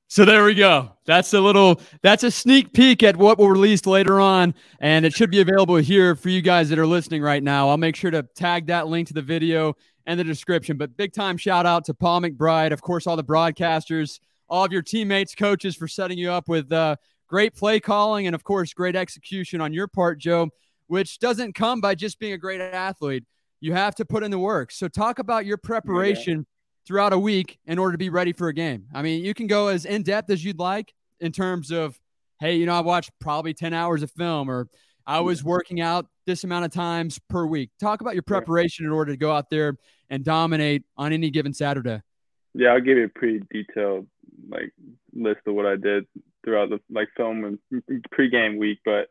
So 0.08 0.24
there 0.24 0.44
we 0.44 0.54
go. 0.54 0.92
That's 1.04 1.34
a 1.34 1.40
little 1.40 1.80
that's 2.00 2.22
a 2.22 2.30
sneak 2.30 2.72
peek 2.72 3.02
at 3.02 3.16
what 3.16 3.38
will 3.38 3.50
release 3.50 3.84
later 3.86 4.18
on 4.18 4.54
and 4.80 5.04
it 5.04 5.12
should 5.12 5.30
be 5.30 5.40
available 5.40 5.76
here 5.76 6.14
for 6.14 6.30
you 6.30 6.40
guys 6.40 6.68
that 6.70 6.78
are 6.78 6.86
listening 6.86 7.22
right 7.22 7.42
now. 7.42 7.68
I'll 7.68 7.76
make 7.76 7.96
sure 7.96 8.10
to 8.10 8.22
tag 8.22 8.68
that 8.68 8.88
link 8.88 9.08
to 9.08 9.14
the 9.14 9.20
video 9.20 9.76
and 10.06 10.18
the 10.18 10.24
description. 10.24 10.76
But 10.76 10.96
big 10.96 11.12
time 11.12 11.36
shout 11.36 11.66
out 11.66 11.84
to 11.86 11.94
Paul 11.94 12.22
McBride, 12.22 12.72
of 12.72 12.80
course 12.80 13.06
all 13.06 13.16
the 13.16 13.24
broadcasters, 13.24 14.20
all 14.48 14.64
of 14.64 14.72
your 14.72 14.82
teammates, 14.82 15.34
coaches 15.34 15.76
for 15.76 15.88
setting 15.88 16.18
you 16.18 16.30
up 16.30 16.48
with 16.48 16.72
uh, 16.72 16.96
great 17.28 17.54
play 17.54 17.80
calling 17.80 18.26
and 18.26 18.34
of 18.34 18.44
course 18.44 18.72
great 18.72 18.96
execution 18.96 19.60
on 19.60 19.72
your 19.72 19.88
part, 19.88 20.18
Joe, 20.18 20.48
which 20.86 21.18
doesn't 21.18 21.54
come 21.54 21.80
by 21.80 21.94
just 21.94 22.18
being 22.18 22.32
a 22.32 22.38
great 22.38 22.60
athlete. 22.60 23.24
You 23.60 23.72
have 23.72 23.94
to 23.96 24.04
put 24.04 24.22
in 24.22 24.30
the 24.30 24.38
work. 24.38 24.70
So 24.70 24.86
talk 24.86 25.18
about 25.18 25.46
your 25.46 25.56
preparation 25.56 26.46
throughout 26.86 27.12
a 27.12 27.18
week 27.18 27.58
in 27.66 27.78
order 27.78 27.92
to 27.92 27.98
be 27.98 28.10
ready 28.10 28.32
for 28.32 28.48
a 28.48 28.52
game. 28.52 28.84
I 28.94 29.02
mean, 29.02 29.24
you 29.24 29.34
can 29.34 29.48
go 29.48 29.68
as 29.68 29.84
in 29.84 30.02
depth 30.02 30.30
as 30.30 30.44
you'd 30.44 30.58
like 30.58 30.94
in 31.20 31.32
terms 31.32 31.72
of, 31.72 31.98
hey, 32.38 32.56
you 32.56 32.66
know, 32.66 32.74
I 32.74 32.80
watched 32.80 33.10
probably 33.18 33.54
10 33.54 33.74
hours 33.74 34.02
of 34.02 34.10
film 34.12 34.48
or 34.48 34.68
I 35.06 35.20
was 35.20 35.44
working 35.44 35.80
out 35.80 36.06
this 36.26 36.44
amount 36.44 36.64
of 36.64 36.72
times 36.72 37.20
per 37.28 37.46
week. 37.46 37.70
Talk 37.78 38.00
about 38.00 38.14
your 38.14 38.22
preparation 38.22 38.84
in 38.84 38.92
order 38.92 39.12
to 39.12 39.16
go 39.16 39.32
out 39.32 39.50
there 39.50 39.76
and 40.10 40.24
dominate 40.24 40.84
on 40.96 41.12
any 41.12 41.30
given 41.30 41.52
Saturday. 41.52 42.02
Yeah, 42.54 42.70
I'll 42.70 42.80
give 42.80 42.96
you 42.98 43.04
a 43.04 43.08
pretty 43.08 43.42
detailed 43.52 44.06
like 44.48 44.72
list 45.14 45.40
of 45.46 45.54
what 45.54 45.66
I 45.66 45.76
did 45.76 46.06
throughout 46.44 46.70
the 46.70 46.80
like 46.90 47.08
film 47.16 47.44
and 47.44 47.82
pregame 48.14 48.58
week, 48.58 48.78
but 48.84 49.08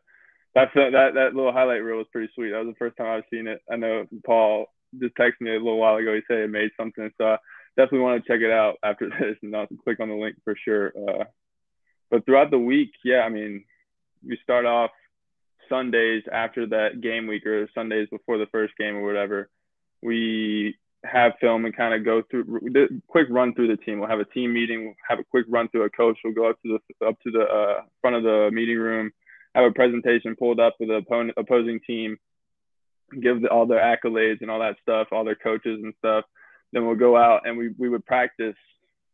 that 0.54 0.70
that 0.74 1.12
that 1.14 1.34
little 1.34 1.52
highlight 1.52 1.82
reel 1.82 1.98
was 1.98 2.06
pretty 2.12 2.32
sweet. 2.34 2.50
That 2.50 2.64
was 2.64 2.74
the 2.74 2.78
first 2.78 2.96
time 2.96 3.06
I've 3.06 3.24
seen 3.30 3.46
it. 3.46 3.60
I 3.70 3.76
know 3.76 4.04
Paul 4.24 4.66
just 5.00 5.14
texted 5.16 5.40
me 5.40 5.50
a 5.50 5.58
little 5.58 5.78
while 5.78 5.96
ago. 5.96 6.14
He 6.14 6.22
said 6.26 6.38
it 6.38 6.50
made 6.50 6.70
something, 6.76 7.10
so 7.18 7.24
I 7.24 7.36
definitely 7.76 8.00
want 8.00 8.22
to 8.22 8.28
check 8.28 8.40
it 8.40 8.50
out 8.50 8.76
after 8.82 9.08
this 9.20 9.36
and 9.42 9.54
I'll 9.56 9.66
click 9.84 10.00
on 10.00 10.08
the 10.08 10.14
link 10.14 10.36
for 10.44 10.56
sure. 10.64 10.92
Uh, 10.96 11.24
but 12.10 12.24
throughout 12.24 12.50
the 12.50 12.58
week, 12.58 12.92
yeah, 13.04 13.20
I 13.20 13.28
mean, 13.28 13.64
we 14.26 14.38
start 14.42 14.64
off 14.64 14.90
Sundays 15.68 16.22
after 16.32 16.66
that 16.68 17.00
game 17.00 17.26
week 17.26 17.46
or 17.46 17.68
Sundays 17.74 18.08
before 18.10 18.38
the 18.38 18.46
first 18.46 18.76
game 18.76 18.96
or 18.96 19.04
whatever. 19.04 19.48
We 20.02 20.76
have 21.04 21.32
film 21.40 21.64
and 21.64 21.76
kind 21.76 21.94
of 21.94 22.04
go 22.04 22.22
through 22.30 23.00
quick 23.08 23.28
run 23.30 23.54
through 23.54 23.68
the 23.68 23.76
team. 23.76 23.98
We'll 23.98 24.08
have 24.08 24.20
a 24.20 24.24
team 24.24 24.52
meeting, 24.52 24.86
we'll 24.86 24.94
have 25.08 25.18
a 25.18 25.24
quick 25.24 25.46
run 25.48 25.68
through 25.68 25.84
a 25.84 25.90
coach. 25.90 26.18
We'll 26.24 26.34
go 26.34 26.50
up 26.50 26.60
to 26.62 26.78
the 27.00 27.06
up 27.06 27.20
to 27.22 27.30
the 27.30 27.42
uh, 27.42 27.82
front 28.00 28.16
of 28.16 28.22
the 28.22 28.50
meeting 28.52 28.78
room, 28.78 29.12
have 29.54 29.64
a 29.64 29.72
presentation 29.72 30.36
pulled 30.36 30.60
up 30.60 30.76
with 30.78 30.88
the 30.88 30.96
opponent 30.96 31.34
opposing 31.36 31.80
team, 31.86 32.18
give 33.20 33.42
the, 33.42 33.48
all 33.48 33.66
their 33.66 33.80
accolades 33.80 34.40
and 34.40 34.50
all 34.50 34.60
that 34.60 34.76
stuff, 34.82 35.08
all 35.12 35.24
their 35.24 35.34
coaches 35.36 35.80
and 35.82 35.94
stuff 35.98 36.24
then 36.72 36.86
we'll 36.86 36.96
go 36.96 37.16
out 37.16 37.46
and 37.46 37.56
we, 37.56 37.70
we 37.78 37.88
would 37.88 38.04
practice 38.04 38.56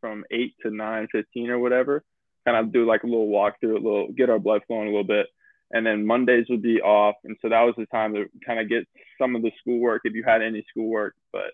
from 0.01 0.25
8 0.31 0.55
to 0.62 0.71
9 0.71 1.09
15 1.12 1.51
or 1.51 1.59
whatever 1.59 2.05
kind 2.45 2.57
of 2.57 2.73
do 2.73 2.87
like 2.87 3.05
a 3.05 3.07
little 3.07 3.29
walkthrough 3.29 3.73
a 3.73 3.75
little 3.75 4.09
get 4.09 4.31
our 4.31 4.38
blood 4.38 4.62
flowing 4.67 4.88
a 4.88 4.91
little 4.91 5.05
bit 5.05 5.27
and 5.72 5.85
then 5.87 6.06
mondays 6.06 6.46
would 6.48 6.62
be 6.62 6.80
off 6.80 7.16
and 7.24 7.37
so 7.42 7.48
that 7.48 7.62
was 7.62 7.74
the 7.76 7.87
time 7.87 8.14
to 8.14 8.26
kind 8.46 8.61
of 8.61 8.68
get 8.68 8.85
some 9.20 9.35
of 9.35 9.42
the 9.42 9.50
schoolwork 9.61 10.02
if 10.04 10.14
you 10.14 10.22
had 10.24 10.42
any 10.42 10.64
schoolwork 10.70 11.14
but 11.32 11.52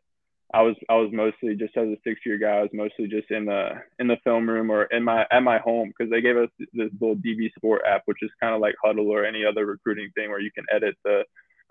i 0.54 0.62
was 0.62 0.74
i 0.88 0.94
was 0.94 1.10
mostly 1.12 1.54
just 1.54 1.76
as 1.76 1.88
a 1.88 1.96
six 2.04 2.20
year 2.26 2.38
guy 2.38 2.58
i 2.58 2.62
was 2.62 2.70
mostly 2.72 3.06
just 3.06 3.30
in 3.30 3.44
the 3.44 3.70
in 3.98 4.06
the 4.06 4.16
film 4.24 4.48
room 4.48 4.70
or 4.70 4.84
in 4.84 5.02
my 5.02 5.26
at 5.30 5.42
my 5.42 5.58
home 5.58 5.88
because 5.96 6.10
they 6.10 6.20
gave 6.20 6.36
us 6.36 6.48
this 6.58 6.90
little 7.00 7.16
DVSport 7.16 7.78
app 7.86 8.02
which 8.06 8.22
is 8.22 8.30
kind 8.40 8.54
of 8.54 8.60
like 8.60 8.74
Hudl 8.84 9.06
or 9.06 9.24
any 9.24 9.44
other 9.44 9.66
recruiting 9.66 10.10
thing 10.14 10.30
where 10.30 10.40
you 10.40 10.50
can 10.52 10.64
edit 10.72 10.96
the 11.04 11.24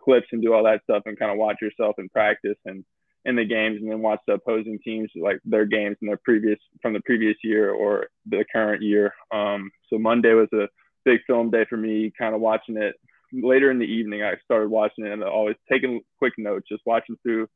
clips 0.08 0.28
and 0.32 0.42
do 0.42 0.54
all 0.54 0.64
that 0.64 0.82
stuff 0.84 1.04
and 1.06 1.20
kind 1.20 1.32
of 1.32 1.38
watch 1.38 1.58
yourself 1.62 1.96
in 1.98 2.08
practice 2.10 2.58
and 2.66 2.86
in 3.28 3.36
the 3.36 3.46
games 3.46 3.82
and 3.82 3.92
then 3.92 4.02
watch 4.02 4.22
the 4.26 4.34
opposing 4.34 4.80
teams 4.80 5.12
like 5.16 5.38
their 5.44 5.66
games 5.66 5.98
in 6.02 6.08
their 6.08 6.20
previous 6.24 6.58
from 6.82 6.94
the 6.94 7.02
previous 7.02 7.36
year 7.44 7.72
or 7.72 8.08
the 8.26 8.46
current 8.52 8.82
year. 8.82 9.14
Um, 9.34 9.70
so 9.90 10.00
Monday 10.00 10.34
was 10.34 10.48
a 10.54 10.70
big 11.08 11.22
film 11.26 11.50
day 11.50 11.66
for 11.70 11.78
me, 11.78 12.12
kind 12.20 12.36
of 12.36 12.42
watching 12.42 12.76
it 12.76 12.96
later 13.32 13.72
in 13.72 13.80
the 13.80 13.86
evening. 13.86 14.24
I 14.24 14.34
started 14.44 14.70
watching 14.70 15.06
it 15.06 15.14
and 15.14 15.24
always 15.24 15.56
taking 15.72 16.02
quick 16.20 16.34
notes, 16.38 16.68
just 16.70 16.84
watching 16.86 17.18
through 17.24 17.48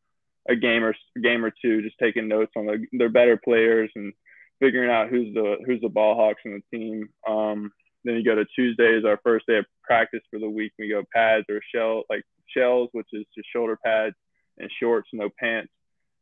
a 0.47 0.55
game 0.55 0.83
or 0.85 0.95
a 1.17 1.19
game 1.19 1.43
or 1.43 1.51
two, 1.61 1.81
just 1.81 1.99
taking 1.99 2.29
notes 2.29 2.53
on 2.55 2.65
the, 2.65 2.85
their 2.93 3.09
better 3.09 3.37
players 3.43 3.91
and 3.95 4.13
figuring 4.61 4.89
out 4.89 5.09
who's 5.09 5.33
the 5.33 5.57
who's 5.65 5.81
the 5.81 5.89
ball 5.89 6.15
hawks 6.15 6.41
in 6.45 6.53
the 6.53 6.77
team. 6.77 7.09
Um, 7.27 7.71
then 8.05 8.15
you 8.15 8.23
go 8.23 8.35
to 8.35 8.45
Tuesday 8.55 8.97
is 8.97 9.05
our 9.05 9.19
first 9.23 9.45
day 9.47 9.57
of 9.57 9.65
practice 9.83 10.21
for 10.31 10.39
the 10.39 10.49
week. 10.49 10.71
We 10.79 10.89
go 10.89 11.03
pads 11.13 11.45
or 11.49 11.59
shell 11.75 12.03
like 12.09 12.23
shells, 12.47 12.89
which 12.93 13.07
is 13.11 13.25
just 13.35 13.49
shoulder 13.53 13.77
pads 13.83 14.15
and 14.57 14.71
shorts, 14.79 15.09
no 15.11 15.29
pants. 15.37 15.71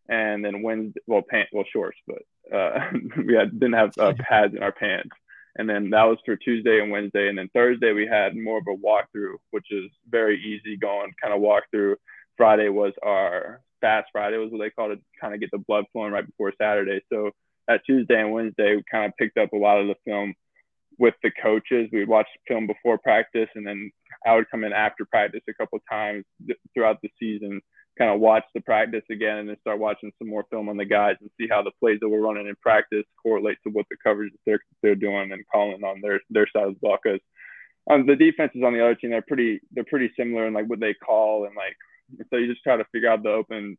And 0.09 0.43
then 0.43 0.63
Wednesday, 0.63 0.99
well, 1.05 1.21
pants, 1.21 1.51
well, 1.53 1.65
shorts, 1.71 1.99
but 2.07 2.23
uh, 2.53 2.89
we 3.27 3.35
had 3.35 3.59
didn't 3.59 3.73
have 3.73 3.91
uh, 3.99 4.13
pads 4.19 4.55
in 4.55 4.63
our 4.63 4.71
pants. 4.71 5.11
And 5.59 5.69
then 5.69 5.89
that 5.89 6.05
was 6.05 6.17
for 6.25 6.37
Tuesday 6.37 6.79
and 6.79 6.89
Wednesday. 6.89 7.27
And 7.27 7.37
then 7.37 7.49
Thursday 7.53 7.91
we 7.91 8.07
had 8.07 8.35
more 8.35 8.59
of 8.59 8.65
a 8.67 8.77
walkthrough, 8.77 9.35
which 9.51 9.67
is 9.71 9.91
very 10.09 10.41
easy 10.41 10.77
going 10.77 11.11
kind 11.21 11.33
of 11.33 11.41
walkthrough. 11.41 11.95
Friday 12.37 12.69
was 12.69 12.93
our 13.03 13.61
fast 13.81 14.07
Friday 14.13 14.37
was 14.37 14.51
what 14.51 14.59
they 14.59 14.69
called 14.69 14.91
it, 14.91 15.01
kind 15.19 15.33
of 15.33 15.41
get 15.41 15.51
the 15.51 15.57
blood 15.57 15.83
flowing 15.91 16.13
right 16.13 16.25
before 16.25 16.53
Saturday. 16.57 17.01
So 17.11 17.31
that 17.67 17.81
Tuesday 17.85 18.21
and 18.21 18.31
Wednesday, 18.31 18.77
we 18.77 18.83
kind 18.89 19.05
of 19.05 19.17
picked 19.17 19.37
up 19.37 19.51
a 19.51 19.57
lot 19.57 19.81
of 19.81 19.87
the 19.87 19.95
film 20.05 20.33
with 20.97 21.15
the 21.23 21.31
coaches. 21.43 21.89
We'd 21.91 22.07
watch 22.07 22.27
film 22.47 22.65
before 22.65 22.97
practice, 22.97 23.49
and 23.55 23.67
then 23.67 23.91
I 24.25 24.35
would 24.35 24.49
come 24.49 24.63
in 24.63 24.71
after 24.71 25.03
practice 25.03 25.41
a 25.49 25.53
couple 25.53 25.79
times 25.91 26.23
throughout 26.73 27.01
the 27.01 27.09
season 27.19 27.61
kind 27.99 28.11
of 28.11 28.19
watch 28.19 28.45
the 28.55 28.61
practice 28.61 29.03
again 29.11 29.37
and 29.37 29.49
then 29.49 29.57
start 29.61 29.77
watching 29.77 30.11
some 30.17 30.29
more 30.29 30.45
film 30.49 30.69
on 30.69 30.77
the 30.77 30.85
guys 30.85 31.15
and 31.19 31.29
see 31.37 31.47
how 31.49 31.61
the 31.61 31.71
plays 31.79 31.99
that 31.99 32.09
we're 32.09 32.21
running 32.21 32.47
in 32.47 32.55
practice 32.61 33.03
correlate 33.21 33.57
to 33.63 33.69
what 33.69 33.85
the 33.89 33.97
coverage 34.01 34.31
they're 34.45 34.61
they're 34.81 34.95
doing 34.95 35.31
and 35.31 35.43
calling 35.51 35.83
on 35.83 35.99
their 36.01 36.21
their 36.29 36.47
side 36.47 36.67
of 36.67 36.73
the 36.73 36.79
ball. 36.79 36.97
Because 37.03 37.19
um, 37.91 38.05
the 38.05 38.15
defenses 38.15 38.63
on 38.65 38.73
the 38.73 38.81
other 38.81 38.95
team 38.95 39.11
they're 39.11 39.21
pretty 39.21 39.59
they're 39.73 39.83
pretty 39.83 40.11
similar 40.17 40.47
in 40.47 40.53
like 40.53 40.69
what 40.69 40.79
they 40.79 40.93
call 40.93 41.45
and 41.45 41.55
like 41.55 41.75
so 42.29 42.37
you 42.37 42.47
just 42.47 42.63
try 42.63 42.77
to 42.77 42.85
figure 42.91 43.09
out 43.09 43.21
the 43.21 43.29
open 43.29 43.77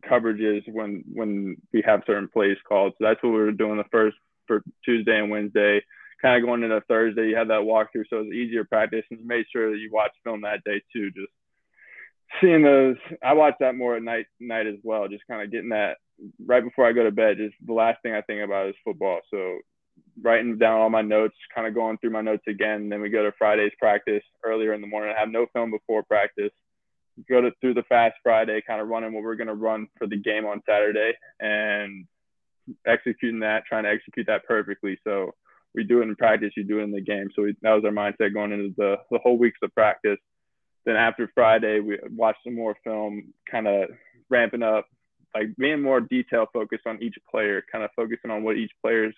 coverages 0.00 0.62
when 0.72 1.04
when 1.12 1.56
we 1.72 1.82
have 1.86 2.02
certain 2.06 2.28
plays 2.28 2.56
called. 2.68 2.92
So 2.98 3.04
that's 3.04 3.22
what 3.22 3.30
we 3.30 3.38
were 3.38 3.52
doing 3.52 3.76
the 3.76 3.84
first 3.90 4.16
for 4.46 4.62
Tuesday 4.84 5.18
and 5.18 5.30
Wednesday. 5.30 5.80
Kind 6.20 6.42
of 6.42 6.46
going 6.46 6.62
into 6.62 6.80
Thursday, 6.88 7.28
you 7.28 7.36
had 7.36 7.48
that 7.48 7.60
walkthrough, 7.60 8.08
so 8.08 8.20
it 8.20 8.26
was 8.26 8.32
easier 8.32 8.64
practice, 8.64 9.04
and 9.10 9.20
you 9.20 9.26
made 9.26 9.44
sure 9.52 9.70
that 9.70 9.78
you 9.78 9.90
watched 9.92 10.16
film 10.24 10.40
that 10.42 10.64
day 10.64 10.80
too, 10.92 11.10
just 11.10 11.28
seeing 12.40 12.62
those 12.62 12.96
i 13.22 13.32
watch 13.32 13.54
that 13.60 13.74
more 13.74 13.96
at 13.96 14.02
night 14.02 14.26
night 14.40 14.66
as 14.66 14.76
well 14.82 15.08
just 15.08 15.26
kind 15.28 15.42
of 15.42 15.50
getting 15.50 15.70
that 15.70 15.96
right 16.46 16.64
before 16.64 16.86
i 16.86 16.92
go 16.92 17.04
to 17.04 17.10
bed 17.10 17.36
just 17.36 17.54
the 17.66 17.72
last 17.72 18.00
thing 18.02 18.14
i 18.14 18.20
think 18.22 18.42
about 18.42 18.68
is 18.68 18.74
football. 18.84 19.20
So 19.30 19.58
writing 20.22 20.58
down 20.58 20.80
all 20.80 20.90
my 20.90 21.02
notes 21.02 21.36
kind 21.54 21.66
of 21.66 21.74
going 21.74 21.98
through 21.98 22.10
my 22.10 22.20
notes 22.20 22.44
again 22.48 22.88
then 22.88 23.00
we 23.00 23.08
go 23.08 23.24
to 23.24 23.32
friday's 23.38 23.72
practice 23.78 24.22
earlier 24.44 24.72
in 24.72 24.80
the 24.80 24.86
morning. 24.86 25.12
I 25.14 25.20
have 25.20 25.28
no 25.28 25.46
film 25.52 25.70
before 25.70 26.02
practice. 26.02 26.52
Go 27.28 27.40
to 27.40 27.50
through 27.60 27.74
the 27.74 27.82
fast 27.84 28.14
friday 28.22 28.62
kind 28.66 28.80
of 28.80 28.88
running 28.88 29.12
what 29.12 29.22
we're 29.22 29.36
going 29.36 29.48
to 29.48 29.54
run 29.54 29.88
for 29.98 30.06
the 30.06 30.16
game 30.16 30.46
on 30.46 30.62
saturday 30.66 31.12
and 31.40 32.06
executing 32.86 33.40
that 33.40 33.64
trying 33.66 33.84
to 33.84 33.90
execute 33.90 34.26
that 34.26 34.44
perfectly. 34.46 34.98
So 35.04 35.32
we 35.74 35.84
do 35.84 36.00
it 36.00 36.04
in 36.04 36.16
practice 36.16 36.52
you 36.56 36.64
do 36.64 36.78
it 36.80 36.84
in 36.84 36.92
the 36.92 37.00
game. 37.00 37.28
So 37.34 37.42
we, 37.42 37.56
that 37.62 37.72
was 37.72 37.84
our 37.84 37.90
mindset 37.90 38.32
going 38.32 38.52
into 38.52 38.74
the, 38.76 38.96
the 39.10 39.18
whole 39.18 39.36
weeks 39.36 39.58
of 39.62 39.74
practice 39.74 40.18
then 40.84 40.96
after 40.96 41.30
Friday, 41.34 41.80
we 41.80 41.98
watched 42.10 42.40
some 42.44 42.54
more 42.54 42.76
film, 42.84 43.32
kind 43.50 43.66
of 43.66 43.90
ramping 44.28 44.62
up, 44.62 44.86
like 45.34 45.54
being 45.56 45.82
more 45.82 46.00
detail 46.00 46.46
focused 46.52 46.86
on 46.86 47.02
each 47.02 47.16
player, 47.30 47.62
kind 47.70 47.84
of 47.84 47.90
focusing 47.96 48.30
on 48.30 48.44
what 48.44 48.56
each 48.56 48.72
player's 48.80 49.14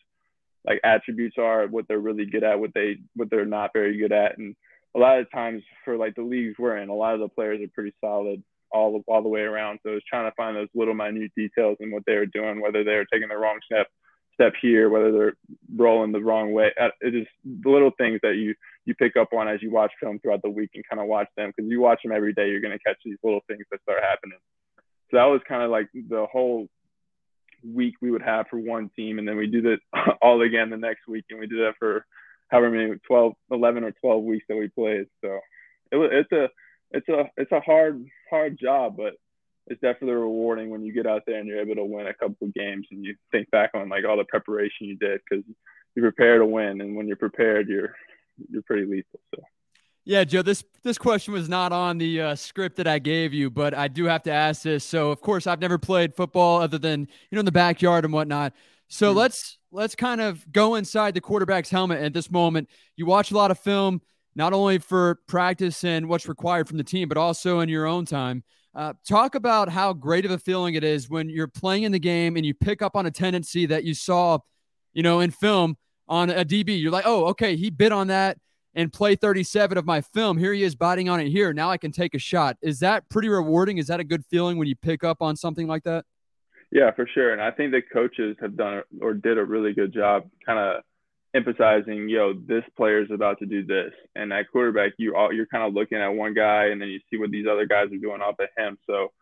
like 0.67 0.81
attributes 0.85 1.37
are, 1.39 1.67
what 1.67 1.87
they're 1.89 1.99
really 1.99 2.27
good 2.27 2.45
at, 2.45 2.59
what 2.59 2.75
they 2.75 2.97
what 3.15 3.31
they're 3.31 3.45
not 3.45 3.71
very 3.73 3.99
good 3.99 4.13
at, 4.13 4.39
and 4.39 4.55
a 4.95 4.99
lot 4.99 5.19
of 5.19 5.31
times 5.31 5.63
for 5.85 5.97
like 5.97 6.15
the 6.15 6.23
leagues 6.23 6.55
we're 6.59 6.79
in, 6.79 6.89
a 6.89 6.95
lot 6.95 7.15
of 7.15 7.21
the 7.21 7.29
players 7.29 7.61
are 7.61 7.71
pretty 7.75 7.95
solid 8.01 8.43
all 8.73 9.03
all 9.07 9.23
the 9.23 9.29
way 9.29 9.43
around. 9.43 9.79
So 9.83 9.91
it's 9.91 10.07
trying 10.07 10.29
to 10.31 10.35
find 10.35 10.57
those 10.57 10.69
little 10.75 10.95
minute 10.95 11.33
details 11.37 11.77
in 11.81 11.91
what 11.91 12.05
they 12.07 12.15
were 12.15 12.27
doing, 12.27 12.61
whether 12.61 12.83
they 12.83 12.95
were 12.95 13.07
taking 13.13 13.29
the 13.29 13.37
wrong 13.37 13.59
step 13.65 13.87
step 14.37 14.53
here, 14.61 14.89
whether 14.89 15.11
they're 15.11 15.37
rolling 15.75 16.13
the 16.13 16.21
wrong 16.21 16.53
way. 16.53 16.71
Uh, 16.81 16.89
it 17.01 17.15
is 17.15 17.27
the 17.45 17.71
little 17.71 17.91
things 17.99 18.21
that 18.23 18.37
you 18.37 18.55
you 18.85 18.95
pick 18.95 19.17
up 19.17 19.33
on 19.33 19.49
as 19.49 19.61
you 19.63 19.71
watch 19.71 19.91
film 20.01 20.19
throughout 20.21 20.43
the 20.43 20.51
week 20.51 20.71
and 20.75 20.85
kind 20.89 21.01
of 21.01 21.09
watch 21.09 21.29
them 21.37 21.53
because 21.55 21.69
you 21.69 21.81
watch 21.81 22.01
them 22.05 22.13
every 22.13 22.33
day. 22.33 22.49
You're 22.49 22.61
going 22.61 22.77
to 22.77 22.85
catch 22.85 22.99
these 23.05 23.19
little 23.25 23.41
things 23.49 23.65
that 23.71 23.83
start 23.83 24.03
happening. 24.03 24.39
So 25.11 25.17
that 25.17 25.25
was 25.25 25.41
kind 25.49 25.63
of 25.63 25.71
like 25.71 25.89
the 25.93 26.27
whole 26.31 26.69
week 27.65 27.95
we 28.01 28.11
would 28.11 28.23
have 28.23 28.47
for 28.49 28.59
one 28.59 28.91
team, 28.95 29.19
and 29.19 29.27
then 29.27 29.37
we 29.37 29.47
do 29.47 29.63
that 29.63 29.79
all 30.23 30.41
again 30.43 30.71
the 30.71 30.77
next 30.77 31.09
week, 31.09 31.25
and 31.31 31.41
we 31.41 31.47
do 31.47 31.59
that 31.65 31.75
for 31.79 32.07
however 32.49 32.71
many 32.71 32.95
12, 33.07 33.33
11 33.51 33.85
or 33.85 33.93
12 33.93 34.23
weeks 34.23 34.45
that 34.49 34.57
we 34.57 34.69
played. 34.69 35.07
So 35.21 35.41
it 35.91 36.13
it's 36.13 36.33
a 36.33 36.49
it's 36.93 37.09
a 37.09 37.31
it's 37.37 37.53
a 37.53 37.61
hard 37.61 38.05
hard 38.31 38.59
job, 38.59 38.97
but 38.97 39.15
it's 39.67 39.81
definitely 39.81 40.15
rewarding 40.15 40.71
when 40.71 40.85
you 40.85 40.93
get 40.93 41.07
out 41.07 41.23
there 41.27 41.39
and 41.39 41.49
you're 41.49 41.61
able 41.61 41.75
to 41.75 41.85
win 41.85 42.07
a 42.07 42.15
couple 42.15 42.47
of 42.47 42.55
games 42.55 42.87
and 42.91 43.05
you 43.05 43.15
think 43.33 43.51
back 43.51 43.71
on 43.75 43.89
like 43.89 44.05
all 44.09 44.17
the 44.17 44.25
preparation 44.25 44.87
you 44.87 44.97
did 44.97 45.21
because 45.29 45.45
you 45.95 46.03
prepare 46.03 46.39
to 46.39 46.47
win, 46.47 46.81
and 46.81 46.95
when 46.95 47.07
you're 47.07 47.17
prepared, 47.17 47.69
you're 47.69 47.95
you're 48.51 48.63
pretty 48.63 48.87
lethal. 48.87 49.21
So. 49.35 49.43
Yeah, 50.05 50.23
Joe, 50.23 50.43
this 50.43 50.63
this 50.85 50.99
question 50.99 51.33
was 51.33 51.49
not 51.49 51.73
on 51.73 51.99
the 51.99 52.21
uh, 52.21 52.35
script 52.37 52.77
that 52.77 52.87
I 52.87 53.01
gave 53.01 53.35
you, 53.35 53.51
but 53.51 53.75
I 53.75 53.89
do 53.89 54.05
have 54.05 54.23
to 54.25 54.33
ask 54.33 54.63
this. 54.63 54.85
So, 54.85 55.11
of 55.11 55.21
course, 55.21 55.49
I've 55.49 55.61
never 55.61 55.79
played 55.79 56.15
football 56.15 56.61
other 56.61 56.79
than 56.79 57.01
you 57.01 57.37
know 57.37 57.41
in 57.41 57.47
the 57.47 57.53
backyard 57.53 58.05
and 58.05 58.15
whatnot. 58.15 58.53
So 58.89 59.09
mm-hmm. 59.09 59.19
let's 59.19 59.59
let's 59.73 59.95
kind 59.95 60.21
of 60.21 60.51
go 60.53 60.77
inside 60.77 61.15
the 61.15 61.21
quarterback's 61.21 61.71
helmet 61.71 62.03
at 62.03 62.13
this 62.13 62.31
moment. 62.31 62.69
You 62.95 63.07
watch 63.07 63.33
a 63.33 63.37
lot 63.37 63.51
of 63.51 63.59
film, 63.59 64.01
not 64.37 64.53
only 64.53 64.79
for 64.79 65.17
practice 65.27 65.83
and 65.83 66.09
what's 66.09 66.29
required 66.29 66.69
from 66.69 66.77
the 66.77 66.85
team, 66.85 67.09
but 67.09 67.19
also 67.19 67.61
in 67.61 67.69
your 67.69 67.87
own 67.87 68.05
time. 68.05 68.45
Uh, 68.77 68.93
talk 69.09 69.35
about 69.35 69.71
how 69.71 69.95
great 69.95 70.27
of 70.27 70.31
a 70.31 70.39
feeling 70.39 70.75
it 70.75 70.85
is 70.85 71.09
when 71.09 71.31
you're 71.31 71.49
playing 71.49 71.85
in 71.85 71.93
the 71.93 71.99
game 71.99 72.37
and 72.37 72.45
you 72.45 72.53
pick 72.53 72.83
up 72.83 72.95
on 72.95 73.07
a 73.07 73.11
tendency 73.11 73.65
that 73.65 73.85
you 73.85 73.95
saw, 73.95 74.39
you 74.93 75.03
know, 75.03 75.21
in 75.21 75.31
film 75.31 75.79
on 76.09 76.29
a 76.29 76.45
DB. 76.45 76.79
You're 76.79 76.93
like, 76.93 77.07
oh, 77.07 77.25
okay, 77.29 77.57
he 77.57 77.71
bit 77.71 77.91
on 77.91 78.09
that 78.09 78.37
and 78.75 78.93
play 78.93 79.17
37 79.17 79.79
of 79.79 79.87
my 79.87 80.03
film. 80.03 80.37
Here 80.37 80.53
he 80.53 80.63
is 80.63 80.75
biting 80.75 81.09
on 81.09 81.21
it 81.21 81.31
here. 81.31 81.55
Now 81.55 81.71
I 81.71 81.79
can 81.79 81.91
take 81.91 82.15
a 82.15 82.19
shot. 82.19 82.59
Is 82.61 82.79
that 82.81 83.09
pretty 83.09 83.31
rewarding? 83.31 83.79
Is 83.79 83.87
that 83.87 83.99
a 83.99 84.05
good 84.05 84.27
feeling 84.27 84.59
when 84.59 84.69
you 84.69 84.77
pick 84.77 85.03
up 85.03 85.23
on 85.23 85.37
something 85.37 85.67
like 85.67 85.85
that? 85.85 86.05
Yeah, 86.71 86.91
for 86.91 87.09
sure. 87.15 87.33
And 87.33 87.41
I 87.41 87.53
think 87.53 87.73
the 87.73 87.81
coaches 87.81 88.37
have 88.43 88.59
done 88.59 88.83
or 89.01 89.15
did 89.15 89.39
a 89.39 89.45
really 89.45 89.73
good 89.73 89.95
job 89.95 90.29
kind 90.45 90.59
of 90.59 90.83
emphasizing, 91.35 92.09
yo, 92.09 92.35
this 92.35 92.65
player 92.77 93.03
is 93.03 93.11
about 93.11 93.39
to 93.41 93.47
do 93.47 93.65
this. 93.65 93.93
And 94.15 94.33
at 94.33 94.51
quarterback, 94.51 94.93
you 94.99 95.15
all, 95.17 95.33
you're 95.33 95.47
kind 95.47 95.65
of 95.65 95.75
looking 95.75 95.99
at 95.99 96.09
one 96.09 96.35
guy 96.35 96.67
and 96.67 96.81
then 96.81 96.89
you 96.89 97.01
see 97.11 97.19
what 97.19 97.31
these 97.31 97.47
other 97.51 97.67
guys 97.67 97.93
are 97.93 97.99
doing 97.99 98.23
off 98.23 98.41
of 98.41 98.49
him. 98.57 98.79
So 98.87 99.13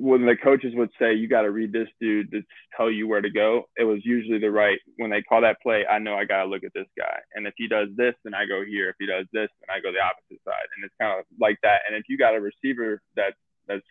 when 0.00 0.24
the 0.24 0.34
coaches 0.34 0.72
would 0.74 0.88
say 0.98 1.12
you 1.12 1.28
got 1.28 1.42
to 1.42 1.50
read 1.50 1.72
this 1.72 1.88
dude 2.00 2.30
to 2.30 2.42
tell 2.74 2.90
you 2.90 3.06
where 3.06 3.20
to 3.20 3.28
go, 3.28 3.68
it 3.76 3.84
was 3.84 4.00
usually 4.02 4.38
the 4.38 4.50
right. 4.50 4.78
When 4.96 5.10
they 5.10 5.20
call 5.20 5.42
that 5.42 5.60
play, 5.62 5.84
I 5.86 5.98
know 5.98 6.14
I 6.14 6.24
got 6.24 6.44
to 6.44 6.48
look 6.48 6.64
at 6.64 6.72
this 6.74 6.88
guy, 6.96 7.18
and 7.34 7.46
if 7.46 7.52
he 7.58 7.68
does 7.68 7.88
this, 7.96 8.14
then 8.24 8.32
I 8.32 8.46
go 8.46 8.64
here. 8.64 8.88
If 8.88 8.96
he 8.98 9.04
does 9.04 9.26
this, 9.30 9.50
then 9.60 9.68
I 9.68 9.78
go 9.80 9.92
the 9.92 10.00
opposite 10.00 10.42
side, 10.42 10.68
and 10.74 10.84
it's 10.86 10.94
kind 10.98 11.20
of 11.20 11.26
like 11.38 11.58
that. 11.62 11.82
And 11.86 11.94
if 11.94 12.04
you 12.08 12.16
got 12.16 12.34
a 12.34 12.40
receiver 12.40 13.02
that 13.16 13.34
that's 13.68 13.84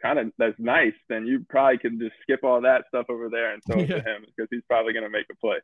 kind 0.00 0.18
of 0.18 0.32
that's 0.38 0.58
nice, 0.58 0.96
then 1.10 1.26
you 1.26 1.44
probably 1.46 1.76
can 1.76 1.98
just 2.00 2.14
skip 2.22 2.40
all 2.42 2.62
that 2.62 2.84
stuff 2.88 3.06
over 3.10 3.28
there 3.28 3.52
and 3.52 3.62
throw 3.64 3.82
it 3.82 3.88
to 3.88 4.00
him 4.00 4.24
because 4.24 4.48
he's 4.50 4.64
probably 4.66 4.94
going 4.94 5.04
to 5.04 5.10
make 5.10 5.26
a 5.30 5.36
play. 5.36 5.58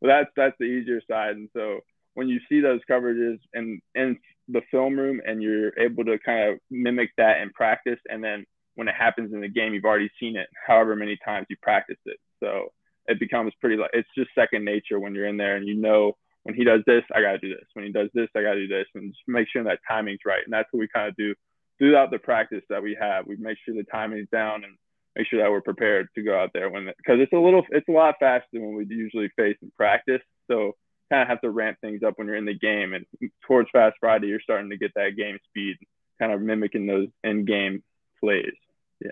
But 0.00 0.08
that's 0.08 0.30
that's 0.36 0.56
the 0.58 0.66
easier 0.66 1.00
side, 1.08 1.36
and 1.36 1.48
so 1.52 1.80
when 2.14 2.28
you 2.28 2.40
see 2.48 2.60
those 2.60 2.80
coverages 2.90 3.38
in 3.54 3.80
in 3.94 4.18
the 4.48 4.62
film 4.70 4.98
room 4.98 5.20
and 5.26 5.42
you're 5.42 5.78
able 5.78 6.04
to 6.04 6.18
kind 6.18 6.50
of 6.50 6.58
mimic 6.70 7.10
that 7.16 7.40
in 7.40 7.50
practice, 7.50 7.98
and 8.08 8.22
then 8.22 8.44
when 8.74 8.88
it 8.88 8.94
happens 8.94 9.32
in 9.32 9.40
the 9.40 9.48
game, 9.48 9.74
you've 9.74 9.84
already 9.84 10.10
seen 10.20 10.36
it 10.36 10.48
however 10.66 10.96
many 10.96 11.18
times 11.24 11.46
you 11.48 11.56
practice 11.62 11.98
it. 12.06 12.18
So 12.42 12.68
it 13.06 13.20
becomes 13.20 13.52
pretty 13.60 13.76
like 13.76 13.90
it's 13.92 14.08
just 14.16 14.30
second 14.34 14.64
nature 14.64 15.00
when 15.00 15.14
you're 15.14 15.28
in 15.28 15.36
there 15.36 15.56
and 15.56 15.66
you 15.66 15.74
know 15.74 16.12
when 16.46 16.54
he 16.54 16.62
does 16.62 16.80
this, 16.86 17.02
I 17.12 17.22
gotta 17.22 17.38
do 17.38 17.48
this. 17.48 17.66
When 17.72 17.84
he 17.84 17.92
does 17.92 18.08
this, 18.14 18.28
I 18.36 18.42
gotta 18.42 18.60
do 18.60 18.68
this, 18.68 18.86
and 18.94 19.12
just 19.12 19.22
make 19.26 19.48
sure 19.52 19.64
that 19.64 19.80
timing's 19.88 20.20
right. 20.24 20.42
And 20.44 20.52
that's 20.52 20.68
what 20.70 20.78
we 20.80 20.88
kind 20.94 21.08
of 21.08 21.16
do 21.16 21.34
throughout 21.78 22.12
the 22.12 22.20
practice 22.20 22.62
that 22.70 22.82
we 22.82 22.96
have. 23.00 23.26
We 23.26 23.36
make 23.36 23.58
sure 23.64 23.74
the 23.74 23.84
timing's 23.90 24.28
down 24.30 24.62
and 24.62 24.74
make 25.16 25.26
sure 25.28 25.40
that 25.40 25.50
we're 25.50 25.62
prepared 25.62 26.08
to 26.14 26.22
go 26.22 26.38
out 26.38 26.50
there 26.52 26.68
when 26.68 26.86
because 26.98 27.20
it's 27.20 27.32
a 27.32 27.38
little 27.38 27.64
it's 27.70 27.88
a 27.88 27.92
lot 27.92 28.16
faster 28.20 28.46
than 28.52 28.76
we 28.76 28.86
usually 28.88 29.30
face 29.36 29.56
in 29.62 29.72
practice. 29.76 30.20
So 30.48 30.76
kind 31.10 31.22
of 31.22 31.28
have 31.28 31.40
to 31.40 31.50
ramp 31.50 31.78
things 31.80 32.02
up 32.02 32.14
when 32.16 32.26
you're 32.26 32.36
in 32.36 32.44
the 32.44 32.54
game. 32.54 32.92
And 32.92 33.06
towards 33.46 33.70
Fast 33.70 33.96
Friday, 34.00 34.26
you're 34.28 34.40
starting 34.40 34.70
to 34.70 34.76
get 34.76 34.92
that 34.94 35.16
game 35.16 35.38
speed, 35.48 35.76
kind 36.18 36.32
of 36.32 36.40
mimicking 36.40 36.86
those 36.86 37.08
in 37.24 37.44
game 37.44 37.82
plays. 38.20 38.52
Yeah. 39.00 39.10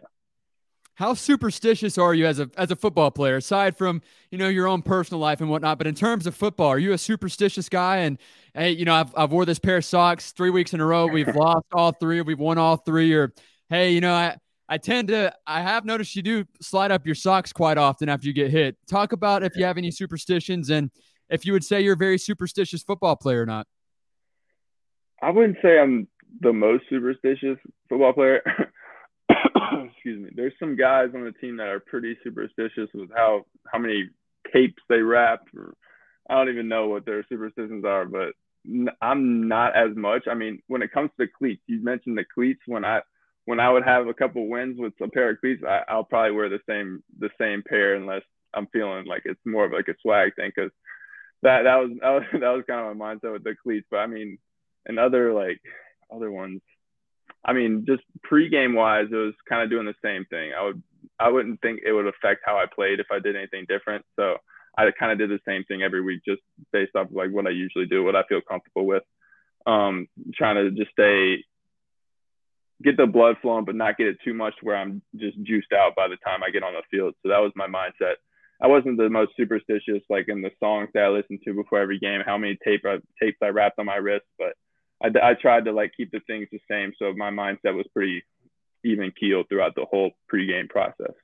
How 0.96 1.14
superstitious 1.14 1.98
are 1.98 2.14
you 2.14 2.26
as 2.26 2.38
a 2.38 2.50
as 2.56 2.70
a 2.70 2.76
football 2.76 3.10
player, 3.10 3.36
aside 3.36 3.76
from 3.76 4.02
you 4.30 4.38
know 4.38 4.48
your 4.48 4.68
own 4.68 4.82
personal 4.82 5.20
life 5.20 5.40
and 5.40 5.50
whatnot? 5.50 5.78
But 5.78 5.86
in 5.86 5.94
terms 5.94 6.26
of 6.26 6.34
football, 6.34 6.68
are 6.68 6.78
you 6.78 6.92
a 6.92 6.98
superstitious 6.98 7.68
guy? 7.68 7.98
And 7.98 8.18
hey, 8.52 8.70
you 8.70 8.84
know, 8.84 8.94
I've 8.94 9.12
I've 9.16 9.32
wore 9.32 9.44
this 9.44 9.58
pair 9.58 9.78
of 9.78 9.84
socks 9.84 10.32
three 10.32 10.50
weeks 10.50 10.74
in 10.74 10.80
a 10.80 10.86
row. 10.86 11.06
We've 11.06 11.26
lost 11.34 11.66
all 11.72 11.92
three. 11.92 12.20
We've 12.20 12.38
won 12.38 12.58
all 12.58 12.76
three. 12.76 13.12
Or 13.14 13.32
hey, 13.70 13.92
you 13.92 14.00
know, 14.00 14.14
I 14.14 14.36
I 14.68 14.78
tend 14.78 15.08
to 15.08 15.32
I 15.46 15.60
have 15.60 15.84
noticed 15.84 16.16
you 16.16 16.22
do 16.22 16.44
slide 16.60 16.90
up 16.90 17.04
your 17.04 17.14
socks 17.14 17.52
quite 17.52 17.78
often 17.78 18.08
after 18.08 18.26
you 18.26 18.32
get 18.32 18.50
hit. 18.50 18.76
Talk 18.88 19.12
about 19.12 19.42
if 19.42 19.56
you 19.56 19.64
have 19.64 19.76
any 19.76 19.90
superstitions 19.90 20.70
and 20.70 20.90
if 21.28 21.44
you 21.44 21.52
would 21.52 21.64
say 21.64 21.80
you're 21.80 21.94
a 21.94 21.96
very 21.96 22.18
superstitious 22.18 22.82
football 22.82 23.16
player 23.16 23.42
or 23.42 23.46
not. 23.46 23.66
I 25.22 25.30
wouldn't 25.30 25.58
say 25.62 25.78
I'm 25.78 26.08
the 26.40 26.52
most 26.52 26.84
superstitious 26.88 27.58
football 27.88 28.12
player. 28.12 28.42
excuse 29.84 30.22
me, 30.22 30.30
there's 30.34 30.52
some 30.58 30.76
guys 30.76 31.08
on 31.14 31.24
the 31.24 31.32
team 31.32 31.56
that 31.58 31.68
are 31.68 31.80
pretty 31.80 32.16
superstitious 32.22 32.88
with 32.94 33.10
how 33.14 33.44
how 33.70 33.78
many 33.78 34.08
capes 34.52 34.82
they 34.88 35.00
wrap. 35.00 35.40
Or, 35.56 35.74
I 36.28 36.34
don't 36.34 36.48
even 36.48 36.68
know 36.68 36.88
what 36.88 37.04
their 37.04 37.24
superstitions 37.28 37.84
are, 37.84 38.06
but 38.06 38.32
I'm 39.02 39.48
not 39.48 39.76
as 39.76 39.94
much. 39.94 40.24
I 40.30 40.34
mean, 40.34 40.62
when 40.68 40.82
it 40.82 40.92
comes 40.92 41.10
to 41.20 41.26
cleats, 41.26 41.62
you 41.66 41.82
mentioned 41.82 42.16
the 42.16 42.24
cleats. 42.34 42.60
When 42.66 42.84
I 42.84 43.00
when 43.46 43.60
I 43.60 43.70
would 43.70 43.84
have 43.84 44.06
a 44.06 44.14
couple 44.14 44.48
wins 44.48 44.78
with 44.78 44.94
a 45.02 45.08
pair 45.08 45.30
of 45.30 45.40
cleats, 45.40 45.62
I, 45.66 45.94
will 45.94 46.04
probably 46.04 46.32
wear 46.32 46.48
the 46.48 46.60
same 46.68 47.02
the 47.18 47.30
same 47.38 47.62
pair 47.66 47.94
unless 47.94 48.22
I'm 48.54 48.68
feeling 48.68 49.06
like 49.06 49.22
it's 49.24 49.40
more 49.44 49.66
of 49.66 49.72
like 49.72 49.88
a 49.88 49.94
swag 50.00 50.34
thing. 50.36 50.50
Because 50.54 50.70
that 51.42 51.62
that 51.64 51.76
was, 51.76 51.90
that 52.00 52.10
was 52.10 52.22
that 52.32 52.50
was 52.50 52.64
kind 52.66 52.86
of 52.86 52.96
my 52.96 53.14
mindset 53.14 53.32
with 53.32 53.44
the 53.44 53.54
cleats. 53.62 53.86
But 53.90 53.98
I 53.98 54.06
mean, 54.06 54.38
and 54.86 54.98
other 54.98 55.32
like 55.32 55.60
other 56.14 56.30
ones, 56.30 56.60
I 57.44 57.52
mean, 57.52 57.84
just 57.86 58.02
pregame 58.30 58.74
wise, 58.74 59.08
it 59.10 59.16
was 59.16 59.34
kind 59.48 59.62
of 59.62 59.70
doing 59.70 59.86
the 59.86 59.94
same 60.02 60.24
thing. 60.26 60.52
I 60.58 60.64
would, 60.64 60.82
I 61.18 61.28
wouldn't 61.28 61.60
think 61.60 61.80
it 61.84 61.92
would 61.92 62.06
affect 62.06 62.42
how 62.44 62.56
I 62.56 62.64
played 62.72 63.00
if 63.00 63.06
I 63.12 63.18
did 63.18 63.36
anything 63.36 63.66
different. 63.68 64.04
So 64.16 64.36
I 64.76 64.90
kind 64.98 65.12
of 65.12 65.18
did 65.18 65.30
the 65.30 65.40
same 65.46 65.64
thing 65.64 65.82
every 65.82 66.00
week, 66.00 66.22
just 66.26 66.40
based 66.72 66.96
off 66.96 67.08
of 67.08 67.12
like 67.12 67.30
what 67.30 67.46
I 67.46 67.50
usually 67.50 67.86
do, 67.86 68.02
what 68.02 68.16
I 68.16 68.24
feel 68.24 68.40
comfortable 68.40 68.86
with. 68.86 69.02
Um, 69.66 70.08
trying 70.34 70.56
to 70.56 70.70
just 70.70 70.90
stay, 70.92 71.44
get 72.84 72.96
the 72.96 73.06
blood 73.06 73.36
flowing, 73.40 73.64
but 73.64 73.74
not 73.74 73.96
get 73.96 74.06
it 74.06 74.18
too 74.24 74.34
much 74.34 74.54
where 74.62 74.76
I'm 74.76 75.02
just 75.16 75.42
juiced 75.42 75.72
out 75.72 75.96
by 75.96 76.06
the 76.06 76.16
time 76.16 76.42
I 76.44 76.50
get 76.50 76.62
on 76.62 76.74
the 76.74 76.82
field. 76.90 77.14
So 77.22 77.30
that 77.30 77.38
was 77.38 77.52
my 77.56 77.66
mindset. 77.66 78.14
I 78.62 78.68
wasn't 78.68 78.98
the 78.98 79.10
most 79.10 79.32
superstitious, 79.36 80.02
like 80.08 80.26
in 80.28 80.42
the 80.42 80.50
songs 80.60 80.90
that 80.94 81.04
I 81.04 81.08
listened 81.08 81.40
to 81.44 81.54
before 81.54 81.80
every 81.80 81.98
game, 81.98 82.20
how 82.24 82.38
many 82.38 82.56
tape 82.64 82.82
I, 82.86 82.98
tapes 83.20 83.38
I 83.42 83.48
wrapped 83.48 83.78
on 83.78 83.86
my 83.86 83.96
wrist, 83.96 84.26
but 84.38 84.54
I, 85.02 85.30
I 85.30 85.34
tried 85.34 85.64
to 85.64 85.72
like 85.72 85.92
keep 85.96 86.12
the 86.12 86.20
things 86.26 86.48
the 86.52 86.60
same, 86.70 86.92
so 86.98 87.12
my 87.14 87.30
mindset 87.30 87.74
was 87.74 87.86
pretty 87.92 88.22
even 88.84 89.10
keeled 89.18 89.48
throughout 89.48 89.74
the 89.74 89.86
whole 89.86 90.12
pregame 90.32 90.68
process. 90.68 91.14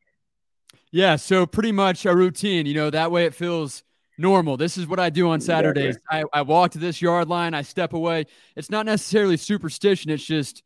Yeah, 0.90 1.16
so 1.16 1.46
pretty 1.46 1.72
much 1.72 2.06
a 2.06 2.16
routine. 2.16 2.66
You 2.66 2.74
know, 2.74 2.90
that 2.90 3.10
way 3.10 3.26
it 3.26 3.34
feels 3.34 3.84
normal. 4.18 4.56
This 4.56 4.76
is 4.76 4.86
what 4.86 4.98
I 4.98 5.10
do 5.10 5.30
on 5.30 5.40
Saturdays. 5.40 5.96
Exactly. 5.96 6.24
I, 6.32 6.40
I 6.40 6.42
walk 6.42 6.72
to 6.72 6.78
this 6.78 7.00
yard 7.00 7.28
line, 7.28 7.54
I 7.54 7.62
step 7.62 7.92
away. 7.92 8.26
It's 8.56 8.70
not 8.70 8.86
necessarily 8.86 9.36
superstition, 9.36 10.10
it's 10.10 10.24
just 10.24 10.62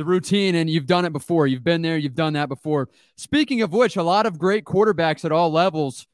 the 0.00 0.04
routine, 0.04 0.54
and 0.54 0.68
you've 0.68 0.86
done 0.86 1.04
it 1.04 1.12
before. 1.12 1.46
You've 1.46 1.64
been 1.64 1.82
there, 1.82 1.96
you've 1.96 2.14
done 2.14 2.32
that 2.32 2.48
before. 2.48 2.88
Speaking 3.16 3.62
of 3.62 3.72
which, 3.72 3.96
a 3.96 4.02
lot 4.02 4.26
of 4.26 4.38
great 4.38 4.64
quarterbacks 4.64 5.24
at 5.24 5.32
all 5.32 5.52
levels 5.52 6.06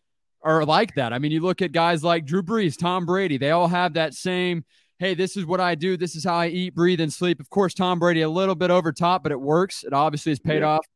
are 0.42 0.64
like 0.64 0.94
that. 0.96 1.12
I 1.12 1.18
mean, 1.18 1.33
you 1.33 1.40
look 1.40 1.62
at 1.62 1.72
guys 1.72 2.05
like 2.05 2.27
Drew 2.27 2.42
Brees, 2.42 2.79
Tom 2.79 3.07
Brady, 3.07 3.38
they 3.38 3.51
all 3.51 3.68
have 3.68 3.94
that 3.94 4.14
same 4.14 4.64
hey, 4.99 5.14
this 5.14 5.37
is 5.37 5.44
what 5.44 5.61
I 5.61 5.75
do. 5.75 5.96
This 5.96 6.16
is 6.16 6.25
how 6.25 6.35
I 6.35 6.49
eat, 6.49 6.75
breathe, 6.75 7.01
and 7.01 7.12
sleep. 7.12 7.40
Of 7.40 7.51
course, 7.51 7.75
Tom 7.75 7.99
Brady 7.99 8.22
a 8.22 8.29
little 8.29 8.55
bit 8.55 8.70
over 8.70 8.92
top, 8.92 9.22
but 9.22 9.33
it 9.33 9.40
works. 9.40 9.85
It 9.85 9.92
obviously 9.92 10.31
has 10.31 10.38
paid 10.38 10.61
yeah. 10.61 10.68
off. 10.68 10.87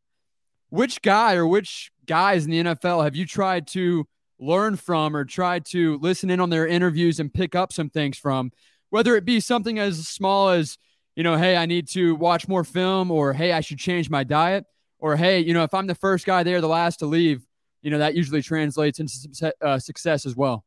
Which 0.71 1.03
guy 1.03 1.35
or 1.35 1.47
which 1.47 1.91
guys 2.07 2.45
in 2.45 2.51
the 2.51 2.63
NFL 2.63 3.05
have 3.05 3.17
you 3.17 3.27
tried 3.27 3.67
to 3.69 4.07
learn 4.39 4.77
from 4.77 5.15
or 5.15 5.25
tried 5.25 5.67
to 5.67 5.99
listen 5.99 6.31
in 6.31 6.41
on 6.41 6.51
their 6.51 6.67
interviews 6.67 7.21
and 7.21 7.33
pick 7.33 7.55
up 7.55 7.73
some 7.73 7.91
things 7.91 8.17
from? 8.17 8.53
Whether 8.91 9.17
it 9.17 9.25
be 9.25 9.41
something 9.41 9.79
as 9.79 10.09
small 10.09 10.49
as, 10.51 10.79
you 11.17 11.23
know, 11.23 11.37
hey, 11.37 11.57
I 11.57 11.67
need 11.67 11.89
to 11.89 12.15
watch 12.15 12.49
more 12.49 12.65
film, 12.65 13.11
or 13.11 13.33
hey, 13.33 13.53
I 13.53 13.61
should 13.61 13.79
change 13.79 14.11
my 14.11 14.25
diet, 14.25 14.65
or 14.99 15.17
hey, 15.17 15.41
you 15.41 15.55
know, 15.55 15.65
if 15.65 15.75
I'm 15.75 15.87
the 15.87 15.95
first 15.95 16.27
guy 16.27 16.43
there, 16.43 16.61
the 16.61 16.69
last 16.69 16.99
to 16.99 17.07
leave, 17.07 17.47
you 17.83 17.91
know, 17.91 17.99
that 17.99 18.15
usually 18.15 18.43
translates 18.43 19.01
into 19.01 19.53
uh, 19.63 19.79
success 19.79 20.27
as 20.27 20.37
well. 20.37 20.65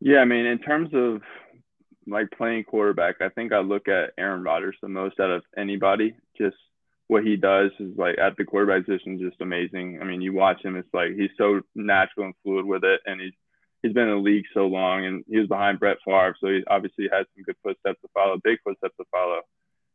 Yeah, 0.00 0.18
I 0.18 0.24
mean, 0.24 0.46
in 0.46 0.58
terms 0.58 0.90
of 0.94 1.22
like 2.06 2.30
playing 2.36 2.64
quarterback, 2.64 3.16
I 3.20 3.28
think 3.28 3.52
I 3.52 3.60
look 3.60 3.88
at 3.88 4.12
Aaron 4.18 4.42
Rodgers 4.42 4.76
the 4.82 4.88
most 4.88 5.20
out 5.20 5.30
of 5.30 5.42
anybody. 5.56 6.14
Just 6.36 6.56
what 7.08 7.24
he 7.24 7.36
does 7.36 7.70
is 7.78 7.96
like 7.96 8.18
at 8.18 8.36
the 8.36 8.44
quarterback 8.44 8.86
position, 8.86 9.20
just 9.20 9.40
amazing. 9.40 9.98
I 10.00 10.04
mean, 10.04 10.20
you 10.20 10.32
watch 10.32 10.64
him, 10.64 10.76
it's 10.76 10.92
like 10.92 11.12
he's 11.16 11.30
so 11.38 11.60
natural 11.74 12.26
and 12.26 12.34
fluid 12.42 12.66
with 12.66 12.84
it, 12.84 13.00
and 13.06 13.20
he's 13.20 13.32
he's 13.82 13.92
been 13.92 14.08
in 14.08 14.16
the 14.16 14.30
league 14.30 14.44
so 14.54 14.66
long, 14.66 15.04
and 15.04 15.24
he 15.28 15.38
was 15.38 15.48
behind 15.48 15.80
Brett 15.80 15.98
Favre, 16.04 16.36
so 16.40 16.48
he 16.48 16.62
obviously 16.68 17.08
has 17.12 17.26
some 17.34 17.44
good 17.44 17.56
footsteps 17.62 18.00
to 18.02 18.08
follow, 18.14 18.38
big 18.42 18.58
footsteps 18.64 18.96
to 18.98 19.04
follow. 19.10 19.40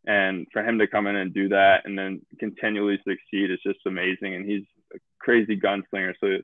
And 0.05 0.47
for 0.53 0.63
him 0.63 0.79
to 0.79 0.87
come 0.87 1.07
in 1.07 1.15
and 1.15 1.33
do 1.33 1.49
that, 1.49 1.85
and 1.85 1.97
then 1.97 2.21
continually 2.39 2.97
succeed, 3.07 3.51
is 3.51 3.59
just 3.65 3.79
amazing. 3.85 4.35
And 4.35 4.45
he's 4.45 4.63
a 4.93 4.97
crazy 5.19 5.59
gunslinger, 5.59 6.13
so 6.19 6.37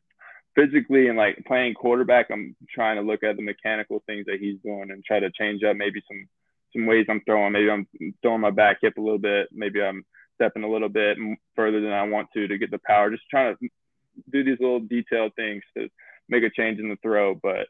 physically 0.55 1.07
and 1.07 1.17
like 1.17 1.43
playing 1.45 1.73
quarterback, 1.73 2.27
I'm 2.31 2.55
trying 2.73 2.97
to 2.97 3.01
look 3.01 3.23
at 3.23 3.35
the 3.35 3.41
mechanical 3.41 4.03
things 4.05 4.25
that 4.25 4.39
he's 4.39 4.59
doing 4.63 4.91
and 4.91 5.03
try 5.03 5.19
to 5.19 5.31
change 5.31 5.63
up 5.63 5.75
maybe 5.75 6.01
some 6.07 6.27
some 6.73 6.85
ways 6.87 7.05
I'm 7.07 7.21
throwing. 7.25 7.53
Maybe 7.53 7.69
I'm 7.69 7.87
throwing 8.21 8.41
my 8.41 8.49
back 8.49 8.77
hip 8.81 8.97
a 8.97 9.01
little 9.01 9.19
bit. 9.19 9.47
Maybe 9.51 9.81
I'm 9.81 10.03
stepping 10.35 10.63
a 10.63 10.69
little 10.69 10.89
bit 10.89 11.17
further 11.55 11.79
than 11.81 11.91
I 11.91 12.03
want 12.03 12.29
to 12.33 12.47
to 12.47 12.57
get 12.57 12.71
the 12.71 12.79
power. 12.85 13.11
Just 13.11 13.29
trying 13.29 13.55
to 13.55 13.69
do 14.31 14.43
these 14.43 14.59
little 14.59 14.79
detailed 14.79 15.33
things 15.35 15.61
to 15.77 15.87
make 16.33 16.43
a 16.43 16.49
change 16.49 16.79
in 16.79 16.89
the 16.89 16.97
throw. 17.01 17.35
But 17.35 17.67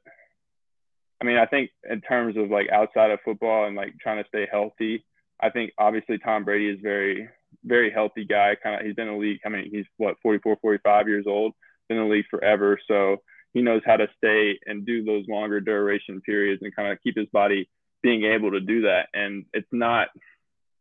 I 1.22 1.26
mean, 1.26 1.38
I 1.38 1.46
think 1.46 1.70
in 1.90 2.02
terms 2.02 2.38
of 2.38 2.50
like 2.50 2.70
outside 2.70 3.12
of 3.12 3.20
football 3.24 3.66
and 3.66 3.76
like 3.76 3.94
trying 4.02 4.24
to 4.24 4.28
stay 4.28 4.48
healthy, 4.50 5.06
I 5.42 5.50
think 5.50 5.72
obviously 5.78 6.18
Tom 6.18 6.44
Brady 6.44 6.70
is 6.70 6.80
very, 6.82 7.30
very 7.64 7.92
healthy 7.92 8.26
guy. 8.26 8.56
Kind 8.62 8.80
of, 8.80 8.86
he's 8.86 8.96
been 8.96 9.08
in 9.08 9.16
the 9.16 9.20
league. 9.20 9.40
I 9.46 9.50
mean, 9.50 9.70
he's 9.72 9.86
what 9.98 10.16
44, 10.24 10.58
45 10.62 11.08
years 11.08 11.26
old, 11.28 11.54
been 11.88 11.98
in 11.98 12.06
the 12.06 12.10
league 12.10 12.26
forever. 12.30 12.80
So 12.88 13.18
he 13.54 13.62
knows 13.62 13.82
how 13.86 13.98
to 13.98 14.08
stay 14.18 14.60
and 14.66 14.86
do 14.86 15.04
those 15.04 15.28
longer 15.28 15.60
duration 15.60 16.22
periods 16.22 16.62
and 16.64 16.76
kind 16.76 16.92
of 16.92 17.02
keep 17.04 17.18
his 17.18 17.28
body 17.28 17.70
being 18.02 18.24
able 18.24 18.52
to 18.52 18.60
do 18.60 18.82
that. 18.82 19.08
And 19.14 19.46
it's 19.54 19.68
not 19.72 20.08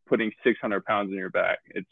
putting 0.08 0.32
600 0.44 0.84
pounds 0.84 1.10
in 1.10 1.18
your 1.18 1.30
back. 1.30 1.58
It's 1.68 1.90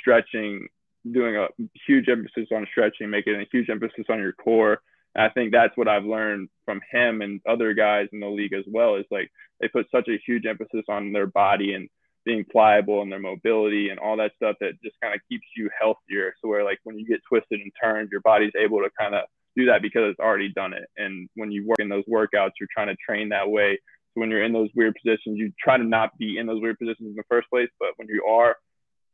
stretching, 0.00 0.68
doing 1.10 1.36
a 1.36 1.48
huge 1.86 2.08
emphasis 2.08 2.48
on 2.54 2.66
stretching, 2.70 3.10
making 3.10 3.36
a 3.36 3.46
huge 3.50 3.70
emphasis 3.70 4.06
on 4.08 4.18
your 4.18 4.32
core. 4.32 4.80
And 5.16 5.24
I 5.24 5.30
think 5.30 5.50
that's 5.50 5.76
what 5.76 5.88
I've 5.88 6.04
learned 6.04 6.50
from 6.66 6.80
him 6.92 7.22
and 7.22 7.40
other 7.48 7.72
guys 7.72 8.08
in 8.12 8.20
the 8.20 8.28
league 8.28 8.52
as 8.52 8.64
well 8.66 8.96
is 8.96 9.06
like 9.10 9.30
they 9.60 9.68
put 9.68 9.86
such 9.90 10.08
a 10.08 10.20
huge 10.26 10.44
emphasis 10.44 10.84
on 10.90 11.12
their 11.12 11.26
body 11.26 11.72
and 11.72 11.88
being 12.26 12.44
pliable 12.44 13.00
and 13.00 13.10
their 13.10 13.18
mobility 13.18 13.88
and 13.88 13.98
all 13.98 14.18
that 14.18 14.32
stuff 14.36 14.56
that 14.60 14.72
just 14.84 14.96
kind 15.02 15.14
of 15.14 15.20
keeps 15.26 15.46
you 15.56 15.70
healthier. 15.80 16.34
So 16.42 16.48
where 16.48 16.64
like 16.64 16.80
when 16.84 16.98
you 16.98 17.06
get 17.06 17.20
twisted 17.26 17.60
and 17.60 17.72
turned, 17.82 18.10
your 18.10 18.20
body's 18.20 18.52
able 18.62 18.80
to 18.80 18.90
kind 18.98 19.14
of 19.14 19.22
do 19.56 19.64
that 19.66 19.80
because 19.80 20.10
it's 20.10 20.20
already 20.20 20.52
done 20.52 20.74
it. 20.74 20.84
And 20.98 21.30
when 21.34 21.50
you 21.50 21.66
work 21.66 21.78
in 21.78 21.88
those 21.88 22.04
workouts, 22.04 22.52
you're 22.60 22.68
trying 22.70 22.88
to 22.88 22.96
train 22.96 23.30
that 23.30 23.48
way. 23.48 23.78
So 24.12 24.20
when 24.20 24.30
you're 24.30 24.44
in 24.44 24.52
those 24.52 24.68
weird 24.74 24.96
positions, 25.02 25.38
you 25.38 25.50
try 25.58 25.78
to 25.78 25.84
not 25.84 26.18
be 26.18 26.36
in 26.36 26.46
those 26.46 26.60
weird 26.60 26.78
positions 26.78 27.08
in 27.08 27.16
the 27.16 27.24
first 27.30 27.48
place. 27.48 27.70
But 27.80 27.90
when 27.96 28.08
you 28.08 28.22
are, 28.28 28.56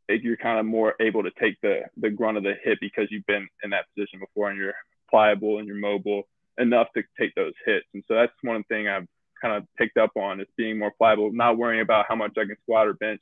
you're 0.09 0.35
kind 0.35 0.59
of 0.59 0.65
more 0.65 0.95
able 0.99 1.23
to 1.23 1.31
take 1.39 1.55
the 1.61 1.83
the 1.95 2.09
grunt 2.09 2.37
of 2.37 2.43
the 2.43 2.55
hit 2.61 2.77
because 2.81 3.07
you've 3.09 3.25
been 3.25 3.47
in 3.63 3.69
that 3.69 3.85
position 3.95 4.19
before 4.19 4.49
and 4.49 4.59
you're 4.59 4.73
pliable 5.13 5.59
and 5.59 5.67
you're 5.67 5.77
mobile 5.77 6.23
enough 6.57 6.87
to 6.95 7.03
take 7.19 7.35
those 7.35 7.53
hits. 7.65 7.85
And 7.93 8.03
so 8.07 8.15
that's 8.15 8.31
one 8.41 8.63
thing 8.63 8.87
I've 8.87 9.07
kind 9.39 9.55
of 9.55 9.63
picked 9.77 9.97
up 9.97 10.11
on 10.15 10.39
is 10.39 10.47
being 10.57 10.79
more 10.79 10.91
pliable, 10.97 11.31
not 11.31 11.57
worrying 11.57 11.81
about 11.81 12.05
how 12.07 12.15
much 12.15 12.31
I 12.37 12.45
can 12.45 12.55
squat 12.63 12.87
or 12.87 12.93
bench, 12.93 13.21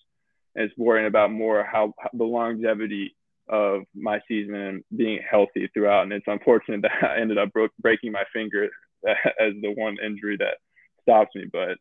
and 0.55 0.65
it's 0.65 0.77
worrying 0.77 1.07
about 1.07 1.31
more 1.31 1.63
how, 1.63 1.93
how 1.99 2.09
the 2.13 2.23
longevity 2.23 3.15
of 3.49 3.81
my 3.93 4.21
season 4.27 4.55
and 4.55 4.83
being 4.95 5.19
healthy 5.29 5.69
throughout. 5.73 6.03
And 6.03 6.13
it's 6.13 6.25
unfortunate 6.27 6.81
that 6.83 6.91
I 7.03 7.19
ended 7.19 7.37
up 7.37 7.51
bro- 7.51 7.67
breaking 7.79 8.11
my 8.11 8.23
finger 8.31 8.69
as 9.07 9.53
the 9.61 9.73
one 9.75 9.97
injury 10.03 10.37
that 10.37 10.55
stops 11.01 11.35
me. 11.35 11.45
But 11.51 11.77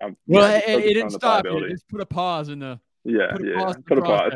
I'm, 0.00 0.16
well, 0.26 0.48
yeah, 0.48 0.58
it, 0.58 0.84
it 0.84 0.94
didn't 0.94 1.10
stop 1.10 1.44
you. 1.44 1.68
Just 1.68 1.88
put 1.88 2.00
a 2.00 2.06
pause 2.06 2.48
in 2.48 2.60
the 2.60 2.78
yeah, 3.04 3.32
put 3.32 3.42
a 3.42 3.48
yeah, 3.48 3.54
pause 3.54 3.76
put 3.86 3.98
a 3.98 4.02
pause. 4.02 4.32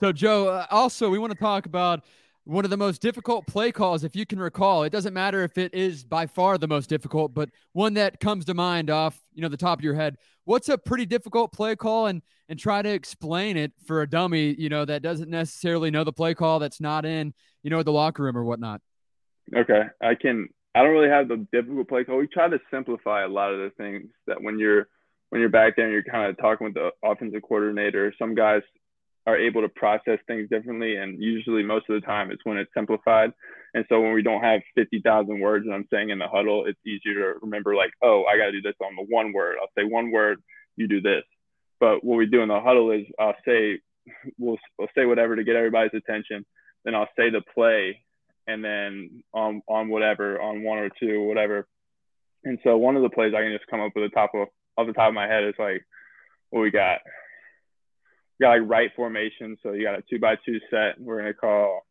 so 0.00 0.12
Joe, 0.12 0.48
uh, 0.48 0.66
also 0.70 1.08
we 1.10 1.18
want 1.18 1.32
to 1.32 1.38
talk 1.38 1.66
about 1.66 2.04
one 2.48 2.64
of 2.64 2.70
the 2.70 2.78
most 2.78 3.02
difficult 3.02 3.46
play 3.46 3.70
calls, 3.70 4.04
if 4.04 4.16
you 4.16 4.24
can 4.24 4.40
recall. 4.40 4.82
It 4.82 4.90
doesn't 4.90 5.12
matter 5.12 5.44
if 5.44 5.58
it 5.58 5.74
is 5.74 6.02
by 6.02 6.26
far 6.26 6.56
the 6.56 6.66
most 6.66 6.88
difficult, 6.88 7.34
but 7.34 7.50
one 7.74 7.92
that 7.94 8.20
comes 8.20 8.46
to 8.46 8.54
mind 8.54 8.88
off, 8.88 9.22
you 9.34 9.42
know, 9.42 9.48
the 9.48 9.58
top 9.58 9.78
of 9.78 9.84
your 9.84 9.94
head. 9.94 10.16
What's 10.44 10.70
a 10.70 10.78
pretty 10.78 11.04
difficult 11.04 11.52
play 11.52 11.76
call, 11.76 12.06
and 12.06 12.22
and 12.48 12.58
try 12.58 12.80
to 12.80 12.88
explain 12.88 13.58
it 13.58 13.72
for 13.84 14.00
a 14.00 14.08
dummy, 14.08 14.54
you 14.58 14.70
know, 14.70 14.86
that 14.86 15.02
doesn't 15.02 15.28
necessarily 15.28 15.90
know 15.90 16.04
the 16.04 16.12
play 16.12 16.32
call, 16.32 16.58
that's 16.58 16.80
not 16.80 17.04
in, 17.04 17.34
you 17.62 17.68
know, 17.68 17.82
the 17.82 17.92
locker 17.92 18.22
room 18.22 18.38
or 18.38 18.44
whatnot. 18.44 18.80
Okay, 19.54 19.82
I 20.02 20.14
can. 20.14 20.48
I 20.74 20.82
don't 20.82 20.92
really 20.92 21.10
have 21.10 21.28
the 21.28 21.46
difficult 21.52 21.88
play 21.88 22.04
call. 22.04 22.16
We 22.16 22.28
try 22.28 22.48
to 22.48 22.58
simplify 22.70 23.24
a 23.24 23.28
lot 23.28 23.52
of 23.52 23.58
the 23.58 23.70
things 23.76 24.06
that 24.26 24.42
when 24.42 24.58
you're 24.58 24.88
when 25.28 25.42
you're 25.42 25.50
back 25.50 25.76
there 25.76 25.84
and 25.84 25.92
you're 25.92 26.02
kind 26.02 26.30
of 26.30 26.38
talking 26.38 26.64
with 26.64 26.74
the 26.74 26.92
offensive 27.04 27.42
coordinator, 27.42 28.14
some 28.18 28.34
guys 28.34 28.62
are 29.28 29.36
able 29.36 29.60
to 29.60 29.68
process 29.68 30.18
things 30.26 30.48
differently. 30.48 30.96
And 30.96 31.22
usually, 31.22 31.62
most 31.62 31.84
of 31.90 32.00
the 32.00 32.06
time, 32.06 32.30
it's 32.30 32.44
when 32.44 32.56
it's 32.56 32.72
simplified. 32.74 33.30
And 33.74 33.84
so, 33.88 34.00
when 34.00 34.14
we 34.14 34.22
don't 34.22 34.42
have 34.42 34.62
50,000 34.74 35.38
words 35.38 35.66
and 35.66 35.74
I'm 35.74 35.86
saying 35.92 36.08
in 36.08 36.18
the 36.18 36.26
huddle, 36.26 36.64
it's 36.64 36.80
easier 36.86 37.34
to 37.34 37.38
remember, 37.42 37.76
like, 37.76 37.90
oh, 38.02 38.24
I 38.24 38.38
got 38.38 38.46
to 38.46 38.52
do 38.52 38.62
this 38.62 38.74
on 38.82 38.96
the 38.96 39.04
one 39.14 39.34
word. 39.34 39.56
I'll 39.60 39.68
say 39.76 39.84
one 39.84 40.10
word, 40.10 40.42
you 40.76 40.88
do 40.88 41.02
this. 41.02 41.24
But 41.78 42.02
what 42.02 42.16
we 42.16 42.26
do 42.26 42.40
in 42.40 42.48
the 42.48 42.60
huddle 42.60 42.90
is 42.90 43.04
I'll 43.18 43.36
say, 43.46 43.80
we'll, 44.38 44.56
we'll 44.78 44.88
say 44.96 45.04
whatever 45.04 45.36
to 45.36 45.44
get 45.44 45.56
everybody's 45.56 45.94
attention. 45.94 46.46
Then 46.84 46.94
I'll 46.94 47.08
say 47.16 47.28
the 47.28 47.42
play 47.54 48.02
and 48.46 48.64
then 48.64 49.22
on, 49.34 49.60
on 49.68 49.90
whatever, 49.90 50.40
on 50.40 50.62
one 50.62 50.78
or 50.78 50.88
two, 50.98 51.22
whatever. 51.24 51.68
And 52.44 52.58
so, 52.64 52.78
one 52.78 52.96
of 52.96 53.02
the 53.02 53.10
plays 53.10 53.34
I 53.36 53.42
can 53.42 53.52
just 53.52 53.70
come 53.70 53.82
up 53.82 53.92
with 53.94 54.10
the 54.10 54.14
top 54.14 54.30
of, 54.34 54.48
off 54.78 54.86
the 54.86 54.94
top 54.94 55.08
of 55.08 55.14
my 55.14 55.26
head 55.26 55.44
is 55.44 55.54
like, 55.58 55.84
what 56.48 56.62
we 56.62 56.70
got 56.70 57.00
got 58.40 58.58
like 58.58 58.68
right 58.68 58.90
formation. 58.94 59.56
So 59.62 59.72
you 59.72 59.84
got 59.84 59.98
a 59.98 60.02
two 60.08 60.18
by 60.18 60.36
two 60.44 60.58
set. 60.70 61.00
We're 61.00 61.18
gonna 61.18 61.34
call 61.34 61.82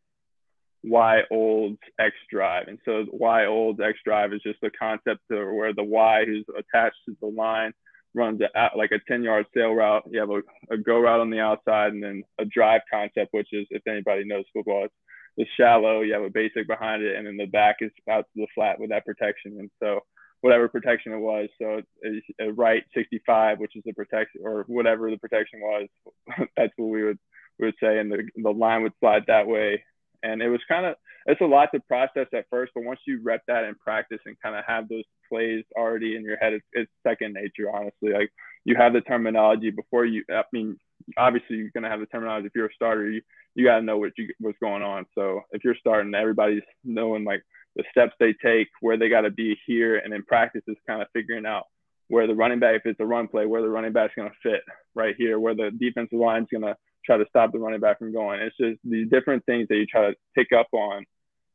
Y 0.84 1.22
olds 1.30 1.78
X 1.98 2.14
drive. 2.30 2.68
And 2.68 2.78
so 2.84 3.04
Y 3.12 3.46
olds 3.46 3.80
X 3.80 3.98
drive 4.04 4.32
is 4.32 4.42
just 4.42 4.60
the 4.60 4.70
concept 4.70 5.22
of 5.30 5.52
where 5.52 5.74
the 5.74 5.84
Y 5.84 6.24
who's 6.26 6.46
attached 6.56 6.96
to 7.06 7.16
the 7.20 7.26
line 7.26 7.72
runs 8.14 8.40
a, 8.40 8.76
like 8.76 8.92
a 8.92 9.00
10 9.06 9.22
yard 9.22 9.46
sail 9.54 9.72
route. 9.72 10.04
You 10.10 10.20
have 10.20 10.30
a, 10.30 10.40
a, 10.72 10.78
go 10.78 10.98
route 10.98 11.20
on 11.20 11.30
the 11.30 11.40
outside 11.40 11.92
and 11.92 12.02
then 12.02 12.22
a 12.40 12.44
drive 12.44 12.80
concept, 12.90 13.28
which 13.32 13.48
is, 13.52 13.66
if 13.70 13.86
anybody 13.86 14.24
knows 14.24 14.44
football, 14.52 14.84
it's, 14.84 14.94
the 15.38 15.46
shallow. 15.56 16.02
You 16.02 16.12
have 16.12 16.24
a 16.24 16.30
basic 16.30 16.66
behind 16.66 17.02
it, 17.02 17.16
and 17.16 17.26
then 17.26 17.38
the 17.38 17.46
back 17.46 17.76
is 17.80 17.92
out 18.10 18.26
to 18.34 18.42
the 18.42 18.46
flat 18.54 18.78
with 18.78 18.90
that 18.90 19.06
protection. 19.06 19.56
And 19.58 19.70
so 19.80 20.00
whatever 20.40 20.68
protection 20.68 21.12
it 21.12 21.18
was. 21.18 21.48
So 21.60 21.82
a 22.04 22.44
uh, 22.44 22.52
right 22.52 22.84
65, 22.94 23.58
which 23.58 23.76
is 23.76 23.82
the 23.84 23.92
protection 23.92 24.42
or 24.44 24.64
whatever 24.68 25.10
the 25.10 25.18
protection 25.18 25.60
was, 25.60 25.88
that's 26.56 26.72
what 26.76 26.88
we 26.88 27.04
would 27.04 27.18
we 27.58 27.66
would 27.66 27.74
say, 27.80 27.98
and 27.98 28.10
the 28.10 28.28
the 28.36 28.50
line 28.50 28.82
would 28.82 28.92
slide 29.00 29.24
that 29.26 29.46
way. 29.46 29.82
And 30.22 30.42
it 30.42 30.48
was 30.48 30.60
kind 30.68 30.86
of 30.86 30.96
it's 31.26 31.40
a 31.40 31.44
lot 31.44 31.70
to 31.74 31.80
process 31.80 32.26
at 32.32 32.46
first, 32.50 32.72
but 32.74 32.84
once 32.84 33.00
you 33.06 33.20
rep 33.22 33.42
that 33.48 33.64
in 33.64 33.74
practice 33.74 34.20
and 34.26 34.40
kind 34.40 34.56
of 34.56 34.64
have 34.66 34.88
those 34.88 35.04
plays 35.28 35.64
already 35.76 36.16
in 36.16 36.24
your 36.24 36.38
head, 36.38 36.54
it's, 36.54 36.66
it's 36.72 36.90
second 37.06 37.34
nature. 37.34 37.70
Honestly, 37.72 38.12
like 38.12 38.30
you 38.64 38.74
have 38.76 38.92
the 38.92 39.00
terminology 39.02 39.70
before 39.70 40.04
you. 40.04 40.24
I 40.30 40.42
mean, 40.52 40.76
obviously 41.16 41.56
you're 41.56 41.70
gonna 41.74 41.90
have 41.90 42.00
the 42.00 42.06
terminology 42.06 42.46
if 42.46 42.54
you're 42.54 42.66
a 42.66 42.74
starter. 42.74 43.10
You 43.10 43.22
you 43.54 43.64
gotta 43.64 43.82
know 43.82 43.98
what 43.98 44.12
you 44.16 44.28
what's 44.40 44.58
going 44.58 44.82
on. 44.82 45.06
So 45.14 45.42
if 45.52 45.64
you're 45.64 45.76
starting, 45.78 46.14
everybody's 46.14 46.62
knowing 46.84 47.24
like 47.24 47.42
the 47.78 47.84
steps 47.90 48.12
they 48.20 48.34
take, 48.42 48.68
where 48.80 48.98
they 48.98 49.08
got 49.08 49.22
to 49.22 49.30
be 49.30 49.56
here, 49.66 49.96
and 49.96 50.12
in 50.12 50.22
practice 50.24 50.62
is 50.68 50.76
kind 50.86 51.00
of 51.00 51.08
figuring 51.14 51.46
out 51.46 51.64
where 52.08 52.26
the 52.26 52.34
running 52.34 52.58
back, 52.58 52.74
if 52.74 52.82
it's 52.84 53.00
a 53.00 53.06
run 53.06 53.28
play, 53.28 53.46
where 53.46 53.62
the 53.62 53.68
running 53.68 53.92
back's 53.92 54.14
going 54.16 54.28
to 54.28 54.36
fit 54.42 54.60
right 54.94 55.14
here, 55.16 55.38
where 55.38 55.54
the 55.54 55.70
defensive 55.78 56.18
line's 56.18 56.48
going 56.50 56.62
to 56.62 56.76
try 57.06 57.16
to 57.16 57.24
stop 57.28 57.52
the 57.52 57.58
running 57.58 57.80
back 57.80 57.98
from 57.98 58.12
going. 58.12 58.40
It's 58.40 58.56
just 58.56 58.78
these 58.84 59.08
different 59.08 59.46
things 59.46 59.68
that 59.68 59.76
you 59.76 59.86
try 59.86 60.10
to 60.10 60.16
pick 60.34 60.48
up 60.52 60.66
on, 60.72 61.06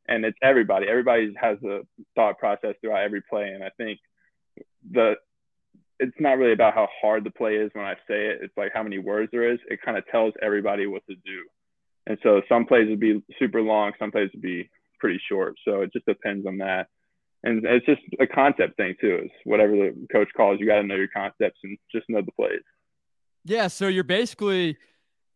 and 0.08 0.24
it's 0.24 0.38
everybody. 0.42 0.86
Everybody 0.88 1.34
has 1.40 1.58
a 1.62 1.80
thought 2.14 2.38
process 2.38 2.74
throughout 2.80 3.04
every 3.04 3.22
play, 3.28 3.48
and 3.48 3.62
I 3.62 3.70
think 3.76 4.00
the 4.90 5.14
it's 6.00 6.16
not 6.18 6.38
really 6.38 6.52
about 6.52 6.74
how 6.74 6.88
hard 7.00 7.22
the 7.22 7.30
play 7.30 7.54
is 7.54 7.70
when 7.72 7.84
I 7.84 7.94
say 8.08 8.26
it. 8.26 8.40
It's 8.42 8.56
like 8.56 8.72
how 8.74 8.82
many 8.82 8.98
words 8.98 9.30
there 9.30 9.52
is. 9.52 9.60
It 9.68 9.80
kind 9.82 9.96
of 9.96 10.04
tells 10.08 10.34
everybody 10.42 10.86
what 10.86 11.06
to 11.06 11.14
do. 11.14 11.44
And 12.06 12.18
so 12.22 12.42
some 12.48 12.66
plays 12.66 12.88
would 12.88 13.00
be 13.00 13.22
super 13.38 13.62
long, 13.62 13.92
some 13.98 14.10
plays 14.10 14.28
would 14.34 14.42
be 14.42 14.68
pretty 15.04 15.20
short. 15.28 15.56
So 15.68 15.82
it 15.82 15.92
just 15.92 16.06
depends 16.06 16.46
on 16.46 16.56
that. 16.58 16.86
And 17.42 17.62
it's 17.66 17.84
just 17.84 18.00
a 18.18 18.26
concept 18.26 18.78
thing 18.78 18.94
too. 18.98 19.20
Is 19.24 19.30
whatever 19.44 19.72
the 19.72 20.06
coach 20.10 20.28
calls, 20.34 20.58
you 20.58 20.66
got 20.66 20.80
to 20.80 20.82
know 20.82 20.94
your 20.94 21.08
concepts 21.14 21.60
and 21.62 21.76
just 21.92 22.06
know 22.08 22.22
the 22.22 22.32
plays. 22.32 22.62
Yeah. 23.44 23.66
So 23.66 23.86
you're 23.86 24.02
basically 24.02 24.78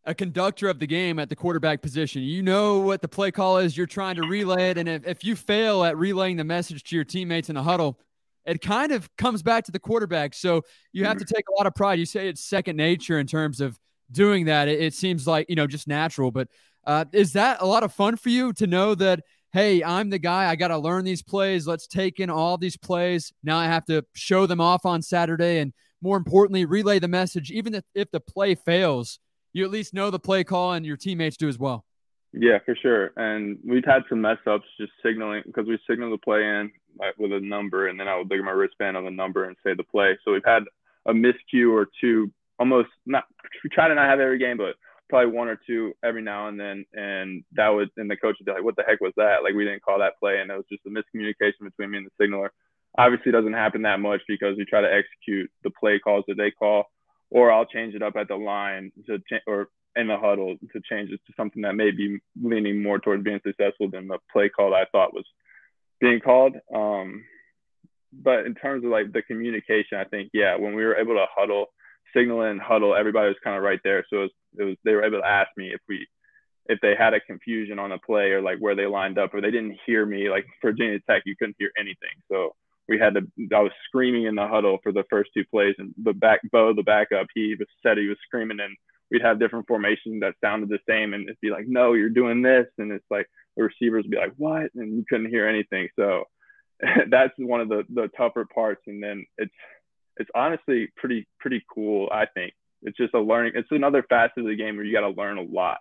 a 0.05 0.15
conductor 0.15 0.71
of 0.71 0.79
the 0.79 0.87
game 0.87 1.19
at 1.19 1.29
the 1.29 1.37
quarterback 1.37 1.83
position. 1.83 2.23
You 2.23 2.43
know 2.43 2.79
what 2.79 3.03
the 3.03 3.09
play 3.09 3.31
call 3.31 3.59
is. 3.59 3.77
You're 3.77 3.87
trying 3.87 4.17
to 4.17 4.23
relay 4.23 4.71
it, 4.71 4.79
and 4.79 4.89
if, 4.89 5.07
if 5.07 5.23
you 5.23 5.37
fail 5.37 5.85
at 5.85 5.99
relaying 5.99 6.39
the 6.39 6.45
message 6.45 6.83
to 6.85 6.97
your 6.97 7.05
teammates 7.05 7.51
in 7.51 7.57
the 7.57 7.63
huddle, 7.63 8.01
it 8.47 8.63
kind 8.63 8.93
of 8.93 9.15
comes 9.19 9.43
back 9.43 9.65
to 9.65 9.73
the 9.73 9.79
quarterback. 9.79 10.33
So 10.33 10.63
you 10.95 11.05
have 11.05 11.19
to 11.19 11.27
take 11.27 11.45
a 11.51 11.59
lot 11.59 11.67
of 11.67 11.75
pride. 11.75 11.99
You 11.99 12.07
say 12.07 12.29
it's 12.29 12.43
second 12.43 12.79
nature 12.79 13.19
in 13.19 13.27
terms 13.27 13.61
of 13.61 13.79
doing 14.11 14.47
that. 14.47 14.69
It, 14.69 14.81
it 14.81 14.95
seems 14.95 15.27
like 15.27 15.45
you 15.51 15.57
know 15.57 15.67
just 15.67 15.87
natural, 15.87 16.31
but 16.31 16.49
uh, 16.87 17.05
is 17.13 17.35
that 17.35 17.59
a 17.61 17.67
lot 17.67 17.83
of 17.83 17.93
fun 17.93 18.17
for 18.17 18.31
you 18.31 18.55
to 18.55 18.67
know 18.67 18.95
that? 18.95 19.21
Hey, 19.53 19.83
I'm 19.83 20.11
the 20.11 20.19
guy. 20.19 20.49
I 20.49 20.57
got 20.57 20.69
to 20.69 20.79
learn 20.79 21.05
these 21.05 21.23
plays. 21.23 21.67
Let's 21.67 21.87
take 21.87 22.21
in 22.21 22.31
all 22.31 22.59
these 22.59 22.77
plays. 22.77 23.33
Now 23.43 23.59
I 23.59 23.65
have 23.67 23.85
to 23.87 24.05
show 24.15 24.47
them 24.47 24.61
off 24.61 24.85
on 24.85 25.03
Saturday 25.03 25.59
and 25.59 25.73
more 26.01 26.17
importantly, 26.17 26.65
relay 26.65 26.99
the 26.99 27.09
message. 27.09 27.51
Even 27.51 27.83
if, 27.95 28.11
the 28.11 28.21
play 28.21 28.55
fails, 28.55 29.19
you 29.53 29.65
at 29.65 29.71
least 29.71 29.95
know 29.95 30.11
the 30.11 30.19
play 30.19 30.45
call 30.45 30.73
and 30.75 30.87
your 30.87 30.97
teammates 30.97 31.37
do 31.37 31.49
as 31.49 31.59
well. 31.59 31.85
Yeah, 32.33 32.59
for 32.65 32.77
sure. 32.77 33.13
And 33.17 33.59
we've 33.65 33.85
had 33.85 34.03
some 34.09 34.21
mess 34.21 34.39
ups 34.47 34.67
just 34.79 34.93
signaling 35.03 35.43
because 35.47 35.67
we 35.67 35.79
signal 35.89 36.11
the 36.11 36.19
play 36.19 36.45
in 36.45 36.71
with 37.19 37.33
a 37.33 37.41
number 37.41 37.89
and 37.89 37.99
then 37.99 38.07
I 38.07 38.17
would 38.17 38.31
look 38.31 38.39
at 38.39 38.45
my 38.45 38.51
wristband 38.51 38.97
on 38.97 39.05
the 39.05 39.11
number 39.11 39.45
and 39.45 39.57
say 39.65 39.75
the 39.75 39.83
play. 39.83 40.19
So 40.25 40.33
we've 40.33 40.43
had 40.45 40.65
a 41.07 41.13
miscue 41.13 41.73
or 41.73 41.89
two 42.01 42.31
almost 42.59 42.89
not 43.07 43.25
we 43.63 43.71
try 43.71 43.89
to 43.89 43.95
not 43.95 44.09
have 44.09 44.21
every 44.21 44.39
game, 44.39 44.57
but 44.57 44.75
probably 45.09 45.33
one 45.33 45.49
or 45.49 45.59
two 45.67 45.93
every 46.05 46.23
now 46.23 46.49
and 46.49 46.59
then, 46.59 46.85
and 46.95 47.45
that 47.53 47.69
was 47.69 47.89
and 47.97 48.11
the 48.11 48.17
coach 48.17 48.37
would 48.39 48.47
be 48.47 48.53
like, 48.53 48.65
"What 48.65 48.77
the 48.77 48.85
heck 48.87 49.01
was 49.01 49.13
that? 49.17 49.43
Like 49.43 49.55
we 49.55 49.65
didn't 49.65 49.83
call 49.83 49.99
that 49.99 50.19
play," 50.21 50.41
and 50.41 50.51
it 50.51 50.57
was 50.57 50.67
just 50.71 50.87
a 50.87 50.91
miscommunication 50.91 51.65
between 51.65 51.91
me 51.91 51.99
and 51.99 52.07
the 52.07 52.11
signaler. 52.21 52.53
obviously 52.97 53.33
doesn't 53.33 53.53
happen 53.53 53.83
that 53.83 54.01
much 54.01 54.21
because 54.29 54.57
we 54.57 54.65
try 54.65 54.81
to 54.81 54.93
execute 54.93 55.51
the 55.63 55.71
play 55.71 55.99
calls 55.99 56.25
that 56.29 56.37
they 56.37 56.51
call, 56.51 56.85
or 57.31 57.53
I'll 57.53 57.67
change 57.67 57.95
it 57.95 58.03
up 58.03 58.17
at 58.17 58.29
the 58.29 58.37
line 58.37 58.93
to 59.07 59.19
cha- 59.29 59.47
or 59.47 59.69
in 59.97 60.07
the 60.09 60.17
huddle 60.17 60.57
to 60.73 60.81
change 60.89 61.11
it 61.11 61.21
to 61.27 61.33
something 61.37 61.63
that 61.63 61.75
may 61.75 61.91
be 61.91 62.19
leaning 62.41 62.83
more 62.83 62.99
towards 62.99 63.25
being 63.25 63.41
successful 63.45 63.91
than 63.91 64.09
the 64.09 64.19
play 64.33 64.49
call 64.49 64.75
I 64.75 64.85
thought 64.93 65.15
was 65.15 65.27
being 66.01 66.21
called. 66.21 66.55
Um, 66.75 67.25
but 68.13 68.47
in 68.47 68.55
terms 68.55 68.85
of 68.85 68.91
like 68.91 69.13
the 69.13 69.23
communication, 69.23 69.99
I 69.99 70.05
think 70.05 70.31
yeah, 70.33 70.57
when 70.57 70.75
we 70.75 70.85
were 70.85 70.97
able 70.97 71.15
to 71.15 71.27
huddle, 71.35 71.67
signal 72.15 72.43
and 72.43 72.61
huddle, 72.61 72.95
everybody 72.95 73.29
was 73.29 73.37
kind 73.43 73.57
of 73.57 73.63
right 73.63 73.81
there. 73.85 74.05
So 74.11 74.19
it 74.19 74.21
was, 74.21 74.31
it 74.59 74.65
was 74.65 74.77
they 74.85 74.95
were 74.95 75.05
able 75.05 75.21
to 75.21 75.27
ask 75.27 75.51
me 75.57 75.73
if 75.73 75.81
we 75.89 76.07
if 76.67 76.79
they 76.81 76.95
had 76.97 77.15
a 77.15 77.21
confusion 77.21 77.79
on 77.79 77.93
a 77.93 77.99
play 77.99 78.31
or 78.31 78.43
like 78.43 78.59
where 78.59 78.75
they 78.75 78.87
lined 78.87 79.19
up 79.19 79.33
or 79.33 79.41
they 79.41 79.51
didn't 79.51 79.79
hear 79.87 80.05
me. 80.05 80.29
Like 80.29 80.45
Virginia 80.63 80.99
Tech, 81.09 81.23
you 81.25 81.35
couldn't 81.37 81.57
hear 81.59 81.71
anything. 81.79 82.11
So 82.31 82.55
we 82.89 82.99
had 82.99 83.15
to 83.15 83.21
I 83.55 83.61
was 83.61 83.73
screaming 83.87 84.25
in 84.25 84.35
the 84.35 84.47
huddle 84.47 84.79
for 84.83 84.93
the 84.93 85.05
first 85.11 85.31
two 85.35 85.45
plays 85.51 85.75
and 85.79 85.95
the 86.03 86.13
back 86.13 86.41
Bo, 86.53 86.75
the 86.75 86.83
backup, 86.83 87.27
he 87.35 87.57
was 87.59 87.69
said 87.83 87.99
he 87.99 88.09
was 88.09 88.19
screaming 88.27 88.61
and 88.61 88.77
we'd 89.11 89.23
have 89.23 89.41
different 89.41 89.67
formations 89.67 90.21
that 90.21 90.35
sounded 90.43 90.69
the 90.69 90.79
same 90.89 91.15
and 91.15 91.25
it'd 91.25 91.41
be 91.41 91.51
like, 91.51 91.67
No, 91.67 91.95
you're 91.95 92.11
doing 92.11 92.43
this 92.43 92.67
and 92.79 92.93
it's 92.93 93.05
like 93.11 93.27
the 93.57 93.65
receivers 93.65 94.05
would 94.05 94.11
be 94.11 94.19
like, 94.19 94.35
What? 94.37 94.71
And 94.75 94.97
you 94.97 95.05
couldn't 95.09 95.31
hear 95.31 95.47
anything. 95.49 95.89
So 95.97 96.25
that's 97.11 97.33
one 97.39 97.61
of 97.61 97.69
the, 97.69 97.85
the 97.93 98.09
tougher 98.17 98.47
parts. 98.55 98.83
And 98.87 99.03
then 99.03 99.25
it's 99.37 99.53
it's 100.19 100.31
honestly 100.35 100.89
pretty 100.97 101.27
pretty 101.41 101.65
cool, 101.73 102.09
I 102.13 102.27
think. 102.27 102.53
It's 102.83 102.97
just 102.97 103.15
a 103.15 103.21
learning 103.21 103.53
it's 103.55 103.69
another 103.71 104.05
facet 104.09 104.39
of 104.39 104.47
the 104.47 104.57
game 104.57 104.77
where 104.77 104.85
you 104.85 104.95
gotta 104.95 105.09
learn 105.09 105.39
a 105.39 105.43
lot. 105.43 105.79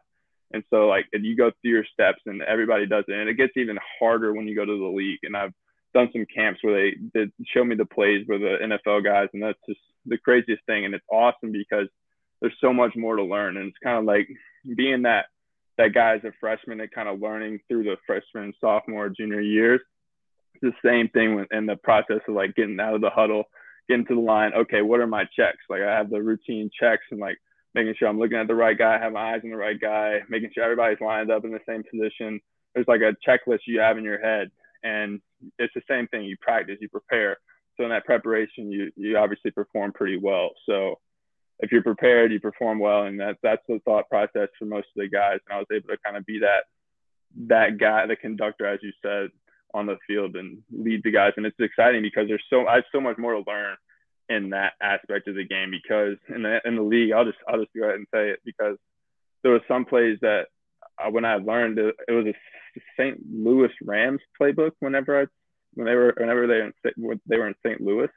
And 0.53 0.63
so 0.69 0.87
like 0.87 1.05
and 1.13 1.25
you 1.25 1.35
go 1.35 1.51
through 1.61 1.71
your 1.71 1.85
steps 1.91 2.21
and 2.25 2.41
everybody 2.41 2.85
does 2.85 3.03
it. 3.07 3.13
And 3.13 3.29
it 3.29 3.35
gets 3.35 3.53
even 3.55 3.77
harder 3.99 4.33
when 4.33 4.47
you 4.47 4.55
go 4.55 4.65
to 4.65 4.79
the 4.79 4.95
league. 4.97 5.19
And 5.23 5.35
I've 5.35 5.53
done 5.93 6.09
some 6.13 6.25
camps 6.33 6.59
where 6.63 6.73
they 6.73 6.97
did 7.13 7.31
show 7.53 7.63
me 7.63 7.75
the 7.75 7.85
plays 7.85 8.25
with 8.27 8.41
the 8.41 8.57
NFL 8.61 9.03
guys, 9.03 9.29
and 9.33 9.41
that's 9.41 9.59
just 9.67 9.79
the 10.05 10.17
craziest 10.17 10.63
thing. 10.65 10.85
And 10.85 10.93
it's 10.93 11.05
awesome 11.11 11.51
because 11.51 11.87
there's 12.41 12.53
so 12.61 12.71
much 12.73 12.95
more 12.95 13.15
to 13.15 13.23
learn, 13.23 13.57
and 13.57 13.67
it's 13.67 13.77
kind 13.83 13.97
of 13.97 14.05
like 14.05 14.27
being 14.75 15.03
that 15.03 15.25
that 15.77 15.93
guy 15.93 16.15
as 16.15 16.23
a 16.23 16.31
freshman 16.39 16.81
and 16.81 16.91
kind 16.91 17.07
of 17.07 17.21
learning 17.21 17.59
through 17.67 17.83
the 17.83 17.97
freshman, 18.05 18.53
sophomore, 18.59 19.09
junior 19.09 19.41
years. 19.41 19.81
It's 20.55 20.75
the 20.75 20.89
same 20.89 21.07
thing 21.09 21.45
in 21.51 21.67
the 21.67 21.75
process 21.75 22.21
of 22.27 22.33
like 22.33 22.55
getting 22.55 22.79
out 22.79 22.95
of 22.95 23.01
the 23.01 23.11
huddle, 23.11 23.43
getting 23.87 24.05
to 24.07 24.15
the 24.15 24.21
line. 24.21 24.53
Okay, 24.53 24.81
what 24.81 24.99
are 24.99 25.07
my 25.07 25.25
checks? 25.35 25.63
Like 25.69 25.81
I 25.81 25.95
have 25.95 26.09
the 26.09 26.21
routine 26.21 26.69
checks 26.77 27.03
and 27.11 27.19
like 27.19 27.37
making 27.73 27.95
sure 27.97 28.07
I'm 28.07 28.19
looking 28.19 28.37
at 28.37 28.47
the 28.47 28.55
right 28.55 28.77
guy, 28.77 28.99
have 28.99 29.13
my 29.13 29.33
eyes 29.33 29.41
on 29.43 29.49
the 29.49 29.57
right 29.57 29.79
guy, 29.79 30.19
making 30.29 30.51
sure 30.53 30.63
everybody's 30.63 31.01
lined 31.01 31.31
up 31.31 31.45
in 31.45 31.51
the 31.51 31.59
same 31.67 31.83
position. 31.83 32.39
There's 32.73 32.87
like 32.87 33.01
a 33.01 33.15
checklist 33.27 33.59
you 33.65 33.79
have 33.79 33.97
in 33.97 34.03
your 34.03 34.19
head 34.19 34.51
and 34.83 35.21
it's 35.59 35.73
the 35.73 35.81
same 35.89 36.07
thing. 36.07 36.23
You 36.23 36.37
practice, 36.41 36.77
you 36.81 36.89
prepare. 36.89 37.37
So 37.75 37.83
in 37.83 37.89
that 37.89 38.05
preparation, 38.05 38.71
you 38.71 38.91
you 38.95 39.17
obviously 39.17 39.51
perform 39.51 39.93
pretty 39.93 40.17
well. 40.17 40.51
So 40.65 40.99
if 41.59 41.71
you're 41.71 41.83
prepared, 41.83 42.31
you 42.31 42.39
perform 42.39 42.79
well, 42.79 43.03
and 43.03 43.19
that 43.19 43.37
that's 43.43 43.61
the 43.67 43.79
thought 43.85 44.09
process 44.09 44.49
for 44.57 44.65
most 44.65 44.87
of 44.95 45.01
the 45.01 45.07
guys. 45.07 45.39
And 45.47 45.55
I 45.55 45.57
was 45.57 45.67
able 45.71 45.89
to 45.89 45.97
kind 46.03 46.17
of 46.17 46.25
be 46.25 46.39
that 46.39 46.63
that 47.47 47.77
guy, 47.77 48.05
the 48.07 48.15
conductor, 48.15 48.65
as 48.65 48.79
you 48.81 48.91
said, 49.01 49.29
on 49.73 49.85
the 49.85 49.97
field 50.07 50.35
and 50.35 50.59
lead 50.71 51.01
the 51.03 51.11
guys. 51.11 51.33
And 51.37 51.45
it's 51.45 51.59
exciting 51.59 52.01
because 52.01 52.27
there's 52.27 52.43
so 52.49 52.67
I 52.67 52.75
have 52.75 52.83
so 52.91 53.01
much 53.01 53.17
more 53.17 53.33
to 53.33 53.43
learn 53.47 53.75
in 54.29 54.49
that 54.49 54.73
aspect 54.81 55.27
of 55.27 55.35
the 55.35 55.45
game 55.45 55.71
because 55.71 56.17
in 56.33 56.43
the 56.43 56.59
in 56.65 56.75
the 56.75 56.81
league, 56.81 57.11
I'll 57.11 57.25
just 57.25 57.37
I'll 57.47 57.59
just 57.59 57.73
go 57.75 57.83
ahead 57.83 57.95
and 57.95 58.07
say 58.13 58.29
it 58.29 58.39
because 58.45 58.77
there 59.43 59.51
was 59.51 59.61
some 59.67 59.85
plays 59.85 60.17
that 60.21 60.47
uh, 60.99 61.09
when 61.09 61.25
I 61.25 61.35
learned 61.35 61.79
it, 61.79 61.95
it 62.07 62.11
was 62.11 62.25
a 62.27 62.33
St. 62.97 63.17
Louis 63.31 63.71
Rams 63.83 64.21
playbook 64.39 64.71
whenever 64.79 65.21
I 65.21 65.25
when 65.73 65.85
they 65.85 65.95
were 65.95 66.13
whenever 66.17 66.47
they 66.47 66.91
were 66.97 67.15
they 67.27 67.37
were 67.37 67.47
in 67.47 67.55
St. 67.65 67.81
Louis, 67.81 68.09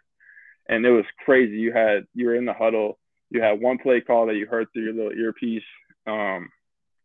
and 0.68 0.84
it 0.84 0.90
was 0.90 1.04
crazy. 1.24 1.56
You 1.56 1.72
had 1.72 2.06
you 2.14 2.26
were 2.26 2.34
in 2.34 2.46
the 2.46 2.52
huddle. 2.52 2.98
You 3.30 3.42
had 3.42 3.60
one 3.60 3.78
play 3.78 4.00
call 4.00 4.26
that 4.26 4.34
you 4.34 4.46
heard 4.46 4.66
through 4.72 4.84
your 4.84 4.94
little 4.94 5.12
earpiece, 5.12 5.62
um, 6.06 6.48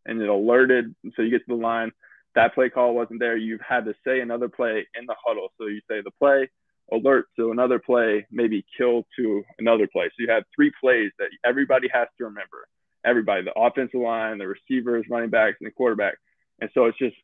and 0.06 0.22
it 0.22 0.30
alerted. 0.30 0.96
So 1.16 1.22
you 1.22 1.30
get 1.30 1.46
to 1.48 1.56
the 1.56 1.62
line. 1.62 1.92
That 2.36 2.54
play 2.54 2.70
call 2.70 2.94
wasn't 2.94 3.20
there. 3.20 3.38
You've 3.38 3.62
had 3.62 3.86
to 3.86 3.94
say 4.06 4.20
another 4.20 4.50
play 4.50 4.86
in 5.00 5.06
the 5.06 5.16
huddle. 5.26 5.50
So 5.58 5.68
you 5.68 5.82
say 5.90 6.02
the 6.02 6.12
play, 6.20 6.50
alert 6.92 7.28
to 7.38 7.52
another 7.52 7.80
play, 7.80 8.26
maybe 8.32 8.66
kill 8.78 9.06
to 9.18 9.44
another 9.58 9.88
play. 9.88 10.06
So 10.08 10.16
you 10.20 10.30
have 10.30 10.44
three 10.56 10.72
plays 10.82 11.12
that 11.20 11.30
everybody 11.46 11.88
has 11.94 12.08
to 12.18 12.26
remember. 12.26 12.68
Everybody, 13.06 13.44
the 13.44 13.58
offensive 13.58 14.02
line, 14.02 14.38
the 14.38 14.48
receivers, 14.48 15.06
running 15.10 15.30
backs, 15.30 15.58
and 15.62 15.68
the 15.68 15.72
quarterback. 15.72 16.16
And 16.60 16.70
so 16.74 16.86
it's 16.86 16.98
just 16.98 17.16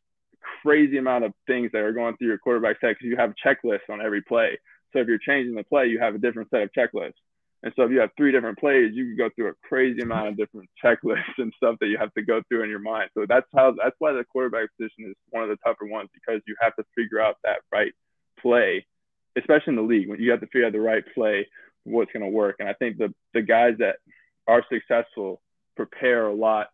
crazy 0.62 0.98
amount 0.98 1.24
of 1.24 1.32
things 1.46 1.70
that 1.72 1.82
are 1.82 1.92
going 1.92 2.16
through 2.16 2.28
your 2.28 2.38
quarterback's 2.38 2.78
head 2.80 2.96
because 2.98 3.06
you 3.06 3.16
have 3.16 3.34
checklists 3.44 3.90
on 3.90 4.00
every 4.00 4.22
play. 4.22 4.58
So 4.92 5.00
if 5.00 5.08
you're 5.08 5.18
changing 5.18 5.54
the 5.54 5.64
play, 5.64 5.86
you 5.86 5.98
have 6.00 6.14
a 6.14 6.18
different 6.18 6.50
set 6.50 6.62
of 6.62 6.70
checklists. 6.76 7.14
And 7.62 7.72
so 7.76 7.84
if 7.84 7.92
you 7.92 8.00
have 8.00 8.10
three 8.16 8.32
different 8.32 8.58
plays, 8.58 8.90
you 8.92 9.04
can 9.04 9.16
go 9.16 9.30
through 9.34 9.50
a 9.50 9.68
crazy 9.68 10.02
amount 10.02 10.28
of 10.28 10.36
different 10.36 10.68
checklists 10.84 11.38
and 11.38 11.52
stuff 11.56 11.76
that 11.80 11.86
you 11.86 11.98
have 11.98 12.12
to 12.14 12.22
go 12.22 12.42
through 12.48 12.64
in 12.64 12.70
your 12.70 12.80
mind. 12.80 13.10
So 13.14 13.24
that's 13.28 13.46
how 13.54 13.74
that's 13.82 13.94
why 13.98 14.12
the 14.12 14.24
quarterback 14.24 14.68
position 14.76 15.10
is 15.10 15.14
one 15.30 15.44
of 15.44 15.48
the 15.48 15.56
tougher 15.64 15.86
ones 15.86 16.10
because 16.12 16.40
you 16.46 16.56
have 16.60 16.74
to 16.76 16.84
figure 16.96 17.20
out 17.20 17.36
that 17.44 17.60
right 17.72 17.92
play, 18.40 18.86
especially 19.36 19.72
in 19.72 19.76
the 19.76 19.82
league 19.82 20.08
when 20.08 20.20
you 20.20 20.30
have 20.32 20.40
to 20.40 20.46
figure 20.46 20.66
out 20.66 20.72
the 20.72 20.80
right 20.80 21.04
play, 21.14 21.46
what's 21.84 22.12
going 22.12 22.24
to 22.24 22.28
work. 22.28 22.56
And 22.58 22.68
I 22.68 22.72
think 22.74 22.98
the 22.98 23.14
the 23.32 23.42
guys 23.42 23.74
that 23.78 23.96
are 24.48 24.64
successful 24.68 25.40
prepare 25.76 26.26
a 26.26 26.34
lot 26.34 26.68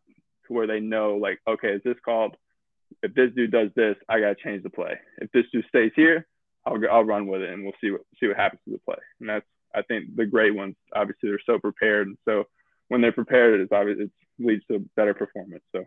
to 0.46 0.54
where 0.54 0.66
they 0.66 0.80
know 0.80 1.16
like, 1.16 1.38
okay, 1.46 1.68
is 1.68 1.82
this 1.84 1.96
called 2.02 2.34
if 3.02 3.14
this 3.14 3.30
dude 3.36 3.52
does 3.52 3.68
this, 3.76 3.96
I 4.08 4.20
gotta 4.20 4.34
change 4.34 4.62
the 4.62 4.70
play. 4.70 4.98
If 5.18 5.30
this 5.32 5.44
dude 5.52 5.66
stays 5.68 5.92
here, 5.94 6.26
I'll 6.66 6.78
I'll 6.90 7.04
run 7.04 7.26
with 7.26 7.42
it 7.42 7.50
and 7.50 7.62
we'll 7.62 7.74
see 7.80 7.90
what 7.90 8.02
see 8.18 8.28
what 8.28 8.36
happens 8.36 8.60
to 8.64 8.72
the 8.72 8.78
play. 8.78 8.96
And 9.20 9.28
that's 9.28 9.46
I 9.74 9.82
think 9.82 10.16
the 10.16 10.26
great 10.26 10.54
ones 10.54 10.74
obviously 10.94 11.30
they're 11.30 11.40
so 11.44 11.58
prepared, 11.58 12.08
and 12.08 12.18
so 12.24 12.44
when 12.88 13.00
they're 13.00 13.12
prepared, 13.12 13.60
it's 13.60 13.72
obviously 13.72 14.04
it 14.04 14.10
leads 14.38 14.64
to 14.70 14.84
better 14.96 15.14
performance. 15.14 15.62
So. 15.74 15.84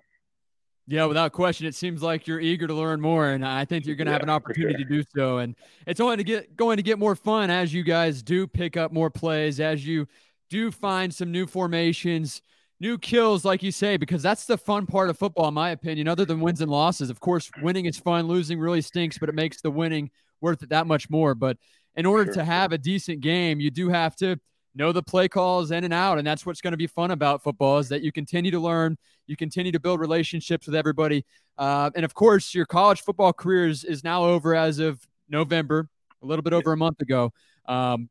Yeah, 0.87 1.05
without 1.05 1.31
question, 1.31 1.67
it 1.67 1.75
seems 1.75 2.01
like 2.01 2.27
you're 2.27 2.39
eager 2.39 2.67
to 2.67 2.73
learn 2.73 3.01
more, 3.01 3.29
and 3.29 3.45
I 3.45 3.65
think 3.65 3.85
you're 3.85 3.95
going 3.95 4.07
to 4.07 4.11
yeah, 4.11 4.15
have 4.15 4.23
an 4.23 4.29
opportunity 4.29 4.83
sure. 4.83 4.87
to 4.89 5.03
do 5.03 5.09
so. 5.15 5.37
And 5.37 5.55
it's 5.87 5.99
only 5.99 6.17
to 6.17 6.23
get 6.23 6.55
going 6.55 6.77
to 6.77 6.83
get 6.83 6.99
more 6.99 7.15
fun 7.15 7.49
as 7.49 7.73
you 7.73 7.83
guys 7.83 8.21
do 8.23 8.47
pick 8.47 8.77
up 8.77 8.91
more 8.91 9.09
plays, 9.09 9.59
as 9.59 9.85
you 9.85 10.07
do 10.49 10.71
find 10.71 11.13
some 11.13 11.31
new 11.31 11.47
formations 11.47 12.41
new 12.81 12.97
kills, 12.97 13.45
like 13.45 13.61
you 13.61 13.71
say, 13.71 13.95
because 13.95 14.23
that's 14.23 14.45
the 14.45 14.57
fun 14.57 14.87
part 14.87 15.09
of 15.09 15.17
football, 15.17 15.47
in 15.47 15.53
my 15.53 15.69
opinion, 15.69 16.07
other 16.07 16.25
than 16.25 16.41
wins 16.41 16.61
and 16.61 16.71
losses. 16.71 17.11
Of 17.11 17.19
course, 17.19 17.49
winning 17.61 17.85
is 17.85 17.97
fun, 17.97 18.27
losing 18.27 18.59
really 18.59 18.81
stinks, 18.81 19.19
but 19.19 19.29
it 19.29 19.35
makes 19.35 19.61
the 19.61 19.69
winning 19.69 20.09
worth 20.41 20.63
it 20.63 20.69
that 20.69 20.87
much 20.87 21.07
more. 21.07 21.35
But 21.35 21.57
in 21.95 22.05
order 22.05 22.25
sure. 22.25 22.35
to 22.35 22.43
have 22.43 22.71
a 22.71 22.77
decent 22.77 23.21
game, 23.21 23.59
you 23.59 23.71
do 23.71 23.89
have 23.89 24.15
to 24.17 24.39
know 24.73 24.91
the 24.91 25.03
play 25.03 25.27
calls 25.27 25.71
in 25.71 25.83
and 25.83 25.93
out. 25.93 26.17
And 26.17 26.25
that's 26.25 26.45
what's 26.45 26.61
going 26.61 26.71
to 26.71 26.77
be 26.77 26.87
fun 26.87 27.11
about 27.11 27.43
football 27.43 27.79
is 27.79 27.89
that 27.89 28.01
you 28.01 28.11
continue 28.11 28.51
to 28.51 28.59
learn, 28.59 28.97
you 29.27 29.35
continue 29.35 29.71
to 29.71 29.79
build 29.79 29.99
relationships 29.99 30.65
with 30.65 30.75
everybody. 30.75 31.25
Uh, 31.57 31.91
and 31.95 32.05
of 32.05 32.13
course, 32.13 32.55
your 32.55 32.65
college 32.65 33.01
football 33.01 33.33
career 33.33 33.67
is, 33.67 33.83
is 33.83 34.03
now 34.03 34.23
over 34.23 34.55
as 34.55 34.79
of 34.79 35.05
November, 35.29 35.89
a 36.23 36.25
little 36.25 36.43
bit 36.43 36.53
over 36.53 36.71
a 36.71 36.77
month 36.77 37.01
ago. 37.01 37.31
Um, 37.67 38.09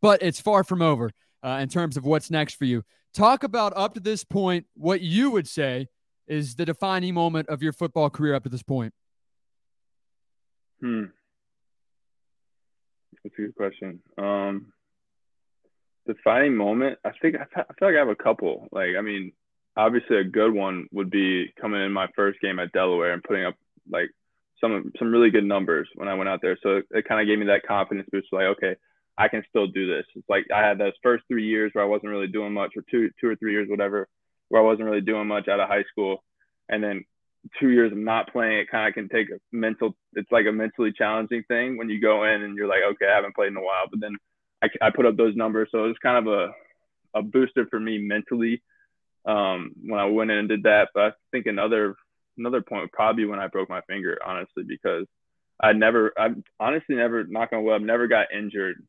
but 0.00 0.22
it's 0.22 0.40
far 0.40 0.64
from 0.64 0.80
over 0.80 1.10
uh, 1.42 1.58
in 1.60 1.68
terms 1.68 1.96
of 1.96 2.04
what's 2.04 2.30
next 2.30 2.54
for 2.54 2.64
you. 2.64 2.82
Talk 3.12 3.44
about 3.44 3.72
up 3.76 3.94
to 3.94 4.00
this 4.00 4.24
point 4.24 4.66
what 4.74 5.00
you 5.00 5.30
would 5.30 5.48
say 5.48 5.88
is 6.26 6.54
the 6.54 6.64
defining 6.64 7.14
moment 7.14 7.48
of 7.48 7.62
your 7.62 7.72
football 7.72 8.10
career 8.10 8.34
up 8.34 8.44
to 8.44 8.48
this 8.48 8.62
point. 8.62 8.94
Hmm. 10.80 11.04
That's 13.24 13.34
a 13.38 13.42
good 13.42 13.56
question. 13.56 14.00
Um, 14.18 14.72
defining 16.06 16.54
moment, 16.56 16.98
I 17.04 17.10
think 17.22 17.36
I, 17.36 17.44
feel 17.78 17.88
like 17.88 17.96
I 17.96 18.00
have 18.00 18.08
a 18.08 18.14
couple. 18.14 18.68
Like, 18.70 18.90
I 18.98 19.00
mean, 19.00 19.32
obviously 19.76 20.18
a 20.18 20.24
good 20.24 20.52
one 20.52 20.86
would 20.92 21.10
be 21.10 21.52
coming 21.60 21.82
in 21.82 21.92
my 21.92 22.06
first 22.14 22.40
game 22.40 22.58
at 22.58 22.72
Delaware 22.72 23.12
and 23.12 23.22
putting 23.22 23.46
up 23.46 23.54
like 23.90 24.10
some 24.60 24.92
some 24.98 25.10
really 25.10 25.30
good 25.30 25.44
numbers 25.44 25.88
when 25.94 26.08
I 26.08 26.14
went 26.14 26.28
out 26.28 26.40
there. 26.42 26.58
So 26.62 26.76
it, 26.76 26.86
it 26.90 27.08
kind 27.08 27.20
of 27.20 27.26
gave 27.26 27.38
me 27.38 27.46
that 27.46 27.66
confidence 27.66 28.08
boost. 28.12 28.28
Like, 28.30 28.56
okay, 28.56 28.76
I 29.16 29.28
can 29.28 29.42
still 29.48 29.66
do 29.66 29.86
this. 29.86 30.04
It's 30.14 30.28
like 30.28 30.46
I 30.54 30.60
had 30.60 30.78
those 30.78 30.92
first 31.02 31.24
three 31.28 31.46
years 31.46 31.70
where 31.72 31.84
I 31.84 31.88
wasn't 31.88 32.12
really 32.12 32.26
doing 32.26 32.52
much, 32.52 32.72
or 32.76 32.82
two, 32.90 33.10
two 33.20 33.28
or 33.28 33.36
three 33.36 33.52
years, 33.52 33.68
whatever, 33.68 34.08
where 34.48 34.60
I 34.60 34.64
wasn't 34.64 34.86
really 34.86 35.00
doing 35.00 35.28
much 35.28 35.48
out 35.48 35.60
of 35.60 35.68
high 35.68 35.84
school, 35.90 36.22
and 36.68 36.82
then 36.82 37.04
two 37.60 37.70
years 37.70 37.92
of 37.92 37.98
not 37.98 38.32
playing. 38.32 38.58
It 38.58 38.70
kind 38.70 38.88
of 38.88 38.94
can 38.94 39.08
take 39.08 39.30
a 39.30 39.38
mental. 39.52 39.96
It's 40.14 40.30
like 40.32 40.46
a 40.46 40.52
mentally 40.52 40.92
challenging 40.92 41.44
thing 41.48 41.76
when 41.76 41.88
you 41.88 42.00
go 42.00 42.24
in 42.24 42.42
and 42.42 42.56
you're 42.56 42.68
like, 42.68 42.82
okay, 42.92 43.06
I 43.10 43.16
haven't 43.16 43.34
played 43.34 43.48
in 43.48 43.56
a 43.56 43.60
while, 43.60 43.86
but 43.90 44.00
then 44.00 44.16
I, 44.62 44.68
I 44.86 44.90
put 44.90 45.06
up 45.06 45.16
those 45.16 45.36
numbers, 45.36 45.68
so 45.70 45.84
it 45.84 45.88
was 45.88 45.96
kind 46.02 46.26
of 46.26 46.32
a 46.32 46.52
a 47.16 47.22
booster 47.22 47.66
for 47.70 47.78
me 47.78 47.98
mentally 47.98 48.60
um, 49.24 49.72
when 49.86 50.00
I 50.00 50.06
went 50.06 50.30
in 50.30 50.38
and 50.38 50.48
did 50.48 50.64
that. 50.64 50.88
But 50.94 51.02
I 51.02 51.10
think 51.30 51.46
another 51.46 51.94
another 52.36 52.62
point 52.62 52.82
would 52.82 52.92
probably 52.92 53.24
when 53.26 53.38
I 53.38 53.46
broke 53.46 53.68
my 53.68 53.80
finger, 53.82 54.18
honestly, 54.24 54.64
because 54.66 55.06
I 55.60 55.72
never, 55.72 56.12
I 56.18 56.30
honestly 56.58 56.96
never, 56.96 57.24
knock 57.24 57.50
on 57.52 57.62
wood, 57.62 57.74
I've 57.74 57.82
never 57.82 58.08
got 58.08 58.32
injured 58.36 58.84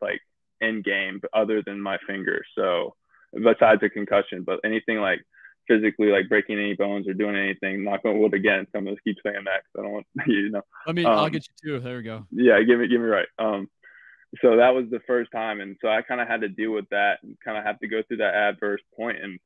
like 0.00 0.20
in 0.60 0.82
game 0.82 1.20
other 1.32 1.62
than 1.64 1.80
my 1.80 1.96
finger. 2.06 2.44
So 2.54 2.94
besides 3.32 3.82
a 3.82 3.88
concussion, 3.88 4.42
but 4.44 4.60
anything 4.64 4.98
like 4.98 5.20
physically 5.68 6.08
like 6.08 6.28
breaking 6.28 6.58
any 6.58 6.74
bones 6.74 7.06
or 7.06 7.14
doing 7.14 7.36
anything. 7.36 7.84
Knock 7.84 8.00
on 8.04 8.18
wood 8.18 8.34
again. 8.34 8.66
So 8.72 8.78
I'm 8.78 8.84
gonna 8.84 8.96
keep 9.04 9.16
saying 9.24 9.44
that 9.44 9.62
because 9.62 9.78
I 9.78 9.82
don't 9.82 9.92
want 9.92 10.06
you 10.26 10.50
know. 10.50 10.62
Let 10.86 10.96
me. 10.96 11.04
Um, 11.04 11.12
I'll 11.12 11.30
get 11.30 11.46
you 11.62 11.78
too. 11.78 11.80
There 11.80 11.98
we 11.98 12.02
go. 12.02 12.26
Yeah, 12.30 12.60
give 12.62 12.80
me 12.80 12.88
give 12.88 13.00
me 13.00 13.06
right. 13.06 13.28
Um, 13.38 13.68
so 14.42 14.56
that 14.56 14.74
was 14.74 14.86
the 14.90 15.00
first 15.06 15.30
time, 15.30 15.60
and 15.60 15.76
so 15.80 15.88
I 15.88 16.02
kind 16.02 16.20
of 16.20 16.28
had 16.28 16.40
to 16.40 16.48
deal 16.48 16.72
with 16.72 16.88
that 16.90 17.18
and 17.22 17.36
kind 17.44 17.56
of 17.56 17.64
have 17.64 17.78
to 17.80 17.88
go 17.88 18.02
through 18.02 18.18
that 18.18 18.34
adverse 18.34 18.82
point. 18.96 19.18
And 19.22 19.38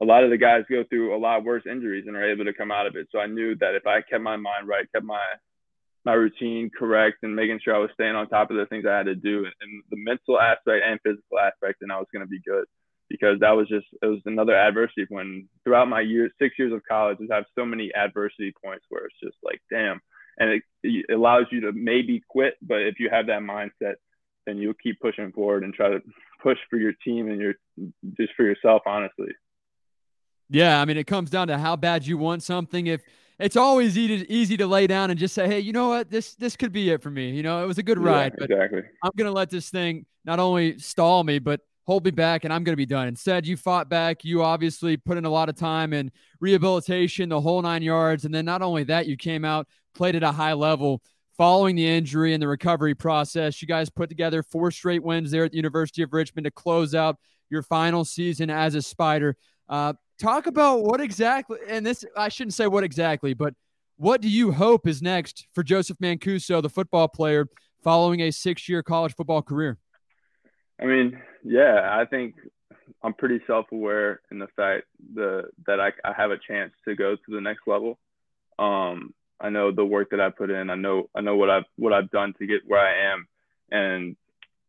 a 0.00 0.04
lot 0.04 0.24
of 0.24 0.30
the 0.30 0.36
guys 0.36 0.64
go 0.68 0.84
through 0.88 1.16
a 1.16 1.18
lot 1.18 1.44
worse 1.44 1.62
injuries 1.70 2.04
and 2.06 2.16
are 2.16 2.30
able 2.30 2.44
to 2.44 2.52
come 2.52 2.70
out 2.70 2.86
of 2.86 2.96
it. 2.96 3.08
So 3.12 3.18
I 3.18 3.26
knew 3.26 3.54
that 3.56 3.74
if 3.74 3.86
I 3.86 4.02
kept 4.02 4.22
my 4.22 4.36
mind 4.36 4.66
right, 4.66 4.90
kept 4.92 5.04
my 5.04 5.22
my 6.04 6.14
routine 6.14 6.70
correct, 6.76 7.18
and 7.22 7.34
making 7.34 7.60
sure 7.62 7.74
I 7.74 7.78
was 7.78 7.90
staying 7.94 8.14
on 8.14 8.28
top 8.28 8.50
of 8.50 8.56
the 8.56 8.66
things 8.66 8.84
I 8.86 8.96
had 8.96 9.06
to 9.06 9.14
do, 9.14 9.44
and 9.44 9.82
the 9.90 9.96
mental 9.96 10.40
aspect 10.40 10.84
and 10.86 11.00
physical 11.02 11.38
aspect, 11.38 11.82
and 11.82 11.92
I 11.92 11.98
was 11.98 12.06
going 12.12 12.24
to 12.24 12.30
be 12.30 12.40
good 12.46 12.64
because 13.08 13.38
that 13.40 13.52
was 13.52 13.68
just 13.68 13.86
it 14.02 14.06
was 14.06 14.20
another 14.26 14.54
adversity 14.54 15.06
when 15.08 15.48
throughout 15.64 15.88
my 15.88 16.00
years 16.00 16.32
six 16.40 16.54
years 16.58 16.72
of 16.72 16.82
college 16.88 17.18
I 17.30 17.36
have 17.36 17.44
so 17.54 17.64
many 17.64 17.92
adversity 17.94 18.52
points 18.64 18.84
where 18.88 19.06
it's 19.06 19.20
just 19.22 19.36
like 19.42 19.60
damn. 19.70 20.00
And 20.38 20.50
it, 20.50 20.62
it, 20.82 21.14
allows 21.14 21.46
you 21.50 21.62
to 21.62 21.72
maybe 21.72 22.22
quit 22.28 22.54
but 22.60 22.80
if 22.80 22.98
you 22.98 23.08
have 23.10 23.26
that 23.28 23.40
mindset 23.40 23.94
then 24.46 24.58
you'll 24.58 24.74
keep 24.74 25.00
pushing 25.00 25.32
forward 25.32 25.64
and 25.64 25.72
try 25.72 25.88
to 25.88 26.00
push 26.42 26.58
for 26.68 26.76
your 26.76 26.92
team 27.04 27.28
and 27.28 27.40
your 27.40 27.54
just 28.16 28.32
for 28.36 28.44
yourself 28.44 28.82
honestly. 28.86 29.32
Yeah 30.50 30.80
i 30.80 30.84
mean 30.84 30.96
it 30.96 31.06
comes 31.06 31.30
down 31.30 31.48
to 31.48 31.58
how 31.58 31.76
bad 31.76 32.06
you 32.06 32.18
want 32.18 32.42
something. 32.42 32.86
If 32.86 33.02
it's 33.38 33.56
always 33.56 33.98
easy 33.98 34.24
to, 34.24 34.32
easy 34.32 34.56
to 34.56 34.66
lay 34.66 34.86
down 34.86 35.10
and 35.10 35.18
just 35.18 35.34
say 35.34 35.46
hey 35.46 35.60
you 35.60 35.72
know 35.72 35.88
what? 35.88 36.10
This 36.10 36.34
this 36.34 36.56
could 36.56 36.72
be 36.72 36.90
it 36.90 37.02
for 37.02 37.10
me. 37.10 37.30
You 37.30 37.42
know 37.42 37.62
it 37.62 37.66
was 37.66 37.78
a 37.78 37.82
good 37.82 37.98
ride 37.98 38.34
yeah, 38.38 38.44
exactly. 38.44 38.82
i'm 39.02 39.12
gonna 39.16 39.32
let 39.32 39.50
this 39.50 39.70
thing 39.70 40.06
not 40.24 40.38
only 40.38 40.78
stall 40.78 41.22
me 41.24 41.38
but 41.38 41.60
hold 41.86 42.04
me 42.04 42.10
back 42.10 42.44
and 42.44 42.52
I'm 42.52 42.64
going 42.64 42.72
to 42.72 42.76
be 42.76 42.86
done. 42.86 43.06
Instead, 43.08 43.46
you 43.46 43.56
fought 43.56 43.88
back. 43.88 44.24
You 44.24 44.42
obviously 44.42 44.96
put 44.96 45.16
in 45.16 45.24
a 45.24 45.30
lot 45.30 45.48
of 45.48 45.54
time 45.54 45.92
and 45.92 46.10
rehabilitation, 46.40 47.28
the 47.28 47.40
whole 47.40 47.62
nine 47.62 47.82
yards. 47.82 48.24
And 48.24 48.34
then 48.34 48.44
not 48.44 48.60
only 48.60 48.84
that, 48.84 49.06
you 49.06 49.16
came 49.16 49.44
out, 49.44 49.68
played 49.94 50.16
at 50.16 50.22
a 50.22 50.32
high 50.32 50.52
level 50.52 51.00
following 51.36 51.76
the 51.76 51.86
injury 51.86 52.32
and 52.32 52.42
the 52.42 52.48
recovery 52.48 52.94
process. 52.94 53.62
You 53.62 53.68
guys 53.68 53.88
put 53.88 54.08
together 54.08 54.42
four 54.42 54.70
straight 54.70 55.02
wins 55.02 55.30
there 55.30 55.44
at 55.44 55.52
the 55.52 55.56
University 55.56 56.02
of 56.02 56.12
Richmond 56.12 56.44
to 56.46 56.50
close 56.50 56.94
out 56.94 57.18
your 57.50 57.62
final 57.62 58.04
season 58.04 58.50
as 58.50 58.74
a 58.74 58.82
Spider. 58.82 59.36
Uh, 59.68 59.92
talk 60.18 60.46
about 60.46 60.82
what 60.82 61.00
exactly, 61.00 61.58
and 61.68 61.86
this, 61.86 62.04
I 62.16 62.28
shouldn't 62.28 62.54
say 62.54 62.66
what 62.66 62.84
exactly, 62.84 63.34
but 63.34 63.54
what 63.96 64.20
do 64.20 64.28
you 64.28 64.52
hope 64.52 64.86
is 64.86 65.02
next 65.02 65.46
for 65.54 65.62
Joseph 65.62 65.98
Mancuso, 65.98 66.60
the 66.62 66.68
football 66.68 67.08
player, 67.08 67.46
following 67.82 68.22
a 68.22 68.30
six 68.30 68.68
year 68.68 68.82
college 68.82 69.14
football 69.14 69.42
career? 69.42 69.78
I 70.80 70.84
mean, 70.84 71.20
yeah, 71.42 71.88
I 71.90 72.04
think 72.04 72.34
I'm 73.02 73.14
pretty 73.14 73.40
self-aware 73.46 74.20
in 74.30 74.38
the 74.38 74.48
fact 74.56 74.84
the 75.14 75.44
that 75.66 75.80
I, 75.80 75.92
I 76.04 76.12
have 76.12 76.30
a 76.30 76.38
chance 76.38 76.72
to 76.86 76.94
go 76.94 77.16
to 77.16 77.34
the 77.34 77.40
next 77.40 77.62
level. 77.66 77.98
Um, 78.58 79.14
I 79.40 79.50
know 79.50 79.70
the 79.70 79.84
work 79.84 80.10
that 80.10 80.20
I 80.20 80.30
put 80.30 80.50
in. 80.50 80.70
I 80.70 80.74
know 80.74 81.08
I 81.14 81.20
know 81.20 81.36
what 81.36 81.50
I've 81.50 81.64
what 81.76 81.92
I've 81.92 82.10
done 82.10 82.34
to 82.38 82.46
get 82.46 82.62
where 82.66 82.80
I 82.80 83.12
am, 83.12 83.26
and 83.70 84.16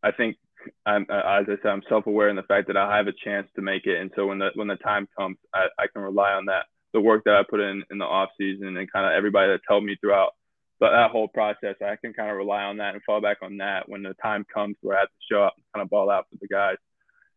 I 0.03 0.11
think 0.11 0.37
I'm 0.85 1.03
as 1.03 1.45
I 1.47 1.55
said 1.61 1.71
I'm 1.71 1.83
self-aware 1.89 2.29
in 2.29 2.35
the 2.35 2.43
fact 2.43 2.67
that 2.67 2.77
I 2.77 2.97
have 2.97 3.07
a 3.07 3.13
chance 3.23 3.47
to 3.55 3.61
make 3.61 3.85
it. 3.85 3.99
And 3.99 4.11
so 4.15 4.27
when 4.27 4.39
the 4.39 4.49
when 4.55 4.67
the 4.67 4.75
time 4.75 5.07
comes, 5.17 5.37
I, 5.53 5.67
I 5.77 5.87
can 5.87 6.01
rely 6.01 6.31
on 6.31 6.45
that 6.45 6.65
the 6.93 7.01
work 7.01 7.23
that 7.25 7.35
I 7.35 7.43
put 7.47 7.59
in 7.59 7.83
in 7.91 7.97
the 7.97 8.05
off 8.05 8.29
season 8.37 8.77
and 8.77 8.91
kind 8.91 9.05
of 9.05 9.11
everybody 9.11 9.51
that 9.51 9.61
helped 9.67 9.85
me 9.85 9.97
throughout 9.99 10.33
but 10.79 10.91
that 10.91 11.11
whole 11.11 11.27
process, 11.27 11.75
I 11.81 11.95
can 11.95 12.13
kind 12.13 12.29
of 12.29 12.37
rely 12.37 12.63
on 12.63 12.77
that 12.77 12.93
and 12.93 13.03
fall 13.03 13.21
back 13.21 13.37
on 13.41 13.57
that 13.57 13.89
when 13.89 14.03
the 14.03 14.13
time 14.21 14.45
comes 14.51 14.75
where 14.81 14.97
I 14.97 15.01
have 15.01 15.09
to 15.09 15.15
show 15.31 15.43
up 15.43 15.53
and 15.57 15.65
kind 15.73 15.83
of 15.83 15.89
ball 15.89 16.09
out 16.09 16.27
for 16.29 16.37
the 16.39 16.47
guys. 16.47 16.77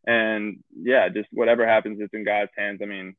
And 0.06 0.62
yeah, 0.74 1.08
just 1.08 1.28
whatever 1.32 1.66
happens, 1.66 1.98
it's 2.00 2.12
in 2.12 2.24
God's 2.24 2.50
hands. 2.56 2.80
I 2.82 2.86
mean, 2.86 3.14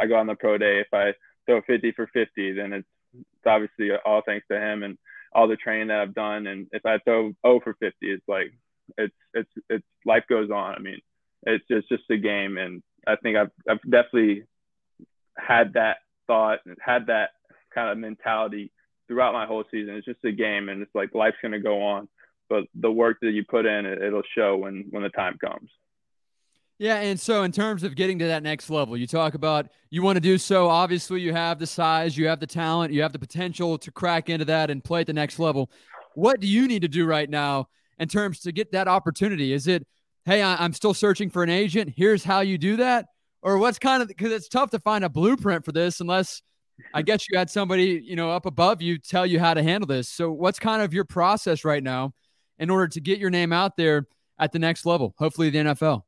I 0.00 0.06
go 0.06 0.16
on 0.16 0.26
the 0.26 0.34
pro 0.34 0.56
day. 0.58 0.80
If 0.80 0.88
I 0.92 1.12
throw 1.46 1.60
50 1.62 1.92
for 1.92 2.06
50, 2.06 2.52
then 2.52 2.72
it's, 2.72 2.88
it's 3.14 3.46
obviously 3.46 3.90
all 4.04 4.22
thanks 4.24 4.46
to 4.50 4.58
him 4.58 4.82
and 4.82 4.96
all 5.32 5.48
the 5.48 5.56
training 5.56 5.88
that 5.88 6.00
I've 6.00 6.14
done. 6.14 6.46
And 6.46 6.68
if 6.72 6.84
I 6.86 6.98
throw 6.98 7.32
0 7.46 7.60
for 7.62 7.74
50, 7.74 7.94
it's 8.02 8.28
like, 8.28 8.52
it's, 8.96 9.14
it's, 9.34 9.50
it's 9.68 9.86
life 10.06 10.24
goes 10.28 10.50
on. 10.50 10.74
I 10.74 10.78
mean, 10.78 11.00
it's 11.44 11.64
just, 11.68 11.88
just 11.88 12.10
a 12.10 12.16
game. 12.16 12.56
And 12.56 12.82
I 13.06 13.16
think 13.16 13.36
I've, 13.36 13.50
I've 13.68 13.82
definitely 13.82 14.44
had 15.36 15.74
that 15.74 15.98
thought 16.26 16.60
and 16.64 16.76
had 16.80 17.06
that 17.06 17.30
kind 17.74 17.90
of 17.90 17.98
mentality 17.98 18.72
throughout 19.08 19.32
my 19.32 19.46
whole 19.46 19.64
season. 19.70 19.94
It's 19.96 20.06
just 20.06 20.24
a 20.24 20.32
game, 20.32 20.68
and 20.68 20.82
it's 20.82 20.94
like 20.94 21.14
life's 21.14 21.38
to 21.42 21.58
go 21.58 21.82
on. 21.82 22.08
But 22.48 22.64
the 22.74 22.90
work 22.90 23.18
that 23.22 23.32
you 23.32 23.44
put 23.44 23.66
in, 23.66 23.84
it, 23.86 24.00
it'll 24.00 24.22
show 24.34 24.56
when 24.56 24.86
when 24.90 25.02
the 25.02 25.10
time 25.10 25.36
comes. 25.38 25.70
Yeah, 26.78 27.00
and 27.00 27.18
so 27.18 27.42
in 27.42 27.50
terms 27.50 27.82
of 27.82 27.96
getting 27.96 28.20
to 28.20 28.26
that 28.26 28.44
next 28.44 28.70
level, 28.70 28.96
you 28.96 29.08
talk 29.08 29.34
about 29.34 29.66
you 29.90 30.00
want 30.00 30.16
to 30.16 30.20
do 30.20 30.38
so. 30.38 30.68
Obviously, 30.68 31.20
you 31.20 31.32
have 31.32 31.58
the 31.58 31.66
size, 31.66 32.16
you 32.16 32.28
have 32.28 32.38
the 32.38 32.46
talent, 32.46 32.92
you 32.92 33.02
have 33.02 33.12
the 33.12 33.18
potential 33.18 33.78
to 33.78 33.90
crack 33.90 34.28
into 34.28 34.44
that 34.44 34.70
and 34.70 34.84
play 34.84 35.00
at 35.00 35.08
the 35.08 35.12
next 35.12 35.40
level. 35.40 35.70
What 36.14 36.38
do 36.38 36.46
you 36.46 36.68
need 36.68 36.82
to 36.82 36.88
do 36.88 37.04
right 37.04 37.28
now 37.28 37.68
in 37.98 38.06
terms 38.08 38.40
to 38.40 38.52
get 38.52 38.70
that 38.72 38.86
opportunity? 38.86 39.52
Is 39.52 39.66
it, 39.66 39.86
hey, 40.24 40.40
I'm 40.40 40.72
still 40.72 40.94
searching 40.94 41.30
for 41.30 41.42
an 41.42 41.50
agent. 41.50 41.94
Here's 41.96 42.22
how 42.22 42.40
you 42.40 42.58
do 42.58 42.76
that, 42.76 43.06
or 43.42 43.58
what's 43.58 43.80
kind 43.80 44.00
of 44.00 44.08
because 44.08 44.30
it's 44.30 44.48
tough 44.48 44.70
to 44.70 44.78
find 44.78 45.04
a 45.04 45.08
blueprint 45.08 45.64
for 45.64 45.72
this 45.72 46.00
unless 46.00 46.42
I 46.94 47.02
guess 47.02 47.26
you 47.28 47.38
had 47.38 47.50
somebody, 47.50 48.02
you 48.04 48.16
know, 48.16 48.30
up 48.30 48.46
above 48.46 48.82
you 48.82 48.98
tell 48.98 49.26
you 49.26 49.38
how 49.38 49.54
to 49.54 49.62
handle 49.62 49.86
this. 49.86 50.08
So 50.08 50.30
what's 50.30 50.58
kind 50.58 50.82
of 50.82 50.92
your 50.92 51.04
process 51.04 51.64
right 51.64 51.82
now 51.82 52.12
in 52.58 52.70
order 52.70 52.88
to 52.88 53.00
get 53.00 53.18
your 53.18 53.30
name 53.30 53.52
out 53.52 53.76
there 53.76 54.06
at 54.38 54.52
the 54.52 54.58
next 54.58 54.86
level, 54.86 55.14
hopefully 55.18 55.50
the 55.50 55.58
NFL? 55.58 56.02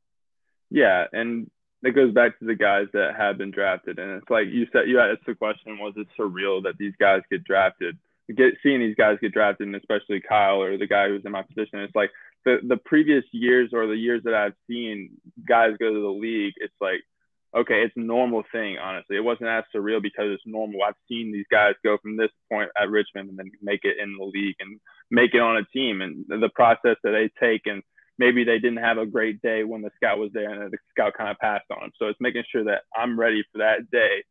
Yeah, 0.69 1.05
and 1.11 1.49
it 1.83 1.95
goes 1.95 2.13
back 2.13 2.37
to 2.39 2.45
the 2.45 2.55
guys 2.55 2.87
that 2.93 3.15
have 3.17 3.37
been 3.37 3.51
drafted. 3.51 3.99
And 3.99 4.11
it's 4.11 4.29
like 4.29 4.47
you 4.47 4.67
said, 4.71 4.87
you 4.87 4.99
asked 4.99 5.25
the 5.25 5.35
question, 5.35 5.77
was 5.79 5.93
it 5.97 6.07
surreal 6.17 6.63
that 6.63 6.77
these 6.77 6.93
guys 6.99 7.21
get 7.29 7.43
drafted? 7.43 7.97
Get 8.35 8.53
seeing 8.63 8.79
these 8.79 8.95
guys 8.95 9.17
get 9.19 9.33
drafted, 9.33 9.67
and 9.67 9.75
especially 9.75 10.21
Kyle 10.21 10.61
or 10.61 10.77
the 10.77 10.87
guy 10.87 11.09
who's 11.09 11.25
in 11.25 11.31
my 11.31 11.41
position. 11.41 11.79
It's 11.79 11.95
like 11.95 12.11
the 12.45 12.59
the 12.65 12.77
previous 12.77 13.25
years 13.31 13.71
or 13.73 13.87
the 13.87 13.95
years 13.95 14.21
that 14.23 14.33
I've 14.33 14.53
seen 14.67 15.17
guys 15.45 15.75
go 15.79 15.93
to 15.93 16.01
the 16.01 16.07
league. 16.07 16.53
It's 16.57 16.73
like 16.79 17.01
okay, 17.55 17.83
it's 17.83 17.95
a 17.97 18.01
normal 18.01 18.43
thing, 18.51 18.77
honestly. 18.77 19.17
It 19.17 19.23
wasn't 19.23 19.49
as 19.49 19.63
surreal 19.75 20.01
because 20.01 20.31
it's 20.31 20.43
normal. 20.45 20.83
I've 20.83 20.95
seen 21.07 21.31
these 21.31 21.45
guys 21.51 21.73
go 21.83 21.97
from 22.01 22.17
this 22.17 22.31
point 22.51 22.69
at 22.81 22.89
Richmond 22.89 23.29
and 23.29 23.37
then 23.37 23.51
make 23.61 23.81
it 23.83 23.97
in 24.01 24.15
the 24.17 24.25
league 24.25 24.55
and 24.59 24.79
make 25.09 25.33
it 25.33 25.41
on 25.41 25.57
a 25.57 25.65
team 25.65 26.01
and 26.01 26.25
the 26.27 26.49
process 26.55 26.97
that 27.03 27.11
they 27.11 27.29
take 27.45 27.61
and 27.65 27.83
maybe 28.17 28.43
they 28.43 28.59
didn't 28.59 28.83
have 28.83 28.97
a 28.97 29.05
great 29.05 29.41
day 29.41 29.63
when 29.63 29.81
the 29.81 29.89
scout 29.95 30.19
was 30.19 30.29
there 30.33 30.49
and 30.49 30.71
the 30.71 30.77
scout 30.91 31.13
kind 31.17 31.29
of 31.29 31.37
passed 31.39 31.65
on 31.71 31.81
them. 31.81 31.91
So 31.97 32.07
it's 32.07 32.21
making 32.21 32.43
sure 32.51 32.63
that 32.65 32.83
I'm 32.95 33.19
ready 33.19 33.43
for 33.51 33.59
that 33.59 33.89
day 33.91 34.23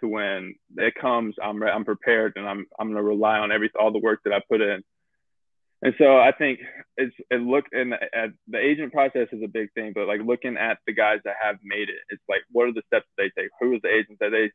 to 0.00 0.08
when 0.08 0.54
it 0.76 0.94
comes, 1.00 1.34
I'm 1.42 1.62
re- 1.62 1.70
I'm 1.70 1.84
prepared 1.84 2.32
and 2.36 2.48
I'm 2.48 2.66
I'm 2.78 2.88
going 2.88 2.96
to 2.96 3.02
rely 3.02 3.38
on 3.38 3.52
every 3.52 3.70
all 3.78 3.92
the 3.92 3.98
work 3.98 4.20
that 4.24 4.32
I 4.32 4.40
put 4.48 4.60
in 4.60 4.82
and 5.84 5.94
so 5.98 6.16
I 6.16 6.32
think 6.32 6.60
it's 6.96 7.14
it 7.30 7.42
look 7.42 7.66
and 7.72 7.92
the, 7.92 8.32
the 8.48 8.58
agent 8.58 8.92
process 8.92 9.28
is 9.32 9.42
a 9.44 9.48
big 9.48 9.70
thing, 9.74 9.92
but 9.94 10.08
like 10.08 10.20
looking 10.24 10.56
at 10.56 10.78
the 10.86 10.94
guys 10.94 11.18
that 11.24 11.36
have 11.42 11.56
made 11.62 11.90
it, 11.90 12.00
it's 12.08 12.22
like 12.28 12.40
what 12.50 12.68
are 12.68 12.72
the 12.72 12.82
steps 12.86 13.06
they 13.18 13.30
take? 13.38 13.50
Who 13.60 13.74
is 13.74 13.82
the 13.82 13.94
agent 13.94 14.18
that 14.20 14.30
they 14.30 14.50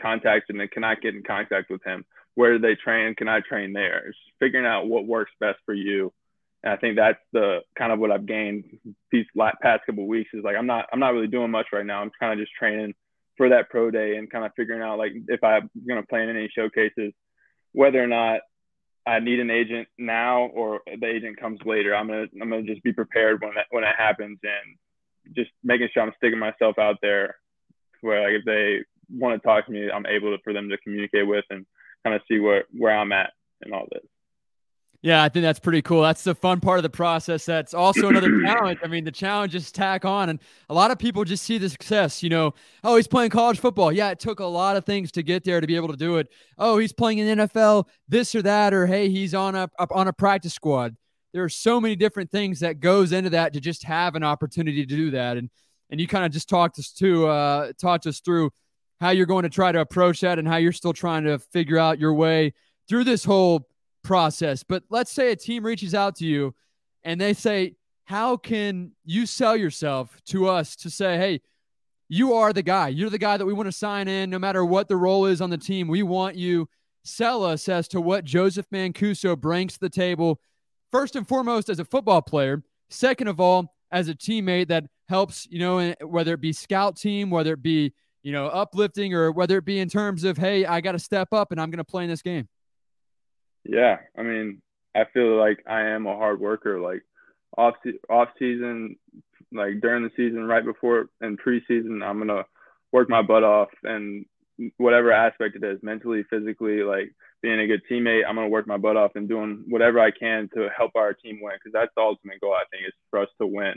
contacted, 0.00 0.56
and 0.56 0.70
can 0.70 0.84
I 0.84 0.94
get 0.94 1.14
in 1.14 1.24
contact 1.24 1.70
with 1.70 1.84
him? 1.84 2.04
Where 2.36 2.52
do 2.52 2.60
they 2.60 2.76
train? 2.76 3.16
Can 3.16 3.28
I 3.28 3.40
train 3.40 3.72
there? 3.72 4.06
It's 4.06 4.18
figuring 4.38 4.64
out 4.64 4.86
what 4.86 5.06
works 5.06 5.32
best 5.40 5.58
for 5.66 5.74
you. 5.74 6.12
And 6.62 6.72
I 6.72 6.76
think 6.76 6.94
that's 6.96 7.18
the 7.32 7.60
kind 7.76 7.90
of 7.90 7.98
what 7.98 8.12
I've 8.12 8.26
gained 8.26 8.64
these 9.10 9.26
past 9.34 9.86
couple 9.86 10.06
weeks 10.06 10.30
is 10.34 10.44
like 10.44 10.56
I'm 10.56 10.66
not 10.66 10.86
I'm 10.92 11.00
not 11.00 11.14
really 11.14 11.26
doing 11.26 11.50
much 11.50 11.66
right 11.72 11.84
now. 11.84 12.00
I'm 12.00 12.12
kind 12.20 12.32
of 12.32 12.38
just 12.38 12.54
training 12.56 12.94
for 13.36 13.48
that 13.48 13.70
pro 13.70 13.90
day 13.90 14.16
and 14.16 14.30
kind 14.30 14.44
of 14.44 14.52
figuring 14.56 14.82
out 14.82 14.98
like 14.98 15.12
if 15.26 15.42
I'm 15.42 15.68
gonna 15.88 16.04
play 16.04 16.22
in 16.22 16.28
any 16.28 16.48
showcases, 16.54 17.12
whether 17.72 18.00
or 18.00 18.06
not 18.06 18.40
I 19.06 19.18
need 19.18 19.40
an 19.40 19.50
agent 19.50 19.88
now 19.98 20.46
or 20.46 20.80
the 20.86 21.06
agent 21.06 21.40
comes 21.40 21.60
later. 21.64 21.94
I'm 21.94 22.08
gonna 22.08 22.26
I'm 22.40 22.50
gonna 22.50 22.62
just 22.62 22.82
be 22.82 22.92
prepared 22.92 23.40
when 23.40 23.54
that 23.54 23.66
when 23.70 23.84
it 23.84 23.94
happens 23.96 24.38
and 24.42 25.34
just 25.36 25.50
making 25.64 25.88
sure 25.92 26.02
I'm 26.02 26.12
sticking 26.16 26.38
myself 26.38 26.78
out 26.78 26.96
there 27.02 27.36
where 28.02 28.22
like 28.22 28.40
if 28.40 28.44
they 28.44 28.84
want 29.10 29.40
to 29.40 29.46
talk 29.46 29.66
to 29.66 29.72
me, 29.72 29.90
I'm 29.90 30.06
able 30.06 30.36
to, 30.36 30.42
for 30.42 30.52
them 30.52 30.68
to 30.68 30.78
communicate 30.78 31.26
with 31.26 31.44
and 31.50 31.66
kind 32.04 32.14
of 32.14 32.22
see 32.28 32.38
where 32.38 32.64
where 32.72 32.96
I'm 32.96 33.12
at 33.12 33.32
in 33.64 33.72
all 33.72 33.86
this. 33.90 34.04
Yeah, 35.02 35.22
I 35.22 35.30
think 35.30 35.44
that's 35.44 35.58
pretty 35.58 35.80
cool. 35.80 36.02
That's 36.02 36.24
the 36.24 36.34
fun 36.34 36.60
part 36.60 36.78
of 36.78 36.82
the 36.82 36.90
process. 36.90 37.46
That's 37.46 37.72
also 37.72 38.08
another 38.08 38.38
challenge. 38.44 38.80
I 38.84 38.86
mean, 38.86 39.04
the 39.04 39.10
challenge 39.10 39.54
is 39.54 39.72
tack 39.72 40.04
on, 40.04 40.28
and 40.28 40.38
a 40.68 40.74
lot 40.74 40.90
of 40.90 40.98
people 40.98 41.24
just 41.24 41.44
see 41.44 41.56
the 41.56 41.70
success. 41.70 42.22
You 42.22 42.28
know, 42.28 42.54
oh, 42.84 42.96
he's 42.96 43.06
playing 43.06 43.30
college 43.30 43.58
football. 43.60 43.90
Yeah, 43.92 44.10
it 44.10 44.20
took 44.20 44.40
a 44.40 44.44
lot 44.44 44.76
of 44.76 44.84
things 44.84 45.10
to 45.12 45.22
get 45.22 45.42
there 45.42 45.58
to 45.60 45.66
be 45.66 45.76
able 45.76 45.88
to 45.88 45.96
do 45.96 46.18
it. 46.18 46.28
Oh, 46.58 46.76
he's 46.76 46.92
playing 46.92 47.18
in 47.18 47.38
the 47.38 47.46
NFL, 47.46 47.86
this 48.08 48.34
or 48.34 48.42
that, 48.42 48.74
or 48.74 48.86
hey, 48.86 49.08
he's 49.08 49.34
on 49.34 49.54
a 49.54 49.70
on 49.90 50.06
a 50.06 50.12
practice 50.12 50.52
squad. 50.52 50.94
There 51.32 51.44
are 51.44 51.48
so 51.48 51.80
many 51.80 51.96
different 51.96 52.30
things 52.30 52.60
that 52.60 52.80
goes 52.80 53.12
into 53.12 53.30
that 53.30 53.54
to 53.54 53.60
just 53.60 53.84
have 53.84 54.16
an 54.16 54.24
opportunity 54.24 54.84
to 54.84 54.96
do 54.96 55.12
that. 55.12 55.38
And 55.38 55.48
and 55.88 55.98
you 55.98 56.06
kind 56.06 56.26
of 56.26 56.32
just 56.32 56.50
talked 56.50 56.78
us 56.78 56.92
to 56.98 57.26
uh, 57.26 57.72
talked 57.80 58.06
us 58.06 58.20
through 58.20 58.50
how 59.00 59.10
you're 59.10 59.24
going 59.24 59.44
to 59.44 59.48
try 59.48 59.72
to 59.72 59.80
approach 59.80 60.20
that 60.20 60.38
and 60.38 60.46
how 60.46 60.56
you're 60.56 60.72
still 60.72 60.92
trying 60.92 61.24
to 61.24 61.38
figure 61.38 61.78
out 61.78 61.98
your 61.98 62.12
way 62.12 62.52
through 62.86 63.04
this 63.04 63.24
whole 63.24 63.66
process. 64.02 64.62
But 64.62 64.84
let's 64.90 65.12
say 65.12 65.32
a 65.32 65.36
team 65.36 65.64
reaches 65.64 65.94
out 65.94 66.16
to 66.16 66.26
you 66.26 66.54
and 67.04 67.20
they 67.20 67.34
say, 67.34 67.76
How 68.04 68.36
can 68.36 68.92
you 69.04 69.26
sell 69.26 69.56
yourself 69.56 70.20
to 70.26 70.48
us 70.48 70.76
to 70.76 70.90
say, 70.90 71.16
hey, 71.16 71.40
you 72.08 72.34
are 72.34 72.52
the 72.52 72.62
guy. 72.62 72.88
You're 72.88 73.08
the 73.08 73.18
guy 73.18 73.36
that 73.36 73.46
we 73.46 73.52
want 73.52 73.68
to 73.68 73.72
sign 73.72 74.08
in 74.08 74.30
no 74.30 74.38
matter 74.38 74.64
what 74.64 74.88
the 74.88 74.96
role 74.96 75.26
is 75.26 75.40
on 75.40 75.48
the 75.48 75.56
team. 75.56 75.86
We 75.86 76.02
want 76.02 76.34
you. 76.34 76.68
Sell 77.04 77.44
us 77.44 77.68
as 77.68 77.88
to 77.88 78.00
what 78.00 78.24
Joseph 78.24 78.66
Mancuso 78.70 79.38
brings 79.38 79.74
to 79.74 79.80
the 79.80 79.88
table, 79.88 80.40
first 80.90 81.16
and 81.16 81.26
foremost, 81.26 81.70
as 81.70 81.78
a 81.78 81.84
football 81.84 82.20
player. 82.20 82.62
Second 82.90 83.28
of 83.28 83.40
all, 83.40 83.72
as 83.92 84.08
a 84.08 84.14
teammate 84.14 84.68
that 84.68 84.84
helps, 85.08 85.46
you 85.50 85.60
know, 85.60 85.78
eh, 85.78 85.94
whether 86.02 86.34
it 86.34 86.40
be 86.40 86.52
scout 86.52 86.96
team, 86.96 87.30
whether 87.30 87.54
it 87.54 87.62
be, 87.62 87.94
you 88.22 88.32
know, 88.32 88.48
uplifting 88.48 89.14
or 89.14 89.30
whether 89.30 89.56
it 89.56 89.64
be 89.64 89.78
in 89.78 89.88
terms 89.88 90.24
of, 90.24 90.36
hey, 90.36 90.66
I 90.66 90.80
got 90.80 90.92
to 90.92 90.98
step 90.98 91.32
up 91.32 91.52
and 91.52 91.60
I'm 91.60 91.70
going 91.70 91.78
to 91.78 91.84
play 91.84 92.02
in 92.02 92.10
this 92.10 92.22
game. 92.22 92.48
Yeah. 93.64 93.98
I 94.16 94.22
mean, 94.22 94.62
I 94.94 95.04
feel 95.12 95.36
like 95.36 95.64
I 95.66 95.82
am 95.82 96.06
a 96.06 96.16
hard 96.16 96.40
worker. 96.40 96.80
Like 96.80 97.02
off, 97.56 97.74
off 98.08 98.28
season, 98.38 98.96
like 99.52 99.80
during 99.80 100.02
the 100.02 100.10
season, 100.16 100.44
right 100.44 100.64
before 100.64 101.08
and 101.20 101.38
preseason, 101.40 102.04
I'm 102.04 102.18
gonna 102.18 102.44
work 102.92 103.08
my 103.08 103.22
butt 103.22 103.44
off 103.44 103.70
and 103.84 104.24
whatever 104.76 105.12
aspect 105.12 105.56
it 105.56 105.64
is, 105.64 105.82
mentally, 105.82 106.24
physically, 106.28 106.82
like 106.82 107.12
being 107.42 107.60
a 107.60 107.66
good 107.66 107.82
teammate, 107.90 108.22
I'm 108.26 108.34
gonna 108.34 108.48
work 108.48 108.66
my 108.66 108.76
butt 108.76 108.96
off 108.96 109.12
and 109.14 109.28
doing 109.28 109.64
whatever 109.68 110.00
I 110.00 110.10
can 110.10 110.48
to 110.54 110.68
help 110.76 110.92
our 110.94 111.14
team 111.14 111.40
win 111.40 111.54
because 111.54 111.72
that's 111.72 111.92
the 111.96 112.02
ultimate 112.02 112.40
goal. 112.40 112.52
I 112.52 112.64
think 112.70 112.86
is 112.86 112.94
for 113.10 113.20
us 113.20 113.28
to 113.40 113.46
win, 113.46 113.74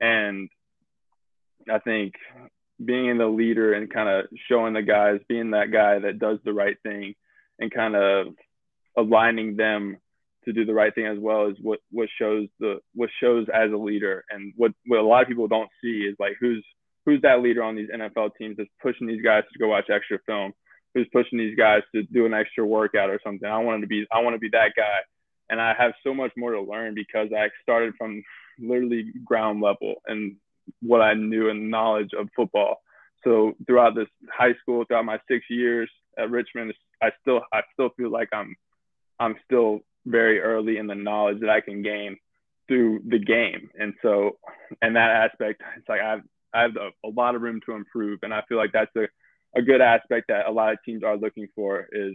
and 0.00 0.48
I 1.70 1.78
think 1.78 2.14
being 2.82 3.18
the 3.18 3.26
leader 3.26 3.74
and 3.74 3.92
kind 3.92 4.08
of 4.08 4.26
showing 4.48 4.72
the 4.72 4.82
guys, 4.82 5.20
being 5.28 5.50
that 5.50 5.70
guy 5.72 5.98
that 5.98 6.18
does 6.18 6.38
the 6.44 6.52
right 6.52 6.76
thing, 6.82 7.14
and 7.58 7.70
kind 7.70 7.96
of 7.96 8.28
aligning 8.96 9.56
them 9.56 9.96
to 10.44 10.52
do 10.52 10.64
the 10.64 10.74
right 10.74 10.94
thing 10.94 11.06
as 11.06 11.18
well 11.18 11.48
is 11.48 11.56
what 11.60 11.80
what 11.90 12.08
shows 12.18 12.48
the 12.58 12.80
what 12.94 13.10
shows 13.20 13.46
as 13.52 13.72
a 13.72 13.76
leader. 13.76 14.24
And 14.30 14.52
what 14.56 14.72
what 14.86 15.00
a 15.00 15.06
lot 15.06 15.22
of 15.22 15.28
people 15.28 15.48
don't 15.48 15.70
see 15.82 16.02
is 16.02 16.16
like 16.18 16.36
who's 16.40 16.64
who's 17.04 17.22
that 17.22 17.42
leader 17.42 17.62
on 17.62 17.76
these 17.76 17.90
NFL 17.90 18.30
teams 18.38 18.56
that's 18.56 18.70
pushing 18.80 19.06
these 19.06 19.22
guys 19.22 19.44
to 19.52 19.58
go 19.58 19.68
watch 19.68 19.90
extra 19.90 20.18
film? 20.26 20.52
Who's 20.94 21.08
pushing 21.12 21.38
these 21.38 21.56
guys 21.56 21.82
to 21.94 22.02
do 22.02 22.26
an 22.26 22.34
extra 22.34 22.64
workout 22.66 23.10
or 23.10 23.20
something? 23.24 23.48
I 23.48 23.58
wanted 23.58 23.82
to 23.82 23.86
be 23.86 24.06
I 24.12 24.20
want 24.20 24.34
to 24.34 24.40
be 24.40 24.50
that 24.52 24.72
guy. 24.76 25.00
And 25.50 25.60
I 25.60 25.74
have 25.76 25.92
so 26.04 26.14
much 26.14 26.32
more 26.36 26.52
to 26.52 26.60
learn 26.60 26.94
because 26.94 27.28
I 27.36 27.48
started 27.62 27.94
from 27.98 28.22
literally 28.58 29.12
ground 29.24 29.60
level 29.60 29.96
and 30.06 30.36
what 30.80 31.00
I 31.00 31.14
knew 31.14 31.48
and 31.50 31.70
knowledge 31.70 32.10
of 32.16 32.28
football. 32.36 32.80
So 33.24 33.54
throughout 33.66 33.94
this 33.94 34.06
high 34.32 34.54
school 34.62 34.84
throughout 34.84 35.04
my 35.04 35.18
6 35.28 35.44
years 35.50 35.90
at 36.18 36.30
Richmond 36.30 36.72
I 37.02 37.10
still 37.20 37.42
I 37.52 37.62
still 37.74 37.90
feel 37.96 38.10
like 38.10 38.28
I'm 38.32 38.56
I'm 39.20 39.36
still 39.44 39.80
very 40.06 40.40
early 40.40 40.78
in 40.78 40.86
the 40.86 40.94
knowledge 40.94 41.40
that 41.40 41.50
I 41.50 41.60
can 41.60 41.82
gain 41.82 42.16
through 42.66 43.00
the 43.06 43.18
game. 43.18 43.68
And 43.78 43.94
so, 44.02 44.38
in 44.82 44.94
that 44.94 45.10
aspect, 45.10 45.62
it's 45.76 45.88
like 45.88 46.00
I 46.00 46.10
have, 46.10 46.20
I 46.54 46.62
have 46.62 46.76
a, 46.76 47.06
a 47.06 47.10
lot 47.10 47.34
of 47.34 47.42
room 47.42 47.60
to 47.66 47.72
improve. 47.72 48.20
And 48.22 48.32
I 48.32 48.42
feel 48.48 48.56
like 48.56 48.72
that's 48.72 48.94
a, 48.96 49.06
a 49.56 49.62
good 49.62 49.80
aspect 49.80 50.26
that 50.28 50.46
a 50.46 50.50
lot 50.50 50.72
of 50.72 50.78
teams 50.84 51.04
are 51.04 51.16
looking 51.16 51.48
for 51.54 51.86
is 51.92 52.14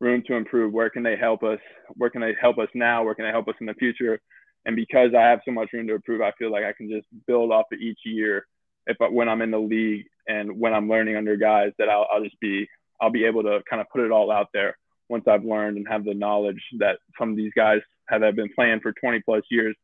room 0.00 0.22
to 0.26 0.34
improve. 0.34 0.72
Where 0.72 0.90
can 0.90 1.02
they 1.02 1.16
help 1.16 1.42
us? 1.42 1.58
Where 1.94 2.10
can 2.10 2.20
they 2.22 2.34
help 2.40 2.58
us 2.58 2.68
now? 2.74 3.04
Where 3.04 3.14
can 3.14 3.24
they 3.24 3.30
help 3.30 3.48
us 3.48 3.56
in 3.60 3.66
the 3.66 3.74
future? 3.74 4.20
And 4.64 4.74
because 4.74 5.10
I 5.16 5.22
have 5.22 5.40
so 5.44 5.52
much 5.52 5.72
room 5.72 5.86
to 5.88 5.94
improve, 5.94 6.22
I 6.22 6.32
feel 6.38 6.50
like 6.50 6.64
I 6.64 6.72
can 6.72 6.88
just 6.88 7.06
build 7.26 7.52
off 7.52 7.66
of 7.72 7.78
each 7.78 8.00
year. 8.04 8.46
If 8.86 8.96
when 8.98 9.28
I'm 9.28 9.42
in 9.42 9.50
the 9.50 9.58
league 9.58 10.06
and 10.28 10.58
when 10.58 10.72
I'm 10.72 10.88
learning 10.88 11.16
under 11.16 11.36
guys, 11.36 11.72
that 11.78 11.88
I'll, 11.88 12.06
I'll 12.12 12.22
just 12.22 12.38
be 12.40 12.68
I'll 13.00 13.10
be 13.10 13.24
able 13.24 13.42
to 13.42 13.60
kind 13.68 13.80
of 13.80 13.88
put 13.92 14.00
it 14.02 14.10
all 14.10 14.30
out 14.30 14.48
there 14.54 14.76
once 15.08 15.24
I've 15.28 15.44
learned 15.44 15.76
and 15.76 15.86
have 15.88 16.04
the 16.04 16.14
knowledge 16.14 16.62
that 16.78 16.98
some 17.18 17.30
of 17.30 17.36
these 17.36 17.52
guys 17.54 17.80
have, 18.08 18.22
have 18.22 18.36
been 18.36 18.52
playing 18.54 18.80
for 18.80 18.92
20 18.92 19.20
plus 19.20 19.42
years 19.50 19.76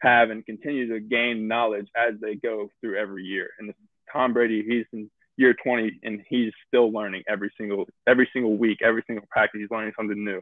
have 0.00 0.30
and 0.30 0.44
continue 0.44 0.88
to 0.92 1.00
gain 1.00 1.46
knowledge 1.46 1.86
as 1.96 2.14
they 2.20 2.34
go 2.34 2.70
through 2.80 2.98
every 2.98 3.24
year. 3.24 3.50
And 3.58 3.74
Tom 4.12 4.32
Brady, 4.32 4.64
he's 4.66 4.86
in 4.92 5.10
year 5.36 5.54
20 5.62 6.00
and 6.02 6.22
he's 6.28 6.52
still 6.68 6.92
learning 6.92 7.22
every 7.28 7.52
single 7.58 7.86
every 8.06 8.28
single 8.32 8.56
week, 8.56 8.78
every 8.82 9.02
single 9.06 9.26
practice. 9.30 9.60
He's 9.60 9.70
learning 9.70 9.92
something 9.96 10.24
new, 10.24 10.40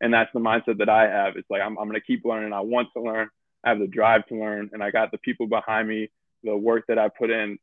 and 0.00 0.12
that's 0.12 0.30
the 0.32 0.40
mindset 0.40 0.78
that 0.78 0.88
I 0.88 1.04
have. 1.04 1.36
It's 1.36 1.50
like 1.50 1.62
I'm 1.62 1.78
I'm 1.78 1.88
going 1.88 2.00
to 2.00 2.06
keep 2.06 2.24
learning. 2.24 2.52
I 2.52 2.60
want 2.60 2.88
to 2.96 3.02
learn. 3.02 3.28
I 3.64 3.70
have 3.70 3.78
the 3.78 3.86
drive 3.86 4.26
to 4.26 4.36
learn, 4.36 4.70
and 4.72 4.82
I 4.82 4.90
got 4.90 5.10
the 5.10 5.18
people 5.18 5.46
behind 5.46 5.88
me. 5.88 6.10
The 6.42 6.56
work 6.56 6.84
that 6.88 6.98
I 6.98 7.08
put 7.08 7.30
in 7.30 7.58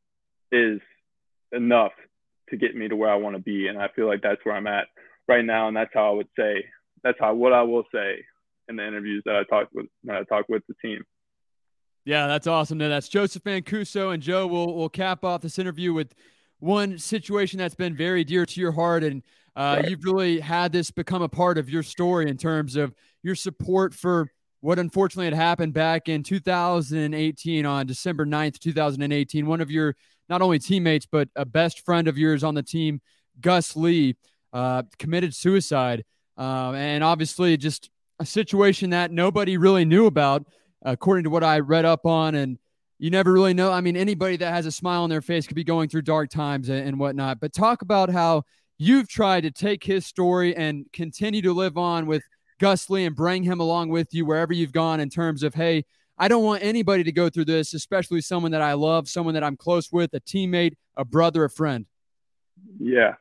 is 0.51 0.80
enough 1.51 1.93
to 2.49 2.57
get 2.57 2.75
me 2.75 2.88
to 2.88 2.95
where 2.95 3.09
I 3.09 3.15
want 3.15 3.36
to 3.36 3.41
be, 3.41 3.67
and 3.67 3.78
I 3.78 3.88
feel 3.95 4.07
like 4.07 4.21
that's 4.21 4.43
where 4.43 4.55
I'm 4.55 4.67
at 4.67 4.88
right 5.28 5.45
now, 5.45 5.67
and 5.67 5.78
that's 5.78 5.91
how 5.93 6.11
I 6.11 6.15
would 6.15 6.30
say 6.38 6.65
that's 7.03 7.17
how 7.19 7.34
what 7.34 7.53
I 7.53 7.63
will 7.63 7.84
say 7.93 8.23
in 8.67 8.75
the 8.75 8.88
interviews 8.88 9.23
that 9.25 9.36
I 9.36 9.43
talk 9.43 9.69
with 9.73 9.88
when 10.03 10.17
I 10.17 10.23
talk 10.23 10.45
with 10.49 10.63
the 10.67 10.75
team. 10.82 11.03
Yeah, 12.05 12.28
that's 12.28 12.47
awesome. 12.47 12.78
Now 12.78 12.89
that's 12.89 13.09
Joseph 13.09 13.43
Mancuso 13.43 14.13
and 14.13 14.21
Joe. 14.23 14.47
We'll 14.47 14.73
we'll 14.75 14.89
cap 14.89 15.23
off 15.23 15.41
this 15.41 15.59
interview 15.59 15.93
with 15.93 16.13
one 16.59 16.97
situation 16.97 17.59
that's 17.59 17.75
been 17.75 17.95
very 17.95 18.23
dear 18.23 18.45
to 18.45 18.61
your 18.61 18.71
heart, 18.71 19.03
and 19.03 19.23
uh, 19.55 19.84
you've 19.88 20.03
really 20.03 20.39
had 20.39 20.71
this 20.71 20.91
become 20.91 21.21
a 21.21 21.30
part 21.30 21.57
of 21.57 21.69
your 21.69 21.84
story 21.84 22.30
in 22.30 22.38
terms 22.38 22.75
of 22.75 22.93
your 23.23 23.36
support 23.36 23.93
for 23.93 24.32
what 24.61 24.80
unfortunately 24.80 25.25
had 25.25 25.34
happened 25.34 25.73
back 25.73 26.09
in 26.09 26.23
2018 26.23 27.65
on 27.65 27.86
December 27.86 28.25
9th, 28.25 28.59
2018. 28.59 29.45
One 29.45 29.61
of 29.61 29.69
your 29.69 29.95
not 30.30 30.41
only 30.41 30.59
teammates 30.59 31.05
but 31.05 31.30
a 31.36 31.45
best 31.45 31.86
friend 31.86 32.07
of 32.07 32.17
yours 32.17 32.43
on 32.43 32.55
the 32.55 32.63
team, 32.63 33.01
Gus 33.39 33.75
Lee 33.75 34.15
uh, 34.57 34.81
committed 34.97 35.35
suicide. 35.35 36.03
Um, 36.35 36.73
and 36.73 37.03
obviously, 37.03 37.55
just 37.57 37.91
a 38.19 38.25
situation 38.25 38.89
that 38.89 39.11
nobody 39.11 39.55
really 39.57 39.85
knew 39.85 40.07
about, 40.07 40.45
according 40.81 41.25
to 41.25 41.29
what 41.29 41.43
I 41.43 41.59
read 41.59 41.85
up 41.85 42.07
on. 42.07 42.33
And 42.33 42.57
you 42.97 43.11
never 43.11 43.31
really 43.31 43.53
know. 43.53 43.71
I 43.71 43.81
mean, 43.81 43.95
anybody 43.95 44.35
that 44.37 44.51
has 44.51 44.65
a 44.65 44.71
smile 44.71 45.03
on 45.03 45.11
their 45.11 45.21
face 45.21 45.45
could 45.45 45.55
be 45.55 45.63
going 45.63 45.89
through 45.89 46.01
dark 46.01 46.31
times 46.31 46.69
and, 46.69 46.87
and 46.87 46.99
whatnot. 46.99 47.39
But 47.39 47.53
talk 47.53 47.83
about 47.83 48.09
how 48.09 48.43
you've 48.79 49.07
tried 49.07 49.41
to 49.41 49.51
take 49.51 49.83
his 49.83 50.07
story 50.07 50.55
and 50.55 50.87
continue 50.91 51.43
to 51.43 51.53
live 51.53 51.77
on 51.77 52.07
with 52.07 52.23
Gus 52.59 52.89
Lee 52.89 53.05
and 53.05 53.15
bring 53.15 53.43
him 53.43 53.59
along 53.59 53.89
with 53.89 54.11
you 54.11 54.25
wherever 54.25 54.53
you've 54.53 54.71
gone 54.71 54.99
in 54.99 55.11
terms 55.11 55.43
of, 55.43 55.53
hey, 55.53 55.85
I 56.17 56.27
don't 56.27 56.43
want 56.43 56.63
anybody 56.63 57.03
to 57.03 57.11
go 57.11 57.29
through 57.29 57.45
this, 57.45 57.75
especially 57.75 58.21
someone 58.21 58.53
that 58.53 58.63
I 58.63 58.73
love, 58.73 59.07
someone 59.07 59.35
that 59.35 59.43
I'm 59.43 59.55
close 59.55 59.91
with, 59.91 60.15
a 60.15 60.19
teammate, 60.19 60.73
a 60.95 61.05
brother, 61.05 61.43
a 61.43 61.49
friend. 61.49 61.85
Yeah. 62.79 63.13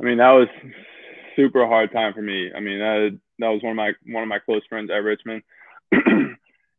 I 0.00 0.04
mean, 0.04 0.18
that 0.18 0.32
was 0.32 0.48
super 1.36 1.66
hard 1.66 1.92
time 1.92 2.14
for 2.14 2.22
me. 2.22 2.50
I 2.54 2.60
mean, 2.60 2.78
that 2.78 3.18
that 3.38 3.48
was 3.48 3.62
one 3.62 3.72
of 3.72 3.76
my 3.76 3.92
one 4.06 4.22
of 4.22 4.28
my 4.28 4.38
close 4.38 4.62
friends 4.68 4.90
at 4.90 5.02
Richmond, 5.02 5.42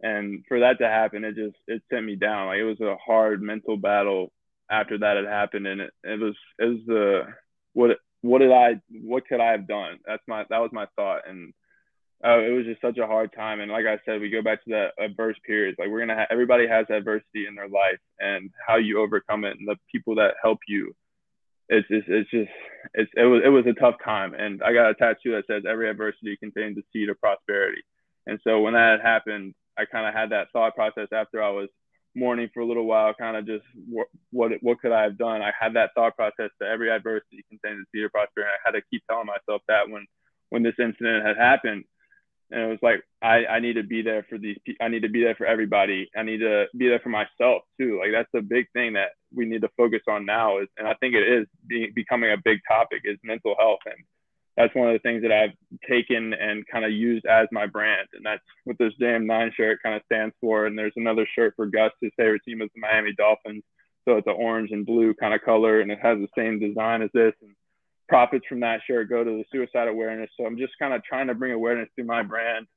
and 0.01 0.43
for 0.47 0.59
that 0.59 0.79
to 0.79 0.87
happen, 0.87 1.23
it 1.23 1.35
just 1.35 1.57
it 1.67 1.81
sent 1.91 2.05
me 2.05 2.15
down. 2.15 2.47
Like 2.47 2.59
it 2.59 2.63
was 2.63 2.81
a 2.81 2.97
hard 3.05 3.41
mental 3.41 3.77
battle 3.77 4.31
after 4.69 4.97
that 4.97 5.17
had 5.17 5.25
happened, 5.25 5.67
and 5.67 5.81
it, 5.81 5.93
it 6.03 6.19
was 6.19 6.35
it 6.59 6.65
was 6.65 6.79
the 6.87 7.21
what 7.73 7.97
what 8.21 8.39
did 8.39 8.51
I 8.51 8.81
what 9.03 9.27
could 9.27 9.39
I 9.39 9.51
have 9.51 9.67
done? 9.67 9.99
That's 10.05 10.23
my 10.27 10.43
that 10.49 10.59
was 10.59 10.71
my 10.73 10.87
thought, 10.95 11.21
and 11.27 11.53
uh, 12.23 12.39
it 12.39 12.51
was 12.51 12.65
just 12.65 12.81
such 12.81 12.97
a 12.97 13.07
hard 13.07 13.31
time. 13.33 13.59
And 13.59 13.71
like 13.71 13.85
I 13.85 13.99
said, 14.05 14.19
we 14.19 14.29
go 14.29 14.41
back 14.41 14.63
to 14.63 14.71
that 14.71 15.03
adverse 15.03 15.37
periods. 15.45 15.77
Like 15.79 15.89
we're 15.89 15.99
gonna 15.99 16.15
have 16.15 16.27
everybody 16.31 16.67
has 16.67 16.85
adversity 16.89 17.45
in 17.47 17.55
their 17.55 17.69
life, 17.69 17.99
and 18.19 18.49
how 18.65 18.77
you 18.77 19.01
overcome 19.01 19.45
it, 19.45 19.57
and 19.59 19.67
the 19.67 19.77
people 19.91 20.15
that 20.15 20.35
help 20.41 20.59
you 20.67 20.93
it's 21.69 21.87
just 21.87 22.07
it's 22.07 22.29
just 22.29 22.51
it's 22.93 23.11
it 23.15 23.23
was 23.23 23.41
it 23.43 23.49
was 23.49 23.65
a 23.65 23.73
tough 23.73 23.95
time 24.03 24.33
and 24.33 24.61
I 24.63 24.73
got 24.73 24.89
a 24.89 24.93
tattoo 24.93 25.31
that 25.31 25.45
says 25.47 25.63
every 25.67 25.89
adversity 25.89 26.37
contains 26.37 26.77
a 26.77 26.81
seed 26.93 27.09
of 27.09 27.19
prosperity. 27.19 27.81
And 28.27 28.39
so 28.43 28.61
when 28.61 28.73
that 28.73 29.01
happened, 29.01 29.53
I 29.77 29.85
kind 29.85 30.07
of 30.07 30.13
had 30.13 30.31
that 30.31 30.47
thought 30.51 30.75
process 30.75 31.07
after 31.11 31.41
I 31.41 31.49
was 31.49 31.69
mourning 32.15 32.49
for 32.53 32.61
a 32.61 32.65
little 32.65 32.85
while, 32.85 33.13
kind 33.13 33.35
of 33.35 33.45
just 33.45 33.65
what, 33.89 34.07
what 34.31 34.51
what 34.61 34.79
could 34.79 34.91
I 34.91 35.03
have 35.03 35.17
done? 35.17 35.41
I 35.41 35.51
had 35.59 35.73
that 35.73 35.91
thought 35.95 36.15
process 36.15 36.49
that 36.59 36.69
every 36.69 36.89
adversity 36.89 37.43
contains 37.49 37.81
a 37.81 37.85
seed 37.91 38.05
of 38.05 38.11
prosperity. 38.11 38.53
I 38.53 38.67
had 38.67 38.79
to 38.79 38.81
keep 38.89 39.03
telling 39.09 39.27
myself 39.27 39.61
that 39.67 39.89
when 39.89 40.05
when 40.49 40.63
this 40.63 40.75
incident 40.79 41.25
had 41.25 41.37
happened, 41.37 41.83
and 42.51 42.61
it 42.61 42.67
was 42.67 42.79
like 42.81 43.03
I, 43.21 43.45
I 43.45 43.59
need 43.59 43.73
to 43.73 43.83
be 43.83 44.01
there 44.01 44.25
for 44.29 44.37
these 44.37 44.57
i 44.81 44.87
need 44.87 45.01
to 45.01 45.09
be 45.09 45.23
there 45.23 45.35
for 45.35 45.45
everybody. 45.45 46.09
I 46.15 46.23
need 46.23 46.39
to 46.39 46.65
be 46.77 46.87
there 46.87 46.99
for 46.99 47.09
myself 47.09 47.63
too. 47.79 47.99
Like 47.99 48.11
that's 48.11 48.29
the 48.33 48.41
big 48.41 48.67
thing 48.73 48.93
that 48.93 49.09
we 49.33 49.45
need 49.45 49.61
to 49.61 49.69
focus 49.77 50.01
on 50.07 50.25
now 50.25 50.59
is 50.59 50.67
and 50.77 50.87
i 50.87 50.93
think 50.95 51.15
it 51.15 51.27
is 51.27 51.47
be, 51.67 51.91
becoming 51.93 52.31
a 52.31 52.37
big 52.43 52.59
topic 52.67 53.01
is 53.03 53.17
mental 53.23 53.55
health. 53.59 53.79
And 53.85 54.03
that's 54.57 54.73
one 54.75 54.87
of 54.87 54.93
the 54.93 54.99
things 54.99 55.21
that 55.23 55.31
i've 55.31 55.55
taken 55.89 56.33
and 56.33 56.65
kind 56.71 56.85
of 56.85 56.91
used 56.91 57.25
as 57.25 57.47
my 57.51 57.65
brand. 57.65 58.07
And 58.13 58.25
that's 58.25 58.43
what 58.63 58.77
this 58.77 58.93
JM9 59.01 59.53
shirt 59.55 59.79
kind 59.83 59.95
of 59.95 60.03
stands 60.05 60.35
for. 60.39 60.65
And 60.65 60.77
there's 60.77 60.93
another 60.95 61.27
shirt 61.35 61.53
for 61.55 61.65
gus. 61.65 61.91
His 62.01 62.11
favorite 62.17 62.43
team 62.45 62.61
is 62.61 62.69
the 62.73 62.81
miami 62.81 63.13
dolphins. 63.17 63.63
So 64.07 64.17
it's 64.17 64.27
an 64.27 64.35
orange 64.37 64.69
and 64.71 64.85
blue 64.85 65.15
kind 65.15 65.33
of 65.33 65.41
color 65.41 65.81
and 65.81 65.91
it 65.91 65.99
has 66.01 66.19
the 66.19 66.27
same 66.37 66.59
design 66.59 67.01
as 67.01 67.09
this. 67.13 67.33
And 67.41 67.55
profits 68.07 68.45
from 68.47 68.59
that 68.61 68.81
shirt 68.87 69.09
go 69.09 69.23
to 69.23 69.31
the 69.31 69.45
suicide 69.51 69.87
awareness. 69.87 70.29
So 70.37 70.45
I'm 70.45 70.57
just 70.57 70.73
kind 70.79 70.93
of 70.93 71.03
trying 71.03 71.27
to 71.27 71.33
bring 71.33 71.51
awareness 71.51 71.89
through 71.95 72.05
my 72.05 72.23
brand 72.23 72.67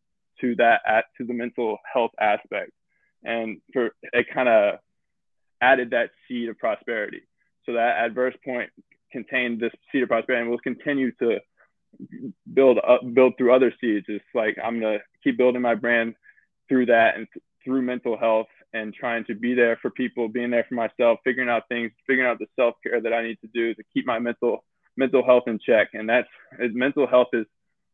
to 0.41 0.55
that 0.57 0.81
at 0.87 1.07
to 1.18 1.24
the 1.24 1.35
mental 1.35 1.79
health 1.93 2.12
aspect. 2.20 2.72
And 3.24 3.61
for 3.72 3.91
it 4.12 4.26
kind 4.33 4.49
of 4.49 4.79
added 5.61 5.91
that 5.91 6.11
seed 6.26 6.49
of 6.49 6.59
prosperity. 6.59 7.22
So 7.66 7.72
that 7.72 7.99
adverse 7.99 8.35
point 8.45 8.70
contained 9.11 9.61
this 9.61 9.72
seed 9.91 10.03
of 10.03 10.09
prosperity 10.09 10.43
and 10.43 10.51
will 10.51 10.59
continue 10.59 11.12
to 11.12 11.39
build 12.53 12.79
up 12.79 13.01
build 13.14 13.35
through 13.37 13.55
other 13.55 13.72
seeds. 13.81 14.07
It's 14.09 14.24
like 14.35 14.57
I'm 14.62 14.81
gonna 14.81 14.99
keep 15.24 15.37
building 15.37 15.62
my 15.62 15.74
brand 15.74 16.14
through 16.68 16.87
that 16.87 17.16
and 17.16 17.26
th- 17.33 17.43
through 17.64 17.83
mental 17.83 18.16
health 18.16 18.47
and 18.72 18.95
trying 18.95 19.24
to 19.24 19.35
be 19.35 19.55
there 19.55 19.79
for 19.81 19.91
people, 19.91 20.29
being 20.29 20.51
there 20.51 20.66
for 20.68 20.74
myself, 20.74 21.18
figuring 21.24 21.49
out 21.49 21.68
things, 21.68 21.91
figuring 22.07 22.29
out 22.31 22.39
the 22.39 22.47
self 22.57 22.74
care 22.83 23.01
that 23.01 23.12
I 23.12 23.22
need 23.22 23.39
to 23.41 23.49
do 23.49 23.74
to 23.74 23.83
keep 23.95 24.07
my 24.07 24.18
mental 24.18 24.64
mental 24.99 25.24
health 25.24 25.44
in 25.46 25.59
check. 25.64 25.90
And 25.94 26.09
that's 26.09 26.28
mental 26.59 27.07
health 27.07 27.28
is 27.32 27.46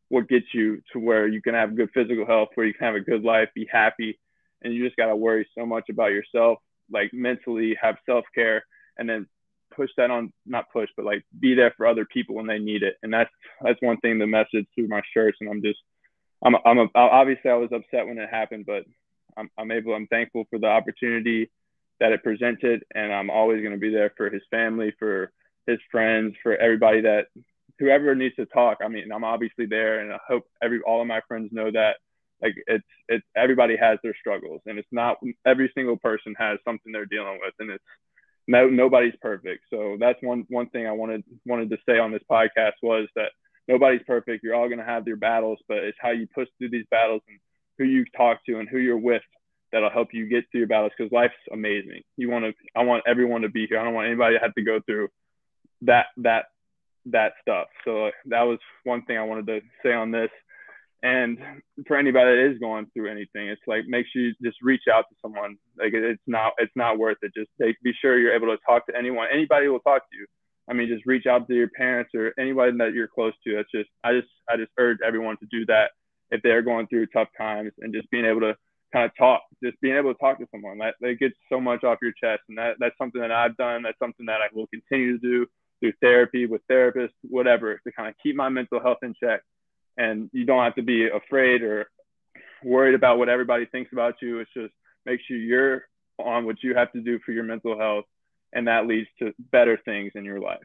what 0.08 0.28
gets 0.28 0.46
you 0.52 0.82
to 0.92 0.98
where 0.98 1.28
you 1.28 1.42
can 1.42 1.54
have 1.54 1.76
good 1.76 1.90
physical 1.94 2.26
health, 2.26 2.48
where 2.54 2.66
you 2.66 2.74
can 2.74 2.86
have 2.86 2.94
a 2.96 3.00
good 3.00 3.22
life, 3.22 3.48
be 3.54 3.68
happy, 3.70 4.18
and 4.62 4.72
you 4.72 4.84
just 4.84 4.96
got 4.96 5.06
to 5.06 5.16
worry 5.16 5.46
so 5.56 5.66
much 5.66 5.88
about 5.90 6.10
yourself, 6.10 6.58
like 6.90 7.12
mentally 7.12 7.76
have 7.80 7.96
self 8.06 8.24
care, 8.34 8.64
and 8.98 9.08
then 9.08 9.26
push 9.74 9.90
that 9.96 10.10
on, 10.10 10.32
not 10.46 10.72
push, 10.72 10.88
but 10.96 11.04
like 11.04 11.24
be 11.38 11.54
there 11.54 11.74
for 11.76 11.86
other 11.86 12.06
people 12.06 12.34
when 12.36 12.46
they 12.46 12.58
need 12.58 12.82
it. 12.82 12.96
And 13.02 13.12
that's 13.12 13.30
that's 13.62 13.80
one 13.82 13.98
thing 13.98 14.18
the 14.18 14.26
message 14.26 14.66
through 14.74 14.88
my 14.88 15.02
shirts. 15.12 15.38
And 15.40 15.50
I'm 15.50 15.62
just, 15.62 15.78
I'm, 16.42 16.56
I'm 16.64 16.78
a, 16.78 16.86
obviously 16.94 17.50
I 17.50 17.56
was 17.56 17.72
upset 17.72 18.06
when 18.06 18.18
it 18.18 18.30
happened, 18.30 18.64
but 18.66 18.84
I'm, 19.36 19.50
I'm 19.58 19.70
able, 19.70 19.94
I'm 19.94 20.06
thankful 20.06 20.44
for 20.48 20.58
the 20.58 20.68
opportunity 20.68 21.50
that 22.00 22.12
it 22.12 22.22
presented, 22.22 22.84
and 22.94 23.12
I'm 23.12 23.30
always 23.30 23.60
going 23.60 23.74
to 23.74 23.80
be 23.80 23.92
there 23.92 24.12
for 24.16 24.30
his 24.30 24.42
family, 24.50 24.92
for 24.98 25.32
his 25.66 25.78
friends, 25.90 26.34
for 26.42 26.56
everybody 26.56 27.02
that 27.02 27.26
whoever 27.78 28.14
needs 28.14 28.36
to 28.36 28.46
talk. 28.46 28.78
I 28.84 28.88
mean, 28.88 29.10
I'm 29.12 29.24
obviously 29.24 29.66
there, 29.66 30.00
and 30.00 30.12
I 30.12 30.18
hope 30.26 30.44
every 30.62 30.80
all 30.80 31.00
of 31.00 31.06
my 31.06 31.20
friends 31.26 31.50
know 31.52 31.70
that. 31.70 31.96
Like 32.42 32.54
it's 32.66 32.84
it's 33.08 33.24
everybody 33.36 33.76
has 33.76 33.98
their 34.02 34.14
struggles, 34.18 34.60
and 34.66 34.78
it's 34.78 34.88
not 34.92 35.18
every 35.46 35.70
single 35.74 35.96
person 35.96 36.34
has 36.38 36.58
something 36.64 36.92
they're 36.92 37.06
dealing 37.06 37.38
with, 37.40 37.54
and 37.58 37.70
it's 37.70 37.84
no 38.46 38.68
nobody's 38.68 39.14
perfect. 39.20 39.64
So 39.70 39.96
that's 39.98 40.22
one 40.22 40.44
one 40.48 40.68
thing 40.70 40.86
I 40.86 40.92
wanted 40.92 41.24
wanted 41.46 41.70
to 41.70 41.78
say 41.88 41.98
on 41.98 42.12
this 42.12 42.22
podcast 42.30 42.74
was 42.82 43.08
that 43.16 43.30
nobody's 43.68 44.02
perfect. 44.06 44.44
You're 44.44 44.54
all 44.54 44.68
gonna 44.68 44.84
have 44.84 45.06
your 45.06 45.16
battles, 45.16 45.58
but 45.68 45.78
it's 45.78 45.98
how 46.00 46.10
you 46.10 46.26
push 46.34 46.48
through 46.58 46.70
these 46.70 46.86
battles 46.90 47.22
and 47.28 47.38
who 47.78 47.84
you 47.84 48.04
talk 48.16 48.44
to 48.46 48.58
and 48.58 48.68
who 48.68 48.78
you're 48.78 48.98
with 48.98 49.22
that'll 49.72 49.90
help 49.90 50.08
you 50.12 50.26
get 50.28 50.44
through 50.50 50.60
your 50.60 50.68
battles 50.68 50.92
because 50.96 51.10
life's 51.12 51.34
amazing. 51.52 52.02
You 52.16 52.30
want 52.30 52.44
to 52.44 52.52
I 52.76 52.82
want 52.82 53.04
everyone 53.06 53.42
to 53.42 53.48
be 53.48 53.66
here. 53.66 53.80
I 53.80 53.84
don't 53.84 53.94
want 53.94 54.08
anybody 54.08 54.36
to 54.36 54.40
have 54.40 54.54
to 54.54 54.62
go 54.62 54.80
through 54.84 55.08
that 55.84 56.06
that 56.18 56.46
that 57.06 57.32
stuff. 57.42 57.68
So 57.84 58.10
that 58.26 58.42
was 58.42 58.58
one 58.84 59.04
thing 59.04 59.18
I 59.18 59.24
wanted 59.24 59.46
to 59.46 59.60
say 59.82 59.92
on 59.92 60.10
this. 60.10 60.30
And 61.02 61.38
for 61.86 61.98
anybody 61.98 62.30
that 62.30 62.50
is 62.50 62.58
going 62.58 62.86
through 62.94 63.10
anything, 63.10 63.48
it's 63.48 63.60
like 63.66 63.84
make 63.86 64.06
sure 64.10 64.22
you 64.22 64.34
just 64.42 64.56
reach 64.62 64.84
out 64.92 65.04
to 65.10 65.16
someone. 65.20 65.56
Like 65.78 65.92
it's 65.92 66.22
not 66.26 66.52
it's 66.58 66.72
not 66.76 66.98
worth 66.98 67.18
it. 67.22 67.32
Just 67.36 67.50
be 67.58 67.92
sure 68.00 68.18
you're 68.18 68.34
able 68.34 68.48
to 68.48 68.58
talk 68.66 68.86
to 68.86 68.96
anyone. 68.96 69.28
Anybody 69.32 69.68
will 69.68 69.80
talk 69.80 70.02
to 70.10 70.16
you. 70.16 70.26
I 70.66 70.72
mean, 70.72 70.88
just 70.88 71.04
reach 71.04 71.26
out 71.26 71.46
to 71.46 71.54
your 71.54 71.68
parents 71.76 72.12
or 72.14 72.32
anybody 72.38 72.72
that 72.78 72.94
you're 72.94 73.08
close 73.08 73.34
to. 73.44 73.56
That's 73.56 73.70
just 73.70 73.90
I 74.02 74.12
just 74.12 74.28
I 74.48 74.56
just 74.56 74.72
urge 74.78 74.98
everyone 75.06 75.36
to 75.38 75.46
do 75.50 75.66
that 75.66 75.90
if 76.30 76.40
they're 76.42 76.62
going 76.62 76.86
through 76.86 77.06
tough 77.08 77.28
times 77.36 77.72
and 77.80 77.92
just 77.92 78.10
being 78.10 78.24
able 78.24 78.40
to 78.40 78.56
kind 78.94 79.04
of 79.04 79.10
talk, 79.18 79.42
just 79.62 79.78
being 79.82 79.96
able 79.96 80.14
to 80.14 80.18
talk 80.18 80.38
to 80.38 80.46
someone 80.50 80.78
that, 80.78 80.94
that 81.00 81.18
gets 81.18 81.34
so 81.50 81.60
much 81.60 81.84
off 81.84 81.98
your 82.00 82.12
chest. 82.12 82.42
And 82.48 82.56
that, 82.56 82.76
that's 82.78 82.96
something 82.96 83.20
that 83.20 83.32
I've 83.32 83.56
done. 83.56 83.82
That's 83.82 83.98
something 83.98 84.24
that 84.26 84.40
I 84.40 84.46
will 84.54 84.68
continue 84.68 85.18
to 85.18 85.18
do 85.18 85.46
through 85.80 85.92
therapy 86.00 86.46
with 86.46 86.62
therapists, 86.70 87.12
whatever, 87.22 87.78
to 87.84 87.92
kind 87.92 88.08
of 88.08 88.14
keep 88.22 88.36
my 88.36 88.48
mental 88.48 88.80
health 88.80 88.98
in 89.02 89.14
check. 89.20 89.42
And 89.96 90.30
you 90.32 90.44
don't 90.44 90.64
have 90.64 90.74
to 90.76 90.82
be 90.82 91.08
afraid 91.08 91.62
or 91.62 91.86
worried 92.64 92.94
about 92.94 93.18
what 93.18 93.28
everybody 93.28 93.66
thinks 93.66 93.92
about 93.92 94.16
you. 94.20 94.40
It's 94.40 94.50
just 94.54 94.72
make 95.06 95.20
sure 95.26 95.36
you're 95.36 95.84
on 96.18 96.46
what 96.46 96.62
you 96.62 96.74
have 96.74 96.92
to 96.92 97.00
do 97.00 97.18
for 97.24 97.32
your 97.32 97.44
mental 97.44 97.78
health. 97.78 98.04
And 98.52 98.68
that 98.68 98.86
leads 98.86 99.08
to 99.18 99.32
better 99.52 99.78
things 99.84 100.12
in 100.14 100.24
your 100.24 100.40
life. 100.40 100.62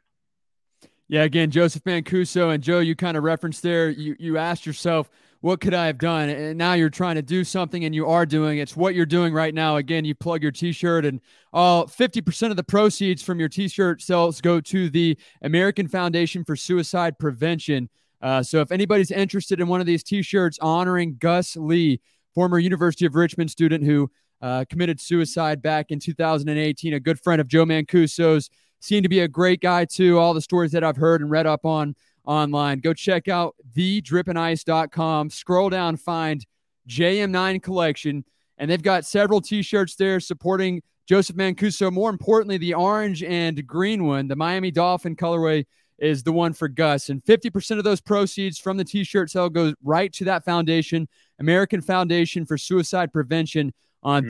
Yeah, 1.08 1.24
again, 1.24 1.50
Joseph 1.50 1.84
Mancuso 1.86 2.54
and 2.54 2.64
Joe, 2.64 2.80
you 2.80 2.96
kind 2.96 3.18
of 3.18 3.24
referenced 3.24 3.64
there. 3.64 3.90
You 3.90 4.16
you 4.20 4.38
asked 4.38 4.68
yourself, 4.68 5.10
what 5.42 5.62
could 5.62 5.74
I 5.74 5.88
have 5.88 5.98
done? 5.98 6.30
And 6.30 6.58
now 6.58 6.74
you're 6.74 6.90
trying 6.90 7.16
to 7.16 7.22
do 7.22 7.44
something 7.44 7.86
and 7.86 7.96
you 7.96 8.08
are 8.08 8.26
doing 8.26 8.58
it's 8.58 8.76
what 8.76 8.94
you're 8.94 9.06
doing 9.06 9.34
right 9.34 9.54
now. 9.54 9.78
Again, 9.78 10.04
you 10.04 10.14
plug 10.14 10.44
your 10.44 10.52
t-shirt 10.52 11.06
and 11.06 11.22
all 11.54 11.88
50% 11.88 12.50
of 12.52 12.58
the 12.58 12.64
proceeds 12.64 13.24
from 13.24 13.40
your 13.40 13.48
t-shirt 13.48 14.02
sales 14.02 14.42
go 14.42 14.60
to 14.60 14.90
the 14.90 15.18
American 15.42 15.88
Foundation 15.88 16.44
for 16.44 16.56
Suicide 16.56 17.18
Prevention. 17.18 17.90
Uh, 18.22 18.44
so 18.44 18.60
if 18.60 18.72
anybody's 18.72 19.12
interested 19.12 19.62
in 19.62 19.68
one 19.68 19.80
of 19.80 19.88
these 19.88 20.04
t-shirts 20.04 20.60
honoring 20.62 21.16
Gus 21.20 21.56
Lee, 21.56 22.02
former 22.36 22.60
University 22.60 23.06
of 23.06 23.16
Richmond 23.16 23.50
student 23.50 23.86
who 23.86 24.12
uh, 24.42 24.66
committed 24.70 25.00
suicide 25.00 25.62
back 25.62 25.88
in 25.90 26.00
2018, 26.00 26.94
a 26.94 27.00
good 27.00 27.20
friend 27.20 27.40
of 27.40 27.48
Joe 27.48 27.66
Mancuso's, 27.66 28.50
seemed 28.82 29.04
to 29.04 29.10
be 29.10 29.20
a 29.22 29.28
great 29.28 29.62
guy 29.62 29.86
too. 29.86 30.20
All 30.20 30.34
the 30.34 30.42
stories 30.42 30.72
that 30.72 30.84
I've 30.84 30.98
heard 30.98 31.22
and 31.22 31.32
read 31.32 31.48
up 31.48 31.66
on 31.66 31.96
online. 32.26 32.80
Go 32.80 32.94
check 32.94 33.28
out 33.28 33.56
thedrippinice.com. 33.76 35.30
Scroll 35.30 35.70
down, 35.70 35.98
find 35.98 36.46
JM9 36.88 37.62
collection, 37.62 38.24
and 38.58 38.70
they've 38.70 38.82
got 38.82 39.06
several 39.06 39.42
t-shirts 39.42 39.96
there 39.96 40.20
supporting 40.20 40.82
Joseph 41.08 41.36
Mancuso. 41.36 41.92
More 41.92 42.10
importantly, 42.10 42.58
the 42.58 42.74
orange 42.74 43.24
and 43.24 43.66
green 43.66 44.06
one, 44.06 44.28
the 44.28 44.36
Miami 44.36 44.72
Dolphin 44.72 45.16
colorway, 45.16 45.66
is 45.98 46.24
the 46.24 46.32
one 46.32 46.54
for 46.54 46.68
Gus. 46.68 47.10
And 47.10 47.24
50% 47.24 47.78
of 47.78 47.84
those 47.84 48.02
proceeds 48.02 48.58
from 48.58 48.78
the 48.78 48.86
t-shirt 48.86 49.30
sale 49.30 49.50
goes 49.50 49.74
right 49.84 50.12
to 50.14 50.24
that 50.26 50.46
foundation, 50.46 51.08
American 51.40 51.82
Foundation 51.82 52.46
for 52.46 52.58
Suicide 52.58 53.12
Prevention 53.12 53.74
on 54.02 54.24
mm-hmm. 54.24 54.30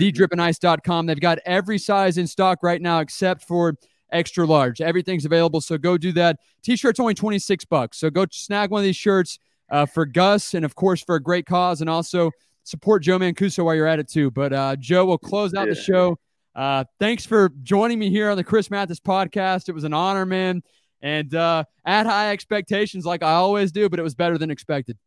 They've 1.06 1.20
got 1.20 1.40
every 1.46 1.78
size 1.78 2.18
in 2.18 2.28
stock 2.28 2.60
right 2.64 2.82
now 2.82 3.00
except 3.00 3.44
for 3.44 3.76
extra 4.12 4.45
large. 4.45 4.82
Everything's 4.82 5.26
available. 5.26 5.62
So 5.62 5.78
go 5.78 5.97
do 5.97 6.12
that. 6.14 6.39
T-shirt's 6.64 6.99
only 6.99 7.14
26 7.14 7.66
bucks. 7.66 7.99
So 7.99 8.10
go 8.10 8.26
snag 8.32 8.72
one 8.72 8.80
of 8.80 8.86
these 8.86 8.95
shirts 8.95 9.39
uh, 9.70 9.86
for 9.86 10.05
Gus 10.05 10.53
and 10.53 10.66
of 10.66 10.76
course 10.76 11.03
for 11.03 11.16
a 11.16 11.22
great 11.22 11.45
cause 11.45 11.82
and 11.82 11.89
also 11.89 12.32
support 12.64 13.03
Joe 13.03 13.20
Mancuso 13.20 13.66
while 13.66 13.76
you're 13.76 13.88
at 13.88 13.99
it 13.99 14.10
too. 14.10 14.32
But 14.32 14.53
uh, 14.53 14.76
Joe, 14.78 15.05
will 15.05 15.18
close 15.18 15.53
out 15.53 15.68
yeah. 15.68 15.74
the 15.74 15.80
show. 15.80 16.20
Uh, 16.55 16.84
thanks 16.99 17.26
for 17.26 17.51
joining 17.64 17.99
me 17.99 18.10
here 18.10 18.30
on 18.30 18.38
the 18.38 18.43
Chris 18.43 18.70
Mathis 18.70 18.99
podcast. 18.99 19.70
It 19.70 19.74
was 19.74 19.84
an 19.84 19.93
honor, 19.93 20.26
man. 20.26 20.64
And 21.01 21.34
uh, 21.34 21.64
at 21.86 22.05
high 22.05 22.32
expectations, 22.32 23.05
like 23.05 23.24
I 23.24 23.34
always 23.34 23.72
do, 23.72 23.89
but 23.89 23.99
it 23.99 24.03
was 24.03 24.16
better 24.16 24.38
than 24.38 24.51
expected. 24.51 24.97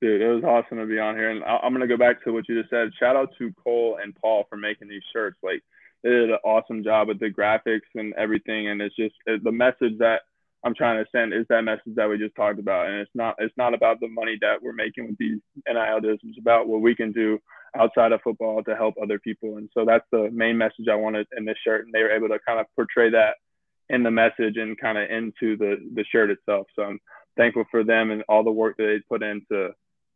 Dude, 0.00 0.20
it 0.20 0.28
was 0.28 0.42
awesome 0.44 0.78
to 0.78 0.86
be 0.86 0.98
on 0.98 1.14
here. 1.14 1.30
And 1.30 1.44
I'm 1.44 1.72
going 1.72 1.80
to 1.80 1.86
go 1.86 1.96
back 1.96 2.22
to 2.24 2.32
what 2.32 2.48
you 2.48 2.60
just 2.60 2.70
said. 2.70 2.90
Shout 2.98 3.16
out 3.16 3.30
to 3.38 3.52
Cole 3.62 3.98
and 4.02 4.14
Paul 4.16 4.44
for 4.48 4.56
making 4.56 4.88
these 4.88 5.02
shirts. 5.12 5.38
Like, 5.42 5.62
they 6.02 6.10
did 6.10 6.30
an 6.30 6.38
awesome 6.44 6.82
job 6.82 7.08
with 7.08 7.20
the 7.20 7.30
graphics 7.30 7.88
and 7.94 8.12
everything. 8.14 8.68
And 8.68 8.80
it's 8.80 8.96
just 8.96 9.14
the 9.26 9.52
message 9.52 9.98
that 9.98 10.22
I'm 10.64 10.74
trying 10.74 11.02
to 11.02 11.10
send 11.10 11.32
is 11.32 11.46
that 11.48 11.62
message 11.62 11.94
that 11.96 12.08
we 12.08 12.18
just 12.18 12.36
talked 12.36 12.58
about. 12.58 12.86
And 12.86 13.00
it's 13.00 13.10
not 13.14 13.36
it's 13.38 13.56
not 13.56 13.74
about 13.74 14.00
the 14.00 14.08
money 14.08 14.38
that 14.40 14.62
we're 14.62 14.72
making 14.72 15.08
with 15.08 15.18
these 15.18 15.40
NIL 15.68 16.00
deals. 16.00 16.20
It's 16.22 16.38
about 16.38 16.68
what 16.68 16.80
we 16.80 16.94
can 16.94 17.12
do 17.12 17.38
outside 17.76 18.12
of 18.12 18.20
football 18.22 18.62
to 18.64 18.76
help 18.76 18.94
other 19.02 19.18
people. 19.18 19.56
And 19.56 19.68
so 19.74 19.84
that's 19.84 20.06
the 20.12 20.30
main 20.30 20.58
message 20.58 20.86
I 20.90 20.94
wanted 20.94 21.26
in 21.36 21.44
this 21.44 21.56
shirt. 21.64 21.84
And 21.84 21.92
they 21.92 22.02
were 22.02 22.12
able 22.12 22.28
to 22.28 22.38
kind 22.46 22.60
of 22.60 22.66
portray 22.76 23.10
that 23.10 23.36
in 23.88 24.02
the 24.02 24.10
message 24.10 24.56
and 24.56 24.78
kind 24.78 24.98
of 24.98 25.10
into 25.10 25.56
the 25.56 25.76
the 25.94 26.04
shirt 26.10 26.30
itself. 26.30 26.66
So 26.76 26.82
I'm 26.82 27.00
thankful 27.36 27.64
for 27.70 27.82
them 27.82 28.10
and 28.10 28.22
all 28.28 28.44
the 28.44 28.50
work 28.50 28.76
that 28.76 28.84
they 28.84 29.00
put 29.08 29.22
in 29.22 29.42
to 29.50 29.70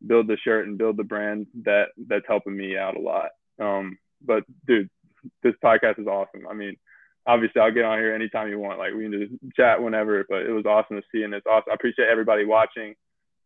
build 0.07 0.29
the 0.29 0.37
shirt 0.37 0.67
and 0.67 0.79
build 0.79 0.97
the 0.97 1.05
brand 1.05 1.47
that 1.65 1.87
that's 2.07 2.27
helping 2.29 2.57
me 2.57 2.77
out 2.77 2.97
a 2.97 3.01
lot. 3.01 3.31
Um, 3.61 3.99
but 4.25 4.45
dude, 4.67 4.91
this 5.43 5.55
podcast 5.65 5.99
is 5.99 6.07
awesome. 6.07 6.47
I 6.49 6.55
mean, 6.55 6.77
obviously 7.27 7.61
I'll 7.61 7.73
get 7.73 7.85
on 7.85 7.99
here 7.99 8.15
anytime 8.15 8.49
you 8.49 8.59
want. 8.59 8.79
Like 8.79 8.95
we 8.95 9.05
can 9.05 9.13
just 9.13 9.57
chat 9.57 9.83
whenever, 9.83 10.25
but 10.29 10.43
it 10.43 10.53
was 10.53 10.67
awesome 10.67 10.97
to 10.97 11.03
see 11.13 11.23
and 11.23 11.35
it's 11.35 11.47
awesome. 11.47 11.71
I 11.71 11.75
appreciate 11.75 12.09
everybody 12.11 12.45
watching. 12.45 12.95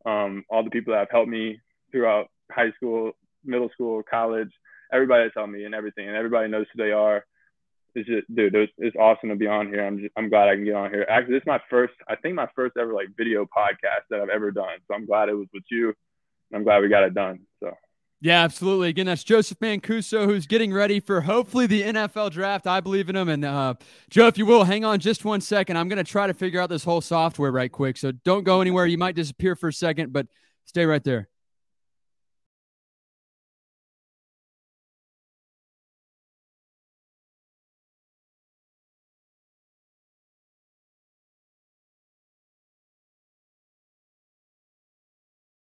Um, 0.06 0.44
all 0.48 0.64
the 0.64 0.70
people 0.70 0.92
that 0.92 1.00
have 1.00 1.10
helped 1.10 1.28
me 1.28 1.60
throughout 1.92 2.28
high 2.50 2.72
school, 2.72 3.12
middle 3.44 3.68
school, 3.70 4.02
college, 4.02 4.50
everybody 4.92 5.24
that's 5.24 5.34
helped 5.34 5.52
me 5.52 5.64
and 5.64 5.74
everything, 5.74 6.08
and 6.08 6.16
everybody 6.16 6.48
knows 6.48 6.66
who 6.72 6.82
they 6.82 6.92
are. 6.92 7.24
It's 7.94 8.08
just, 8.08 8.34
dude, 8.34 8.54
it's, 8.54 8.72
it's 8.78 8.96
awesome 8.96 9.30
to 9.30 9.36
be 9.36 9.48
on 9.48 9.66
here. 9.66 9.84
I'm 9.84 9.98
just, 9.98 10.12
I'm 10.16 10.28
glad 10.28 10.48
I 10.48 10.54
can 10.54 10.64
get 10.64 10.74
on 10.74 10.90
here. 10.90 11.04
Actually, 11.08 11.34
this 11.34 11.42
is 11.42 11.46
my 11.46 11.60
first, 11.68 11.94
I 12.08 12.16
think 12.16 12.34
my 12.34 12.46
first 12.54 12.76
ever 12.78 12.92
like 12.92 13.08
video 13.16 13.44
podcast 13.44 14.06
that 14.10 14.20
I've 14.20 14.28
ever 14.28 14.50
done. 14.52 14.78
So 14.86 14.94
I'm 14.94 15.06
glad 15.06 15.28
it 15.28 15.34
was 15.34 15.48
with 15.52 15.64
you. 15.70 15.92
I'm 16.54 16.64
glad 16.64 16.82
we 16.82 16.88
got 16.88 17.04
it 17.04 17.14
done. 17.14 17.40
So 17.60 17.72
yeah, 18.22 18.42
absolutely. 18.42 18.90
Again, 18.90 19.06
that's 19.06 19.24
Joseph 19.24 19.58
Mancuso, 19.60 20.26
who's 20.26 20.46
getting 20.46 20.74
ready 20.74 21.00
for 21.00 21.22
hopefully 21.22 21.66
the 21.66 21.82
NFL 21.82 22.30
draft. 22.30 22.66
I 22.66 22.80
believe 22.80 23.08
in 23.08 23.16
him. 23.16 23.30
And 23.30 23.44
uh, 23.46 23.74
Joe, 24.10 24.26
if 24.26 24.36
you 24.36 24.44
will, 24.44 24.64
hang 24.64 24.84
on 24.84 24.98
just 24.98 25.24
one 25.24 25.40
second. 25.40 25.78
I'm 25.78 25.88
going 25.88 25.96
to 25.96 26.04
try 26.04 26.26
to 26.26 26.34
figure 26.34 26.60
out 26.60 26.68
this 26.68 26.84
whole 26.84 27.00
software 27.00 27.50
right 27.50 27.72
quick. 27.72 27.96
So 27.96 28.12
don't 28.12 28.44
go 28.44 28.60
anywhere. 28.60 28.84
You 28.84 28.98
might 28.98 29.14
disappear 29.14 29.56
for 29.56 29.68
a 29.68 29.72
second, 29.72 30.12
but 30.12 30.26
stay 30.66 30.84
right 30.84 31.02
there. 31.02 31.29